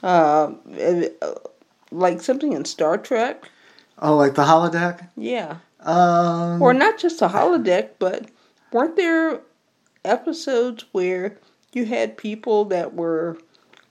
uh, 0.03 0.51
uh, 0.79 1.33
like 1.91 2.21
something 2.21 2.53
in 2.53 2.65
Star 2.65 2.97
Trek? 2.97 3.49
Oh, 3.99 4.15
like 4.15 4.35
the 4.35 4.43
holodeck? 4.43 5.09
Yeah. 5.17 5.57
Um, 5.81 6.61
Or 6.61 6.73
not 6.73 6.97
just 6.97 7.21
a 7.21 7.27
holodeck, 7.27 7.91
but 7.99 8.29
weren't 8.71 8.95
there 8.95 9.41
episodes 10.03 10.85
where 10.91 11.37
you 11.73 11.85
had 11.85 12.17
people 12.17 12.65
that 12.65 12.93
were 12.93 13.37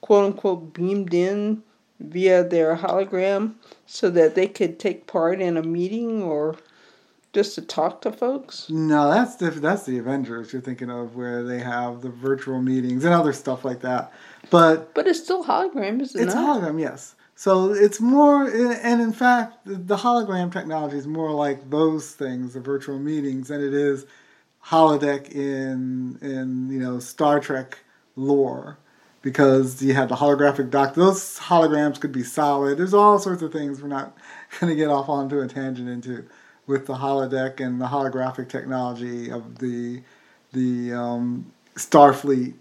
quote 0.01 0.27
unquote 0.27 0.73
beamed 0.75 1.15
in 1.15 1.63
via 1.99 2.45
their 2.45 2.77
hologram 2.77 3.55
so 3.87 4.11
that 4.11 4.35
they 4.35 4.47
could 4.47 4.79
take 4.79 5.07
part 5.07 5.41
in 5.41 5.57
a 5.57 5.63
meeting 5.63 6.23
or 6.23 6.57
just 7.35 7.55
to 7.57 7.63
talk 7.63 8.01
to 8.03 8.13
folks? 8.13 8.71
No, 8.71 9.11
that's 9.11 9.37
diff- 9.37 9.57
that's 9.61 9.85
the 9.85 9.99
Avengers 9.99 10.53
you're 10.53 10.63
thinking 10.63 10.91
of, 10.91 11.17
where 11.17 11.43
they 11.43 11.59
have 11.59 12.01
the 12.01 12.09
virtual 12.11 12.63
meetings 12.63 13.05
and 13.05 13.13
other 13.13 13.33
stuff 13.33 13.65
like 13.65 13.81
that. 13.81 14.13
But 14.51 14.95
But 14.95 15.07
it's 15.07 15.23
still 15.23 15.45
hologram, 15.45 16.01
isn't 16.01 16.21
it's 16.23 16.35
it? 16.35 16.39
a 16.39 16.41
hologram, 16.41 16.81
yes. 16.81 17.15
So 17.37 17.73
it's 17.73 18.01
more, 18.01 18.45
and 18.49 19.03
in 19.03 19.13
fact, 19.13 19.67
the- 19.67 19.75
the 19.75 19.97
hologram 19.97 20.53
technology 20.53 20.97
is 20.97 21.07
more 21.07 21.33
like 21.33 21.69
those 21.69 22.13
things, 22.13 22.55
the 22.55 22.61
virtual 22.61 22.99
meetings, 22.99 23.49
than 23.49 23.61
it 23.63 23.75
is 23.75 24.07
holodeck 24.67 25.31
in 25.33 26.19
in 26.23 26.71
you 26.71 26.79
know 26.79 26.99
Star 26.99 27.41
Trek 27.41 27.79
lore, 28.17 28.79
because 29.23 29.83
you 29.83 29.95
have 29.95 30.09
the 30.09 30.15
holographic 30.17 30.71
doc. 30.71 30.95
Those 30.95 31.39
holograms 31.39 32.01
could 32.01 32.13
be 32.13 32.23
solid. 32.23 32.79
There's 32.79 32.95
all 32.95 33.19
sorts 33.19 33.43
of 33.43 33.53
things 33.53 33.83
we're 33.83 33.89
not 33.89 34.17
going 34.61 34.71
to 34.71 34.77
get 34.77 34.89
off 34.89 35.09
onto 35.09 35.41
a 35.41 35.49
tangent 35.49 35.89
into 35.89 36.25
with 36.67 36.87
the 36.87 36.95
holodeck 36.95 37.61
and 37.61 37.81
the 37.81 37.87
holographic 37.87 38.49
technology 38.49 39.31
of 39.31 39.59
the 39.59 40.03
the 40.53 40.93
um, 40.93 41.53
Starfleet 41.77 42.55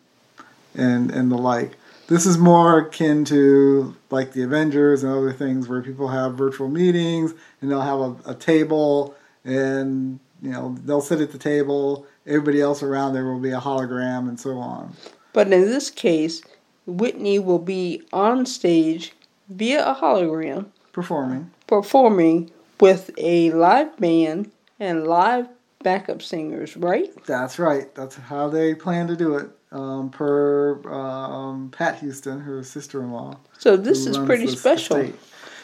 and 0.75 1.11
and 1.11 1.31
the 1.31 1.37
like. 1.37 1.77
This 2.07 2.25
is 2.25 2.37
more 2.37 2.79
akin 2.79 3.23
to 3.25 3.95
like 4.09 4.33
the 4.33 4.43
Avengers 4.43 5.03
and 5.03 5.13
other 5.13 5.31
things 5.31 5.69
where 5.69 5.81
people 5.81 6.09
have 6.09 6.35
virtual 6.35 6.67
meetings 6.67 7.33
and 7.61 7.71
they'll 7.71 7.81
have 7.81 7.99
a, 7.99 8.31
a 8.31 8.35
table 8.35 9.15
and 9.45 10.19
you 10.41 10.51
know 10.51 10.75
they'll 10.83 11.01
sit 11.01 11.21
at 11.21 11.31
the 11.31 11.37
table. 11.37 12.05
Everybody 12.25 12.61
else 12.61 12.83
around 12.83 13.13
there 13.13 13.25
will 13.25 13.39
be 13.39 13.51
a 13.51 13.59
hologram 13.59 14.27
and 14.27 14.39
so 14.39 14.57
on. 14.57 14.93
But 15.33 15.51
in 15.51 15.61
this 15.61 15.89
case, 15.89 16.41
Whitney 16.85 17.39
will 17.39 17.59
be 17.59 18.03
on 18.11 18.45
stage 18.45 19.13
via 19.49 19.85
a 19.85 19.95
hologram 19.95 20.67
Performing. 20.91 21.51
performing 21.67 22.51
with 22.83 23.11
a 23.17 23.49
live 23.51 23.95
band 23.95 24.51
and 24.77 25.07
live 25.07 25.47
backup 25.83 26.21
singers, 26.21 26.75
right? 26.75 27.09
That's 27.25 27.57
right. 27.57 27.95
That's 27.95 28.17
how 28.17 28.49
they 28.49 28.75
plan 28.75 29.07
to 29.07 29.15
do 29.15 29.37
it. 29.37 29.49
Um, 29.71 30.09
per 30.09 30.81
um, 30.87 31.71
Pat 31.71 31.97
Houston, 31.99 32.41
her 32.41 32.61
sister-in-law. 32.61 33.37
So 33.57 33.77
this 33.77 34.05
is 34.05 34.17
pretty 34.17 34.47
special. 34.47 34.97
estate. 34.97 35.19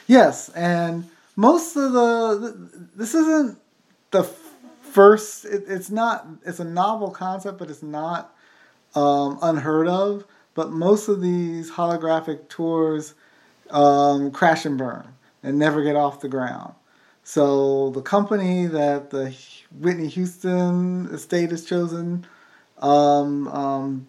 Yes, 0.07 0.49
and 0.49 1.07
most 1.35 1.75
of 1.75 1.91
the 1.91 2.89
this 2.95 3.13
isn't 3.13 3.59
the 4.11 4.23
first. 4.23 5.43
It, 5.43 5.65
it's 5.67 5.91
not. 5.91 6.25
It's 6.45 6.59
a 6.59 6.63
novel 6.63 7.11
concept, 7.11 7.59
but 7.59 7.69
it's 7.69 7.83
not 7.83 8.33
um, 8.95 9.37
unheard 9.41 9.89
of. 9.89 10.25
But 10.55 10.71
most 10.71 11.07
of 11.09 11.21
these 11.21 11.69
holographic 11.69 12.47
tours 12.47 13.13
um, 13.69 14.31
crash 14.31 14.65
and 14.65 14.77
burn 14.77 15.13
and 15.43 15.59
never 15.59 15.83
get 15.83 15.95
off 15.95 16.21
the 16.21 16.29
ground. 16.29 16.73
So 17.31 17.91
the 17.91 18.01
company 18.01 18.65
that 18.65 19.11
the 19.11 19.35
Whitney 19.79 20.07
Houston 20.07 21.05
estate 21.13 21.51
has 21.51 21.63
chosen, 21.63 22.25
um, 22.79 23.47
um, 23.49 24.07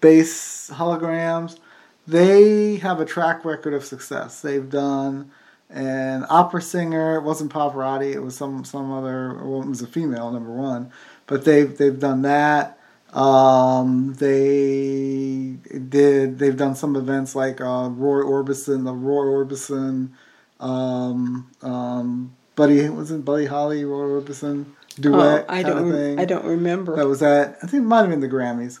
Base 0.00 0.70
Holograms, 0.70 1.58
they 2.06 2.76
have 2.76 2.98
a 2.98 3.04
track 3.04 3.44
record 3.44 3.74
of 3.74 3.84
success. 3.84 4.40
They've 4.40 4.70
done 4.70 5.32
an 5.68 6.24
opera 6.30 6.62
singer. 6.62 7.16
It 7.16 7.24
wasn't 7.24 7.52
Pavarotti. 7.52 8.14
It 8.14 8.20
was 8.20 8.38
some 8.38 8.64
some 8.64 8.90
other. 8.90 9.34
Well, 9.34 9.60
it 9.60 9.68
was 9.68 9.82
a 9.82 9.86
female, 9.86 10.30
number 10.30 10.50
one. 10.50 10.90
But 11.26 11.44
they've 11.44 11.76
they've 11.76 12.00
done 12.00 12.22
that. 12.22 12.78
Um, 13.12 14.14
they 14.14 15.58
did. 15.90 16.38
They've 16.38 16.56
done 16.56 16.74
some 16.74 16.96
events 16.96 17.34
like 17.34 17.60
uh, 17.60 17.90
Roy 17.90 18.22
Orbison, 18.22 18.84
the 18.84 18.94
Roy 18.94 19.44
Orbison, 19.44 20.12
um, 20.58 21.50
um, 21.60 22.34
Buddy 22.54 22.88
wasn't 22.88 23.24
Buddy 23.24 23.46
Holly, 23.46 23.84
Roy 23.84 24.20
Orbison 24.20 24.66
duet 25.00 25.46
Oh, 25.48 25.52
I 25.52 25.62
kind 25.62 25.66
don't. 25.78 25.88
of 25.88 25.94
thing. 25.94 26.18
I 26.18 26.24
don't 26.24 26.44
remember. 26.44 26.96
That 26.96 27.06
was 27.06 27.22
at 27.22 27.56
I 27.62 27.66
think 27.66 27.82
it 27.84 27.86
might 27.86 28.00
have 28.02 28.10
been 28.10 28.20
the 28.20 28.28
Grammys. 28.28 28.80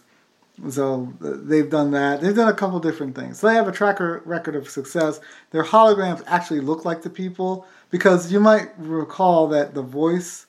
So 0.68 1.12
uh, 1.24 1.30
they've 1.42 1.68
done 1.70 1.90
that. 1.92 2.20
They've 2.20 2.36
done 2.36 2.48
a 2.48 2.54
couple 2.54 2.78
different 2.78 3.16
things. 3.16 3.40
So 3.40 3.48
they 3.48 3.54
have 3.54 3.66
a 3.68 3.72
tracker 3.72 4.20
record 4.26 4.54
of 4.54 4.68
success. 4.68 5.18
Their 5.50 5.64
holograms 5.64 6.22
actually 6.26 6.60
look 6.60 6.84
like 6.84 7.02
the 7.02 7.10
people 7.10 7.66
because 7.90 8.30
you 8.30 8.38
might 8.38 8.68
recall 8.78 9.48
that 9.48 9.74
the 9.74 9.82
Voice 9.82 10.46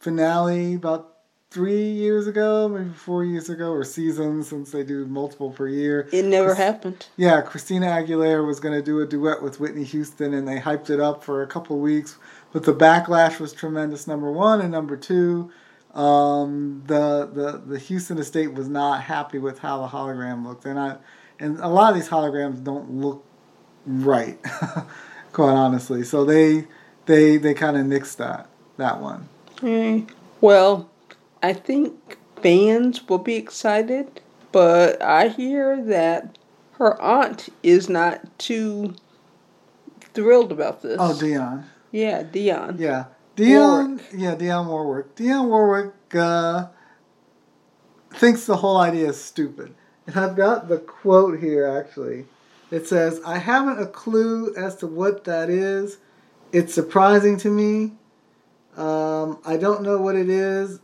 finale 0.00 0.74
about 0.74 1.10
three 1.50 1.88
years 1.88 2.26
ago, 2.26 2.68
maybe 2.68 2.90
four 2.90 3.24
years 3.24 3.48
ago, 3.48 3.70
or 3.70 3.84
seasons 3.84 4.48
since 4.48 4.72
they 4.72 4.82
do 4.82 5.06
multiple 5.06 5.50
per 5.52 5.68
year. 5.68 6.08
it 6.12 6.24
never 6.24 6.48
Chris- 6.48 6.58
happened. 6.58 7.06
Yeah, 7.16 7.40
Christina 7.40 7.86
Aguilera 7.86 8.44
was 8.44 8.58
going 8.58 8.74
to 8.74 8.82
do 8.82 9.00
a 9.00 9.06
duet 9.06 9.40
with 9.40 9.60
Whitney 9.60 9.84
Houston, 9.84 10.34
and 10.34 10.48
they 10.48 10.58
hyped 10.58 10.90
it 10.90 10.98
up 10.98 11.22
for 11.22 11.42
a 11.42 11.46
couple 11.46 11.78
weeks. 11.78 12.16
But 12.54 12.62
the 12.62 12.72
backlash 12.72 13.40
was 13.40 13.52
tremendous. 13.52 14.06
Number 14.06 14.30
one 14.30 14.60
and 14.60 14.70
number 14.70 14.96
two, 14.96 15.50
um, 15.92 16.84
the 16.86 17.28
the 17.30 17.60
the 17.66 17.78
Houston 17.80 18.16
estate 18.16 18.54
was 18.54 18.68
not 18.68 19.02
happy 19.02 19.38
with 19.38 19.58
how 19.58 19.82
the 19.82 19.88
hologram 19.88 20.46
looked, 20.46 20.64
and 20.64 20.78
I 20.78 20.98
and 21.40 21.58
a 21.58 21.66
lot 21.66 21.90
of 21.90 21.96
these 21.96 22.08
holograms 22.08 22.62
don't 22.62 22.92
look 22.92 23.24
right, 23.84 24.38
quite 25.32 25.50
honestly. 25.52 26.04
So 26.04 26.24
they 26.24 26.68
they 27.06 27.38
they 27.38 27.54
kind 27.54 27.76
of 27.76 27.86
nixed 27.86 28.18
that 28.18 28.48
that 28.76 29.00
one. 29.00 29.28
Mm, 29.56 30.08
Well, 30.40 30.88
I 31.42 31.54
think 31.54 32.18
fans 32.40 33.08
will 33.08 33.18
be 33.18 33.34
excited, 33.34 34.20
but 34.52 35.02
I 35.02 35.26
hear 35.26 35.82
that 35.86 36.38
her 36.78 37.02
aunt 37.02 37.48
is 37.64 37.88
not 37.88 38.38
too 38.38 38.94
thrilled 40.00 40.52
about 40.52 40.82
this. 40.82 40.98
Oh, 41.00 41.18
Dionne. 41.20 41.64
Yeah, 41.94 42.24
Dionne. 42.24 42.80
Yeah, 42.80 43.04
Dionne. 43.36 44.02
Yeah, 44.12 44.34
Dionne 44.34 44.66
Warwick. 44.66 45.14
Dionne 45.14 45.46
Warwick 45.46 45.92
uh, 46.12 46.66
thinks 48.12 48.46
the 48.46 48.56
whole 48.56 48.78
idea 48.78 49.10
is 49.10 49.24
stupid. 49.24 49.76
And 50.04 50.16
I've 50.16 50.34
got 50.34 50.68
the 50.68 50.78
quote 50.78 51.38
here 51.38 51.68
actually. 51.68 52.26
It 52.72 52.88
says, 52.88 53.20
"I 53.24 53.38
haven't 53.38 53.80
a 53.80 53.86
clue 53.86 54.52
as 54.56 54.74
to 54.78 54.88
what 54.88 55.22
that 55.24 55.48
is. 55.48 55.98
It's 56.50 56.74
surprising 56.74 57.36
to 57.38 57.48
me. 57.48 57.92
Um, 58.76 59.38
I 59.46 59.56
don't 59.56 59.82
know 59.82 59.98
what 59.98 60.16
it 60.16 60.28
is. 60.28 60.80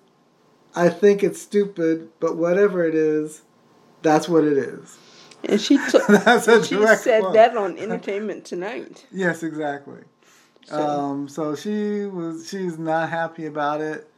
I 0.77 0.91
think 0.91 1.25
it's 1.25 1.43
stupid, 1.43 2.11
but 2.21 2.37
whatever 2.37 2.87
it 2.87 2.95
is, 2.95 3.43
that's 4.03 4.29
what 4.29 4.45
it 4.45 4.57
is." 4.57 4.97
And 5.43 5.61
she 5.61 5.77
took. 5.91 6.07
That's 6.07 6.47
a 6.47 6.65
she 6.65 6.77
said 6.99 7.23
quote. 7.23 7.35
that 7.35 7.57
on 7.57 7.77
Entertainment 7.79 8.45
Tonight. 8.45 9.07
Yes, 9.11 9.43
exactly. 9.43 10.03
So, 10.71 10.79
Um, 10.79 11.29
so 11.29 11.57
she 11.57 12.07
was 12.07 12.49
she's 12.49 12.79
not 12.79 13.09
happy 13.11 13.47
about 13.47 13.81
it, 13.81 14.09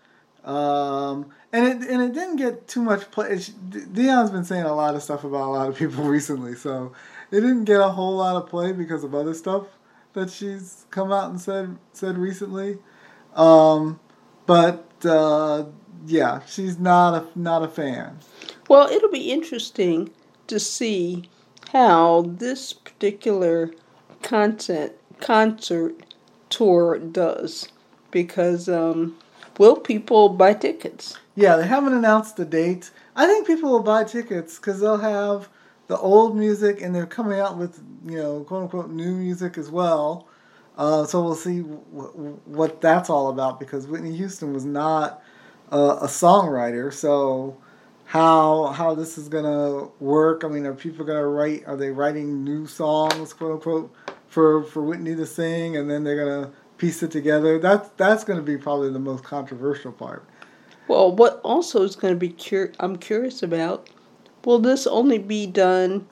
um, 0.45 1.31
and 1.51 1.67
it 1.67 1.89
and 1.89 2.03
it 2.03 2.13
didn't 2.13 2.37
get 2.37 2.69
too 2.69 2.83
much 2.83 3.11
play. 3.11 3.39
She, 3.39 3.53
Dionne's 3.53 4.31
been 4.31 4.45
saying 4.45 4.65
a 4.65 4.75
lot 4.75 4.95
of 4.95 5.03
stuff 5.03 5.25
about 5.25 5.49
a 5.49 5.53
lot 5.53 5.69
of 5.71 5.77
people 5.77 6.05
recently, 6.19 6.55
so 6.55 6.93
it 7.31 7.41
didn't 7.41 7.65
get 7.65 7.81
a 7.81 7.89
whole 7.89 8.17
lot 8.17 8.37
of 8.37 8.51
play 8.51 8.73
because 8.73 9.03
of 9.03 9.15
other 9.15 9.33
stuff 9.33 9.65
that 10.13 10.31
she's 10.31 10.85
come 10.91 11.11
out 11.11 11.31
and 11.31 11.41
said 11.41 11.79
said 11.95 12.19
recently. 12.19 12.77
Um, 13.35 13.99
but 14.45 14.85
uh, 15.07 15.65
yeah, 16.07 16.41
she's 16.47 16.79
not 16.79 17.15
a 17.15 17.39
not 17.39 17.63
a 17.63 17.69
fan. 17.69 18.19
well, 18.69 18.89
it'll 18.91 19.11
be 19.11 19.33
interesting 19.33 20.11
to 20.49 20.61
see 20.61 21.31
how 21.73 22.27
this 22.29 22.75
particular 22.75 23.71
concert 24.21 24.99
concert 25.21 26.12
tour 26.53 26.99
does, 26.99 27.69
because 28.11 28.69
um, 28.69 29.17
will 29.59 29.77
people 29.77 30.29
buy 30.29 30.55
tickets? 30.55 31.19
Yeah, 31.35 31.57
they 31.57 31.67
haven't 31.67 31.95
announced 31.95 32.37
the 32.37 32.45
date. 32.45 32.91
I 33.17 33.27
think 33.27 33.47
people 33.47 33.71
will 33.71 33.83
buy 33.83 34.05
tickets 34.05 34.59
because 34.59 34.81
they'll 34.81 34.99
have 34.99 35.49
the 35.89 35.99
old 35.99 36.37
music 36.37 36.81
and 36.83 36.95
they're 36.95 37.07
coming 37.07 37.41
out 37.41 37.57
with, 37.59 37.83
you 38.07 38.19
know, 38.19 38.45
quote 38.45 38.65
unquote 38.65 38.91
new 38.91 39.15
music 39.15 39.59
as 39.59 39.71
well. 39.71 40.29
Uh, 40.77 41.05
so 41.05 41.23
we'll 41.23 41.35
see 41.35 41.61
w- 41.61 42.41
what 42.45 42.81
that's 42.81 43.11
all 43.11 43.29
about 43.29 43.59
because 43.61 43.87
Whitney 43.87 44.17
Houston 44.17 44.53
was 44.53 44.65
not 44.65 45.23
uh, 45.71 45.99
a 46.03 46.07
songwriter. 46.07 46.93
So 46.93 47.57
how 48.07 48.67
how 48.67 48.95
this 48.95 49.17
is 49.17 49.29
gonna 49.29 49.87
work. 50.01 50.45
I 50.45 50.49
mean, 50.49 50.67
are 50.67 50.75
people 50.75 51.05
gonna 51.05 51.27
write? 51.27 51.65
Are 51.67 51.77
they 51.77 51.91
writing 51.91 52.45
new 52.45 52.67
songs, 52.67 53.33
quote 53.33 53.53
unquote, 53.53 53.95
for 54.33 54.65
for 54.65 54.83
Whitney 54.83 55.15
to 55.15 55.27
sing, 55.27 55.77
and 55.77 55.91
then 55.91 56.05
they're 56.05 56.17
gonna 56.17 56.51
piece 56.79 57.03
it 57.03 57.11
together? 57.11 57.59
That's 57.59 57.91
that's 57.99 58.25
gonna 58.25 58.43
be 58.43 58.57
probably 58.57 58.91
the 58.91 58.99
most 58.99 59.25
controversial 59.25 59.93
part. 59.93 60.25
Well, 60.89 61.15
what 61.15 61.41
also 61.45 61.83
is 61.83 61.97
going 61.97 62.15
to 62.15 62.19
be 62.19 62.31
cur- 62.31 62.73
I'm 62.81 62.97
curious 62.97 63.43
about 63.43 63.89
will 64.45 64.59
this 64.59 64.87
only 64.87 65.19
be 65.19 65.47
done 65.47 66.07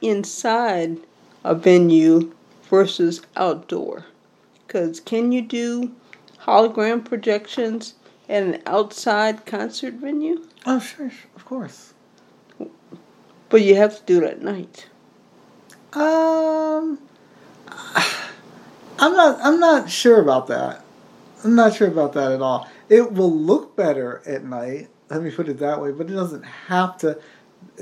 inside 0.00 0.98
a 1.44 1.54
venue 1.54 2.32
versus 2.68 3.22
outdoor? 3.36 4.06
Because 4.66 5.00
can 5.00 5.32
you 5.32 5.42
do 5.42 5.94
hologram 6.40 7.04
projections 7.04 7.94
at 8.28 8.42
an 8.42 8.62
outside 8.66 9.44
concert 9.44 9.94
venue? 9.94 10.46
Oh, 10.64 10.80
sure, 10.80 11.10
sure, 11.10 11.30
of 11.36 11.44
course. 11.44 11.92
But 13.48 13.62
you 13.62 13.76
have 13.76 13.98
to 13.98 14.02
do 14.06 14.24
it 14.24 14.30
at 14.30 14.42
night. 14.42 14.88
Um, 15.92 16.98
I'm 18.98 19.14
not. 19.14 19.38
I'm 19.42 19.60
not 19.60 19.90
sure 19.90 20.20
about 20.20 20.46
that. 20.48 20.84
I'm 21.44 21.54
not 21.54 21.74
sure 21.74 21.88
about 21.88 22.12
that 22.14 22.32
at 22.32 22.40
all. 22.40 22.68
It 22.88 23.12
will 23.12 23.32
look 23.32 23.76
better 23.76 24.22
at 24.26 24.44
night. 24.44 24.88
Let 25.10 25.22
me 25.22 25.30
put 25.30 25.48
it 25.48 25.58
that 25.58 25.80
way. 25.80 25.92
But 25.92 26.10
it 26.10 26.14
doesn't 26.14 26.44
have 26.44 26.96
to. 26.98 27.18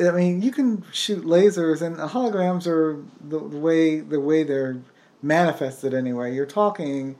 I 0.00 0.10
mean, 0.10 0.42
you 0.42 0.50
can 0.50 0.84
shoot 0.92 1.24
lasers, 1.24 1.82
and 1.82 1.96
holograms 1.96 2.66
are 2.66 3.02
the, 3.20 3.38
the 3.38 3.58
way 3.58 4.00
the 4.00 4.20
way 4.20 4.42
they're 4.42 4.80
manifested 5.22 5.94
anyway. 5.94 6.34
You're 6.34 6.46
talking 6.46 7.16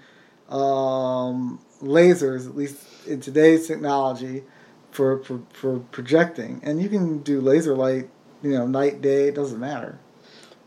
um, 0.48 1.60
lasers, 1.80 2.46
at 2.46 2.56
least 2.56 2.76
in 3.06 3.20
today's 3.20 3.66
technology, 3.66 4.42
for, 4.90 5.22
for 5.22 5.40
for 5.52 5.78
projecting, 5.78 6.60
and 6.64 6.82
you 6.82 6.88
can 6.88 7.22
do 7.22 7.40
laser 7.40 7.74
light. 7.74 8.08
You 8.42 8.50
know, 8.50 8.66
night 8.66 9.00
day. 9.00 9.28
It 9.28 9.34
doesn't 9.34 9.60
matter. 9.60 9.98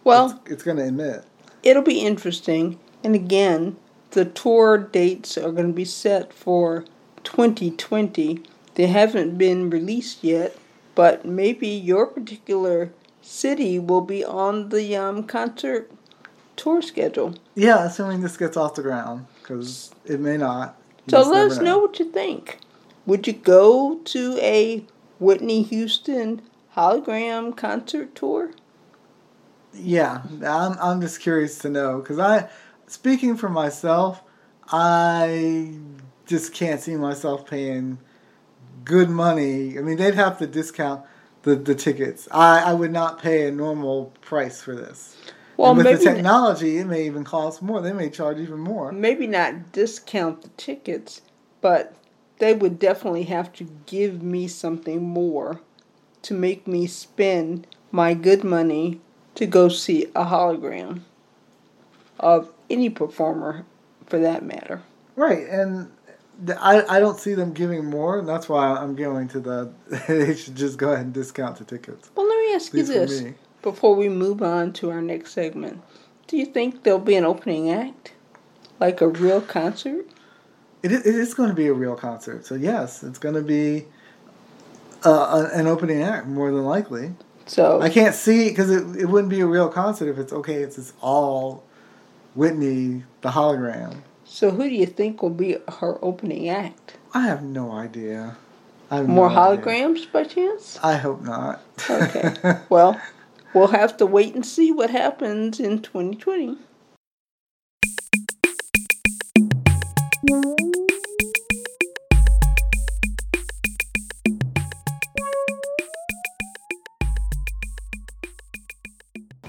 Well, 0.03 0.31
it's, 0.31 0.51
it's 0.51 0.63
going 0.63 0.77
to 0.77 0.85
emit. 0.85 1.25
It'll 1.67 1.83
be 1.83 1.99
interesting. 1.99 2.79
And 3.03 3.13
again, 3.13 3.75
the 4.11 4.23
tour 4.23 4.77
dates 4.77 5.37
are 5.37 5.51
going 5.51 5.67
to 5.67 5.73
be 5.73 5.83
set 5.83 6.31
for 6.31 6.85
2020. 7.25 8.41
They 8.75 8.87
haven't 8.87 9.37
been 9.37 9.69
released 9.69 10.23
yet, 10.23 10.55
but 10.95 11.25
maybe 11.25 11.67
your 11.67 12.05
particular 12.05 12.93
city 13.21 13.79
will 13.79 13.99
be 13.99 14.23
on 14.23 14.69
the 14.69 14.95
um, 14.95 15.25
concert 15.25 15.91
tour 16.55 16.81
schedule. 16.81 17.35
Yeah, 17.53 17.83
assuming 17.83 18.21
this 18.21 18.37
gets 18.37 18.55
off 18.55 18.75
the 18.75 18.81
ground, 18.81 19.25
because 19.41 19.93
it 20.05 20.21
may 20.21 20.37
not. 20.37 20.79
So 21.09 21.21
let 21.21 21.51
us 21.51 21.57
know. 21.57 21.63
know 21.63 21.79
what 21.79 21.99
you 21.99 22.09
think. 22.09 22.59
Would 23.05 23.27
you 23.27 23.33
go 23.33 23.99
to 24.05 24.37
a 24.39 24.85
Whitney 25.19 25.63
Houston 25.63 26.43
hologram 26.77 27.57
concert 27.57 28.15
tour? 28.15 28.51
Yeah, 29.77 30.21
I'm. 30.45 30.77
I'm 30.79 31.01
just 31.01 31.19
curious 31.19 31.57
to 31.59 31.69
know 31.69 31.99
because 31.99 32.19
I, 32.19 32.49
speaking 32.87 33.37
for 33.37 33.49
myself, 33.49 34.21
I 34.69 35.73
just 36.25 36.53
can't 36.53 36.81
see 36.81 36.95
myself 36.95 37.47
paying 37.49 37.97
good 38.83 39.09
money. 39.09 39.77
I 39.77 39.81
mean, 39.81 39.97
they'd 39.97 40.15
have 40.15 40.37
to 40.39 40.47
discount 40.47 41.03
the, 41.43 41.55
the 41.55 41.75
tickets. 41.75 42.27
I, 42.31 42.61
I 42.61 42.73
would 42.73 42.91
not 42.91 43.21
pay 43.21 43.47
a 43.47 43.51
normal 43.51 44.13
price 44.21 44.61
for 44.61 44.75
this. 44.75 45.15
Well, 45.55 45.71
and 45.71 45.77
with 45.77 45.99
the 45.99 46.03
technology, 46.03 46.77
it 46.77 46.85
may 46.85 47.05
even 47.05 47.23
cost 47.23 47.61
more. 47.61 47.81
They 47.81 47.93
may 47.93 48.09
charge 48.09 48.37
even 48.37 48.59
more. 48.59 48.91
Maybe 48.91 49.25
not 49.25 49.71
discount 49.71 50.43
the 50.43 50.49
tickets, 50.49 51.21
but 51.61 51.95
they 52.37 52.53
would 52.53 52.77
definitely 52.77 53.23
have 53.23 53.51
to 53.53 53.67
give 53.85 54.21
me 54.21 54.47
something 54.47 55.01
more 55.01 55.61
to 56.21 56.33
make 56.33 56.67
me 56.67 56.85
spend 56.85 57.65
my 57.91 58.13
good 58.13 58.43
money 58.43 59.01
to 59.37 59.45
go 59.45 59.69
see 59.69 60.05
a 60.15 60.25
hologram 60.25 61.01
of 62.19 62.51
any 62.71 62.89
performer 62.89 63.65
for 64.07 64.17
that 64.19 64.43
matter. 64.43 64.81
Right, 65.15 65.47
and 65.47 65.91
I, 66.59 66.83
I 66.97 66.99
don't 66.99 67.19
see 67.19 67.35
them 67.35 67.53
giving 67.53 67.85
more, 67.85 68.17
and 68.17 68.27
that's 68.27 68.49
why 68.49 68.67
I'm 68.67 68.95
going 68.95 69.27
to 69.29 69.39
the. 69.39 69.71
they 70.07 70.35
should 70.35 70.55
just 70.55 70.79
go 70.79 70.91
ahead 70.91 71.05
and 71.05 71.13
discount 71.13 71.57
the 71.57 71.65
tickets. 71.65 72.09
Well, 72.15 72.27
let 72.27 72.39
me 72.39 72.55
ask 72.55 72.73
you 72.73 72.83
this 72.83 73.23
before 73.61 73.95
we 73.95 74.09
move 74.09 74.41
on 74.41 74.73
to 74.73 74.89
our 74.89 75.01
next 75.01 75.33
segment. 75.33 75.83
Do 76.25 76.35
you 76.35 76.45
think 76.45 76.83
there'll 76.83 76.99
be 76.99 77.15
an 77.15 77.23
opening 77.23 77.69
act, 77.69 78.13
like 78.79 79.01
a 79.01 79.07
real 79.07 79.41
concert? 79.41 80.07
It 80.81 80.91
is, 80.91 81.05
it 81.05 81.15
is 81.15 81.35
going 81.35 81.49
to 81.49 81.55
be 81.55 81.67
a 81.67 81.73
real 81.73 81.95
concert, 81.95 82.45
so 82.45 82.55
yes, 82.55 83.03
it's 83.03 83.19
going 83.19 83.35
to 83.35 83.41
be 83.41 83.85
uh, 85.03 85.47
an 85.53 85.67
opening 85.67 86.01
act 86.01 86.25
more 86.25 86.51
than 86.51 86.65
likely. 86.65 87.13
So 87.47 87.81
I 87.81 87.89
can't 87.89 88.13
see 88.15 88.49
because 88.49 88.69
it, 88.69 88.83
it 89.01 89.05
wouldn't 89.05 89.29
be 89.29 89.39
a 89.39 89.45
real 89.45 89.69
concert 89.69 90.09
if 90.09 90.17
it's 90.17 90.33
okay. 90.33 90.55
It's, 90.55 90.77
it's 90.77 90.93
all 91.01 91.63
Whitney 92.35 93.03
the 93.21 93.29
hologram. 93.29 94.01
So 94.25 94.51
who 94.51 94.63
do 94.63 94.75
you 94.75 94.85
think 94.85 95.21
will 95.21 95.29
be 95.29 95.57
her 95.79 95.97
opening 96.03 96.49
act? 96.49 96.97
I 97.13 97.21
have 97.21 97.41
no 97.43 97.71
idea. 97.71 98.35
Have 98.89 99.07
More 99.07 99.29
no 99.29 99.35
holograms 99.35 99.97
idea. 99.97 100.07
by 100.13 100.23
chance? 100.25 100.79
I 100.83 100.95
hope 100.97 101.21
not. 101.21 101.61
okay. 101.89 102.33
Well, 102.69 102.99
we'll 103.53 103.67
have 103.67 103.97
to 103.97 104.05
wait 104.05 104.35
and 104.35 104.45
see 104.45 104.71
what 104.71 104.89
happens 104.89 105.59
in 105.59 105.81
2020. 105.81 106.57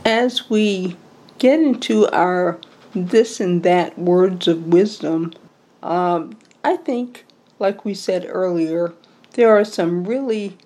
As 0.09 0.49
we 0.49 0.97
get 1.37 1.61
into 1.61 2.09
our 2.09 2.59
this 2.95 3.41
and 3.41 3.63
that 3.65 3.99
words 3.99 4.49
of 4.49 4.69
wisdom, 4.69 5.35
um, 5.83 6.39
I 6.65 6.77
think, 6.77 7.27
like 7.59 7.85
we 7.85 7.93
said 7.93 8.25
earlier, 8.27 8.95
there 9.35 9.55
are 9.55 9.67
some 9.67 10.05
really 10.05 10.57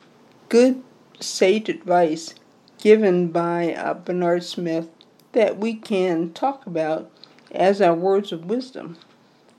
good 0.49 0.81
sage 1.19 1.69
advice 1.69 2.37
given 2.79 3.33
by 3.33 3.75
uh, 3.75 3.95
Bernard 3.95 4.45
Smith 4.45 4.89
that 5.33 5.59
we 5.59 5.75
can 5.75 6.33
talk 6.33 6.65
about 6.65 7.11
as 7.51 7.83
our 7.83 7.95
words 7.95 8.31
of 8.31 8.45
wisdom. 8.45 8.97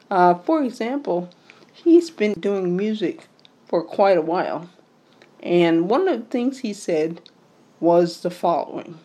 Uh, 0.10 0.34
for 0.34 0.64
example, 0.64 1.30
he's 1.74 2.10
been 2.10 2.40
doing 2.40 2.78
music 2.78 3.28
for 3.68 3.84
quite 3.84 4.18
a 4.18 4.22
while, 4.22 4.70
and 5.42 5.90
one 5.90 6.08
of 6.08 6.22
the 6.22 6.26
things 6.28 6.60
he 6.60 6.72
said 6.72 7.20
was 7.82 8.22
the 8.22 8.32
following 8.32 8.98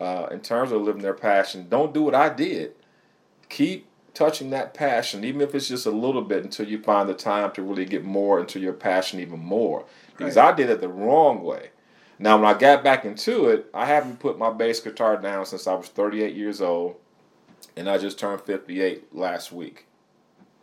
uh, 0.00 0.28
in 0.30 0.40
terms 0.40 0.72
of 0.72 0.82
living 0.82 1.02
their 1.02 1.14
passion, 1.14 1.68
don't 1.68 1.92
do 1.92 2.02
what 2.02 2.14
I 2.14 2.30
did. 2.30 2.72
Keep 3.48 3.86
touching 4.14 4.50
that 4.50 4.74
passion, 4.74 5.24
even 5.24 5.40
if 5.40 5.54
it's 5.54 5.68
just 5.68 5.86
a 5.86 5.90
little 5.90 6.22
bit, 6.22 6.42
until 6.42 6.66
you 6.66 6.82
find 6.82 7.08
the 7.08 7.14
time 7.14 7.52
to 7.52 7.62
really 7.62 7.84
get 7.84 8.04
more 8.04 8.40
into 8.40 8.58
your 8.58 8.72
passion 8.72 9.20
even 9.20 9.38
more. 9.38 9.84
Because 10.16 10.36
right. 10.36 10.52
I 10.52 10.56
did 10.56 10.70
it 10.70 10.80
the 10.80 10.88
wrong 10.88 11.42
way. 11.42 11.70
Now, 12.18 12.36
when 12.36 12.54
I 12.54 12.58
got 12.58 12.84
back 12.84 13.04
into 13.04 13.48
it, 13.48 13.70
I 13.72 13.86
haven't 13.86 14.20
put 14.20 14.38
my 14.38 14.50
bass 14.50 14.80
guitar 14.80 15.16
down 15.16 15.46
since 15.46 15.66
I 15.66 15.74
was 15.74 15.88
38 15.88 16.34
years 16.34 16.60
old, 16.60 16.96
and 17.76 17.88
I 17.88 17.98
just 17.98 18.18
turned 18.18 18.42
58 18.42 19.14
last 19.14 19.52
week. 19.52 19.86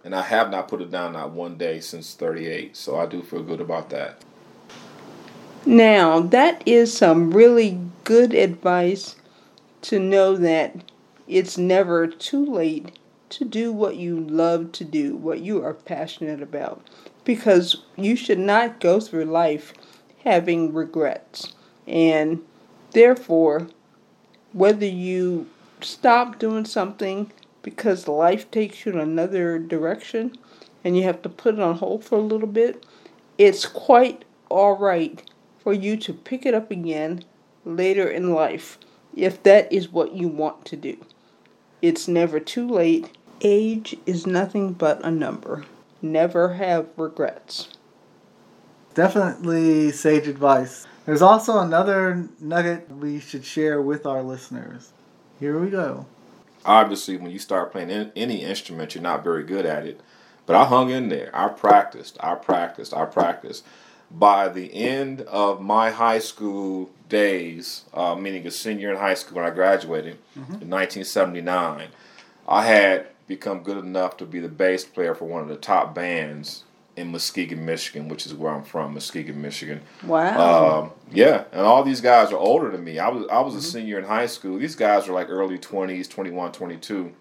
And 0.04 0.16
I 0.16 0.22
have 0.22 0.52
not 0.52 0.68
put 0.68 0.82
it 0.82 0.92
down 0.92 1.14
not 1.14 1.32
one 1.32 1.58
day 1.58 1.80
since 1.80 2.14
38, 2.14 2.78
so 2.78 2.98
I 2.98 3.08
do 3.08 3.24
feel 3.24 3.44
good 3.44 3.60
about 3.60 3.90
that. 3.90 4.24
Now, 5.66 6.20
that 6.20 6.62
is 6.66 6.96
some 6.96 7.32
really 7.32 7.80
good 8.04 8.34
advice 8.34 9.16
to 9.82 9.99
know 9.99 10.36
that 10.36 10.91
it's 11.28 11.57
never 11.57 12.07
too 12.07 12.45
late 12.45 12.97
to 13.30 13.45
do 13.45 13.71
what 13.71 13.97
you 13.97 14.19
love 14.19 14.71
to 14.73 14.84
do, 14.84 15.15
what 15.15 15.41
you 15.41 15.63
are 15.63 15.73
passionate 15.73 16.41
about. 16.41 16.86
Because 17.23 17.84
you 17.95 18.15
should 18.15 18.39
not 18.39 18.80
go 18.80 18.99
through 18.99 19.25
life 19.25 19.73
having 20.23 20.73
regrets. 20.73 21.53
And 21.86 22.41
therefore, 22.91 23.67
whether 24.53 24.86
you 24.86 25.47
stop 25.82 26.39
doing 26.39 26.65
something 26.65 27.32
because 27.61 28.07
life 28.07 28.49
takes 28.49 28.86
you 28.86 28.93
in 28.93 28.99
another 28.99 29.59
direction 29.59 30.38
and 30.84 30.95
you 30.95 31.03
have 31.03 31.21
to 31.21 31.30
put 31.30 31.55
it 31.55 31.59
on 31.59 31.75
hold 31.75 32.05
for 32.05 32.17
a 32.17 32.21
little 32.21 32.47
bit, 32.47 32.86
it's 33.38 33.65
quite 33.65 34.23
all 34.49 34.78
right 34.78 35.30
for 35.59 35.73
you 35.73 35.97
to 35.97 36.13
pick 36.13 36.45
it 36.45 36.53
up 36.53 36.71
again 36.71 37.23
later 37.65 38.07
in 38.07 38.34
life 38.34 38.80
if 39.18 39.43
that 39.43 39.72
is 39.72 39.89
what 39.91 40.13
you 40.13 40.28
want 40.28 40.65
to 40.65 40.78
do. 40.78 40.97
It's 41.82 42.07
never 42.07 42.39
too 42.39 42.68
late. 42.68 43.18
Age 43.41 43.97
is 44.05 44.26
nothing 44.28 44.74
but 44.74 45.03
a 45.05 45.11
number. 45.11 45.65
Never 46.01 46.53
have 46.55 46.88
regrets. 46.97 47.70
Definitely 48.95 49.91
sage 49.91 50.28
advice. 50.28 50.88
There's 51.05 51.22
also 51.22 51.59
another 51.59 52.28
nugget 52.39 52.89
we 52.91 53.20
should 53.20 53.45
share 53.45 53.82
with 53.82 54.05
our 54.05 54.24
listeners. 54.24 54.91
Here 55.39 55.59
we 55.59 55.70
go. 55.70 56.05
Obviously, 56.65 57.18
when 57.18 57.32
you 57.32 57.39
start 57.39 57.72
playing 57.72 58.11
any 58.15 58.43
instrument, 58.43 58.95
you're 58.95 59.01
not 59.03 59.24
very 59.24 59.43
good 59.43 59.65
at 59.65 59.86
it. 59.86 60.01
But 60.45 60.55
I 60.55 60.65
hung 60.65 60.89
in 60.89 61.09
there. 61.09 61.30
I 61.34 61.49
practiced. 61.49 62.18
I 62.22 62.36
practiced. 62.36 62.93
I 62.93 63.05
practiced. 63.05 63.63
by 64.11 64.47
the 64.49 64.74
end 64.74 65.22
of 65.22 65.61
my 65.61 65.91
high 65.91 66.20
school 66.20 66.89
days, 67.10 67.86
uh, 67.93 68.16
meaning 68.16 68.45
a 68.47 68.51
senior 68.51 68.91
in 68.91 68.97
high 68.97 69.14
school 69.14 69.38
when 69.38 69.45
I 69.45 69.49
graduated 69.49 70.18
in 70.36 70.70
1979, 70.70 71.89
I 72.47 72.66
had 72.66 73.08
become 73.28 73.64
good 73.64 73.78
enough 73.78 74.18
to 74.18 74.26
be 74.26 74.39
the 74.39 74.49
bass 74.49 74.86
player 74.86 75.14
for 75.14 75.26
one 75.26 75.41
of 75.41 75.47
the 75.49 75.58
top 75.58 75.93
bands 75.93 76.64
in 76.95 77.12
Muskegon, 77.12 77.64
Michigan, 77.64 78.10
which 78.10 78.26
is 78.26 78.34
where 78.34 78.51
I'm 78.51 78.64
from, 78.64 78.95
Muskegon, 78.95 79.39
Michigan. 79.41 79.82
Wow. 80.03 80.82
Um, 80.82 80.91
yeah, 81.12 81.43
and 81.51 81.62
all 81.62 81.84
these 81.84 82.01
guys 82.01 82.32
are 82.32 82.38
older 82.38 82.72
than 82.72 82.84
me. 82.84 82.99
I 82.99 83.10
was 83.10 83.28
I 83.32 83.39
was 83.41 83.55
a 83.55 83.62
senior 83.62 83.99
in 83.99 84.05
high 84.05 84.26
school. 84.26 84.58
These 84.58 84.76
guys 84.76 85.08
are 85.08 85.14
like 85.14 85.30
early 85.30 85.60
20s, 85.60 86.10
21, 86.10 86.51
22. 86.51 87.14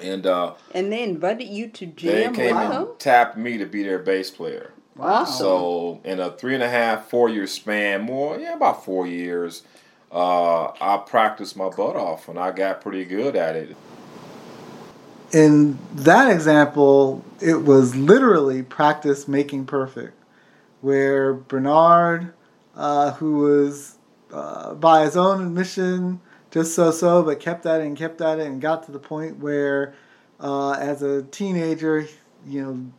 And 0.00 0.26
uh, 0.26 0.54
and 0.72 0.92
they 0.92 1.02
invited 1.02 1.48
you 1.48 1.68
to 1.68 1.86
jam. 1.86 2.32
they 2.32 2.48
came 2.48 2.56
with 2.56 2.70
and 2.70 2.98
tapped 2.98 3.36
me 3.36 3.58
to 3.58 3.66
be 3.66 3.82
their 3.82 3.98
bass 3.98 4.30
player. 4.30 4.72
Awesome. 4.98 5.36
So 5.36 6.00
in 6.04 6.20
a 6.20 6.30
three 6.32 6.54
and 6.54 6.62
a 6.62 6.68
half, 6.68 7.08
four 7.08 7.28
year 7.28 7.46
span, 7.46 8.02
more 8.02 8.38
yeah, 8.38 8.54
about 8.54 8.84
four 8.84 9.06
years, 9.06 9.62
uh, 10.12 10.66
I 10.80 11.02
practiced 11.06 11.56
my 11.56 11.68
butt 11.68 11.96
off 11.96 12.28
and 12.28 12.38
I 12.38 12.52
got 12.52 12.80
pretty 12.80 13.04
good 13.04 13.36
at 13.36 13.56
it. 13.56 13.76
in 15.32 15.78
that 15.94 16.30
example, 16.30 17.24
it 17.40 17.62
was 17.62 17.94
literally 17.96 18.62
practice 18.62 19.28
making 19.28 19.66
perfect, 19.66 20.14
where 20.80 21.34
Bernard, 21.34 22.32
uh, 22.76 23.12
who 23.14 23.38
was 23.38 23.96
uh, 24.32 24.74
by 24.74 25.04
his 25.04 25.16
own 25.16 25.44
admission 25.46 26.20
just 26.50 26.74
so 26.74 26.90
so, 26.90 27.22
but 27.22 27.38
kept 27.40 27.64
at 27.66 27.80
it 27.80 27.86
and 27.86 27.96
kept 27.96 28.20
at 28.20 28.38
it 28.40 28.46
and 28.46 28.60
got 28.60 28.84
to 28.84 28.92
the 28.92 28.98
point 28.98 29.38
where, 29.38 29.94
uh, 30.40 30.72
as 30.72 31.02
a 31.02 31.22
teenager, 31.24 32.08
you 32.46 32.62
know, 32.62 32.92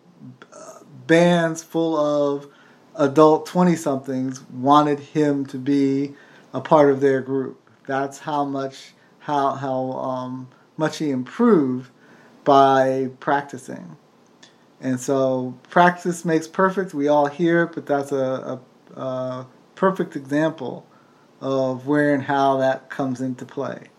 bands 1.07 1.63
full 1.63 1.97
of 1.97 2.47
adult 2.95 3.45
20 3.45 3.75
somethings 3.75 4.41
wanted 4.49 4.99
him 4.99 5.45
to 5.47 5.57
be 5.57 6.13
a 6.53 6.61
part 6.61 6.89
of 6.91 6.99
their 6.99 7.21
group. 7.21 7.59
That's 7.87 8.19
how 8.19 8.45
much 8.45 8.93
how 9.19 9.51
how 9.53 9.91
um, 9.93 10.49
much 10.77 10.97
he 10.97 11.11
improved 11.11 11.91
by 12.43 13.09
practicing. 13.19 13.97
And 14.79 14.99
so 14.99 15.57
practice 15.69 16.25
makes 16.25 16.47
perfect. 16.47 16.93
We 16.93 17.07
all 17.07 17.27
hear 17.27 17.63
it, 17.63 17.73
but 17.73 17.85
that's 17.85 18.11
a, 18.11 18.59
a, 18.95 18.99
a 18.99 19.47
perfect 19.75 20.15
example 20.15 20.87
of 21.39 21.87
where 21.87 22.13
and 22.13 22.23
how 22.23 22.57
that 22.57 22.89
comes 22.89 23.21
into 23.21 23.45
play. 23.45 23.89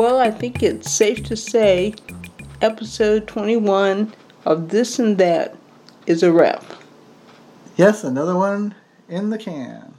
Well, 0.00 0.18
I 0.18 0.30
think 0.30 0.62
it's 0.62 0.90
safe 0.90 1.24
to 1.24 1.36
say 1.36 1.92
episode 2.62 3.28
21 3.28 4.14
of 4.46 4.70
This 4.70 4.98
and 4.98 5.18
That 5.18 5.54
is 6.06 6.22
a 6.22 6.32
wrap. 6.32 6.64
Yes, 7.76 8.02
another 8.02 8.34
one 8.34 8.74
in 9.10 9.28
the 9.28 9.36
can. 9.36 9.92